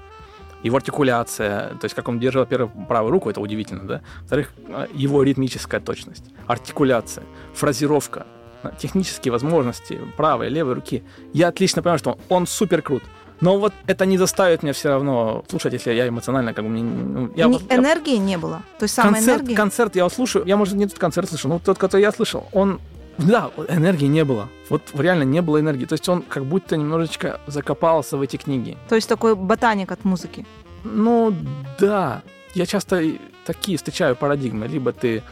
его 0.64 0.78
артикуляция, 0.78 1.70
то 1.80 1.86
есть 1.86 1.94
как 1.94 2.08
он 2.08 2.20
держал, 2.20 2.44
во-первых, 2.44 2.72
правую 2.88 3.12
руку, 3.12 3.30
это 3.30 3.40
удивительно, 3.40 3.84
да? 3.84 4.02
Во-вторых, 4.22 4.52
э, 4.68 4.88
его 4.96 5.22
ритмическая 5.22 5.80
точность, 5.80 6.24
артикуляция, 6.48 7.24
фразировка, 7.54 8.26
э, 8.64 8.72
технические 8.80 9.32
возможности 9.32 10.00
правой 10.18 10.50
левой 10.50 10.74
руки. 10.74 11.04
Я 11.34 11.50
отлично 11.50 11.84
понимаю, 11.84 12.00
что 12.00 12.18
он 12.30 12.48
супер 12.48 12.82
крут. 12.82 13.04
Но 13.42 13.60
вот 13.60 13.74
это 13.86 14.06
не 14.06 14.18
заставит 14.18 14.64
меня 14.64 14.74
все 14.74 14.90
равно 14.90 15.44
слушать, 15.50 15.74
если 15.74 15.94
я 15.94 16.08
эмоционально 16.08 16.54
как 16.54 16.66
бы... 16.66 16.72
Ну, 16.72 17.32
я, 17.36 17.46
не, 17.46 17.60
я, 17.70 17.76
энергии 17.76 18.16
не 18.16 18.38
было? 18.38 18.64
То 18.80 18.84
есть 18.84 18.96
самой 18.96 19.16
концерт, 19.16 19.42
энергии? 19.42 19.56
Концерт 19.56 19.96
я 19.96 20.10
слушаю, 20.10 20.46
я, 20.48 20.58
может, 20.58 20.74
не 20.76 20.88
тот 20.88 20.98
концерт 20.98 21.30
слышал, 21.30 21.50
но 21.50 21.60
тот, 21.60 21.78
который 21.78 22.02
я 22.02 22.12
слышал, 22.12 22.48
он 22.54 22.80
да, 23.18 23.52
энергии 23.70 24.08
не 24.08 24.24
было. 24.24 24.50
Вот 24.70 24.82
реально 24.94 25.24
не 25.24 25.42
было 25.42 25.60
энергии. 25.60 25.86
То 25.86 25.94
есть 25.94 26.08
он 26.10 26.22
как 26.22 26.46
будто 26.46 26.78
немножечко 26.78 27.40
закопался 27.48 28.18
в 28.18 28.22
эти 28.22 28.38
книги. 28.38 28.78
То 28.90 28.96
есть 28.96 29.08
такой 29.08 29.36
ботаник 29.36 29.92
от 29.92 30.04
музыки. 30.06 30.46
Ну, 30.84 31.34
да. 31.80 32.22
Я 32.54 32.66
часто 32.66 33.04
такие 33.46 33.78
встречаю 33.78 34.16
парадигмы. 34.16 34.68
Либо 34.68 34.92
ты 34.92 35.24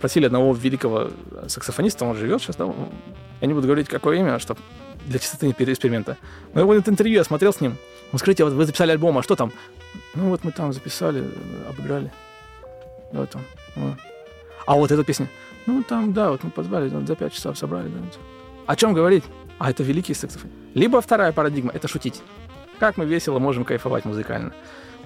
просили 0.00 0.26
одного 0.26 0.52
великого 0.54 1.10
саксофониста, 1.46 2.04
он 2.04 2.16
живет 2.16 2.42
сейчас, 2.42 2.56
да? 2.56 2.72
Я 3.40 3.46
не 3.46 3.54
буду 3.54 3.66
говорить, 3.66 3.88
какое 3.88 4.18
имя, 4.18 4.38
чтобы 4.38 4.60
для 5.06 5.18
чистоты 5.18 5.50
эксперимента. 5.50 6.16
Но 6.54 6.60
его 6.60 6.74
это 6.74 6.90
интервью 6.90 7.16
я 7.16 7.24
смотрел 7.24 7.52
с 7.52 7.60
ним. 7.60 7.76
Он, 8.12 8.18
скажите, 8.18 8.44
вот 8.44 8.52
вы 8.52 8.64
записали 8.64 8.90
альбом, 8.90 9.18
а 9.18 9.22
что 9.22 9.36
там? 9.36 9.52
Ну 10.14 10.28
вот 10.30 10.44
мы 10.44 10.52
там 10.52 10.72
записали, 10.72 11.24
обыграли. 11.68 12.10
Вот 13.12 13.30
там. 13.30 13.42
Вот. 13.76 13.94
А 14.66 14.74
вот 14.74 14.90
эта 14.90 15.04
песня. 15.04 15.28
Ну, 15.68 15.82
там, 15.82 16.14
да, 16.14 16.30
вот 16.30 16.42
мы 16.44 16.50
позвали, 16.50 16.88
за 16.88 17.14
пять 17.14 17.34
часов 17.34 17.58
собрали. 17.58 17.88
Да. 17.88 18.00
О 18.66 18.74
чем 18.74 18.94
говорить? 18.94 19.24
А 19.58 19.70
это 19.70 19.82
великий 19.82 20.14
саксофон. 20.14 20.50
Либо 20.72 21.02
вторая 21.02 21.30
парадигма— 21.30 21.72
это 21.74 21.88
шутить. 21.88 22.22
Как 22.78 22.96
мы 22.96 23.04
весело 23.04 23.38
можем 23.38 23.64
кайфовать 23.64 24.06
музыкально. 24.06 24.54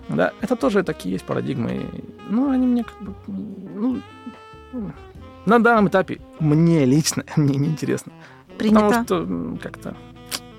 Да, 0.09 0.33
это 0.41 0.55
тоже 0.55 0.85
такие 0.85 1.15
есть 1.15 1.25
парадигмы. 1.25 1.91
Ну, 2.29 2.51
они 2.51 2.69
мне 2.69 2.85
как 2.85 3.03
бы... 3.03 3.13
Ну, 3.27 4.01
на 5.47 5.59
данном 5.59 5.89
этапе 5.89 6.21
мне 6.39 6.85
лично, 6.85 7.25
мне 7.37 7.57
неинтересно. 7.57 8.13
Принято. 8.57 9.05
Потому 9.05 9.57
что 9.57 9.59
как-то 9.61 9.97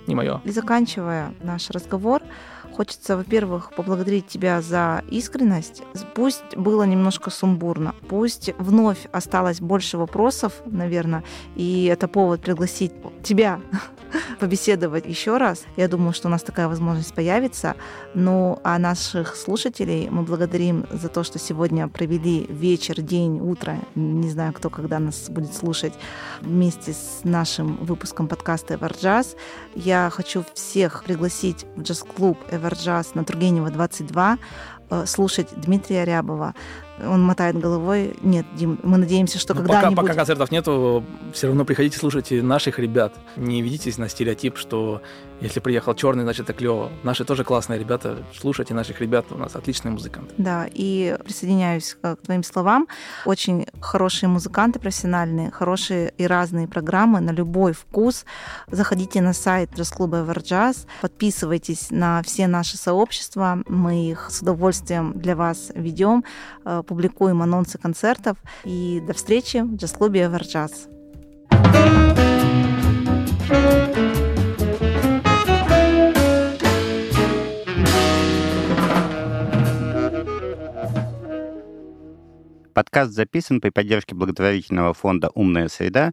не 0.05 0.15
мое. 0.15 0.41
И 0.43 0.51
заканчивая 0.51 1.33
наш 1.41 1.69
разговор, 1.69 2.21
Хочется, 2.75 3.15
во-первых, 3.15 3.71
поблагодарить 3.75 4.27
тебя 4.27 4.61
за 4.61 5.03
искренность. 5.11 5.83
Пусть 6.15 6.57
было 6.57 6.83
немножко 6.83 7.29
сумбурно, 7.29 7.93
пусть 8.09 8.49
вновь 8.57 9.07
осталось 9.11 9.61
больше 9.61 9.97
вопросов, 9.97 10.53
наверное, 10.65 11.23
и 11.55 11.85
это 11.85 12.07
повод 12.07 12.41
пригласить 12.41 12.91
тебя 13.21 13.59
побеседовать 14.39 15.05
еще 15.05 15.37
раз. 15.37 15.65
Я 15.77 15.87
думаю, 15.87 16.13
что 16.13 16.27
у 16.27 16.31
нас 16.31 16.41
такая 16.41 16.67
возможность 16.67 17.13
появится. 17.13 17.75
Ну, 18.13 18.59
а 18.63 18.79
наших 18.79 19.35
слушателей 19.35 20.09
мы 20.09 20.23
благодарим 20.23 20.85
за 20.91 21.09
то, 21.09 21.23
что 21.23 21.39
сегодня 21.39 21.87
провели 21.87 22.45
вечер, 22.49 23.01
день, 23.01 23.39
утро, 23.39 23.77
не 23.95 24.29
знаю, 24.29 24.53
кто 24.53 24.69
когда 24.69 24.99
нас 24.99 25.29
будет 25.29 25.53
слушать, 25.53 25.93
вместе 26.41 26.93
с 26.93 27.21
нашим 27.23 27.77
выпуском 27.77 28.27
подкаста 28.27 28.75
«Эварджаз». 28.75 29.35
Я 29.75 30.09
хочу 30.11 30.43
всех 30.53 31.03
пригласить 31.03 31.65
в 31.75 31.83
джаз-клуб 31.83 32.37
Эверджаз 32.63 33.13
на 33.13 33.25
Тургенева 33.25 33.69
22 33.69 34.37
э, 34.89 35.05
слушать 35.05 35.49
Дмитрия 35.57 36.05
Рябова, 36.05 36.55
он 36.99 37.21
мотает 37.23 37.57
головой. 37.57 38.15
Нет, 38.21 38.45
Дим, 38.55 38.79
мы 38.83 38.97
надеемся, 38.97 39.39
что 39.39 39.53
ну, 39.53 39.61
когда-нибудь... 39.61 39.95
Пока, 39.95 40.07
пока 40.07 40.13
концертов 40.15 40.51
нету, 40.51 41.03
все 41.33 41.47
равно 41.47 41.65
приходите, 41.65 41.97
слушайте 41.97 42.41
наших 42.41 42.79
ребят. 42.79 43.13
Не 43.35 43.61
ведитесь 43.61 43.97
на 43.97 44.09
стереотип, 44.09 44.57
что 44.57 45.01
если 45.41 45.59
приехал 45.59 45.93
черный, 45.95 46.23
значит 46.23 46.49
это 46.49 46.53
клево. 46.53 46.89
Наши 47.03 47.25
тоже 47.25 47.43
классные 47.43 47.79
ребята. 47.79 48.23
Слушайте 48.39 48.73
наших 48.73 49.01
ребят, 49.01 49.25
у 49.31 49.37
нас 49.37 49.55
отличные 49.55 49.91
музыканты. 49.91 50.33
Да, 50.37 50.67
и 50.71 51.17
присоединяюсь 51.23 51.97
к 52.01 52.15
твоим 52.17 52.43
словам. 52.43 52.87
Очень 53.25 53.65
хорошие 53.81 54.29
музыканты 54.29 54.79
профессиональные, 54.79 55.51
хорошие 55.51 56.13
и 56.17 56.27
разные 56.27 56.67
программы 56.67 57.19
на 57.19 57.31
любой 57.31 57.73
вкус. 57.73 58.25
Заходите 58.71 59.21
на 59.21 59.33
сайт 59.33 59.71
джаз-клуба 59.75 60.17
Everjazz, 60.17 60.85
подписывайтесь 61.01 61.87
на 61.89 62.21
все 62.23 62.47
наши 62.47 62.77
сообщества. 62.77 63.59
Мы 63.67 64.09
их 64.09 64.27
с 64.29 64.41
удовольствием 64.41 65.13
для 65.19 65.35
вас 65.35 65.71
ведем 65.75 66.23
публикуем 66.83 67.41
анонсы 67.41 67.77
концертов. 67.77 68.37
И 68.63 69.01
до 69.05 69.13
встречи 69.13 69.57
в 69.57 69.75
джаз-клубе 69.75 70.21
Everjazz. 70.21 70.89
Подкаст 82.73 83.11
записан 83.11 83.61
при 83.61 83.69
поддержке 83.69 84.15
благотворительного 84.15 84.93
фонда 84.95 85.29
«Умная 85.35 85.67
среда» 85.67 86.11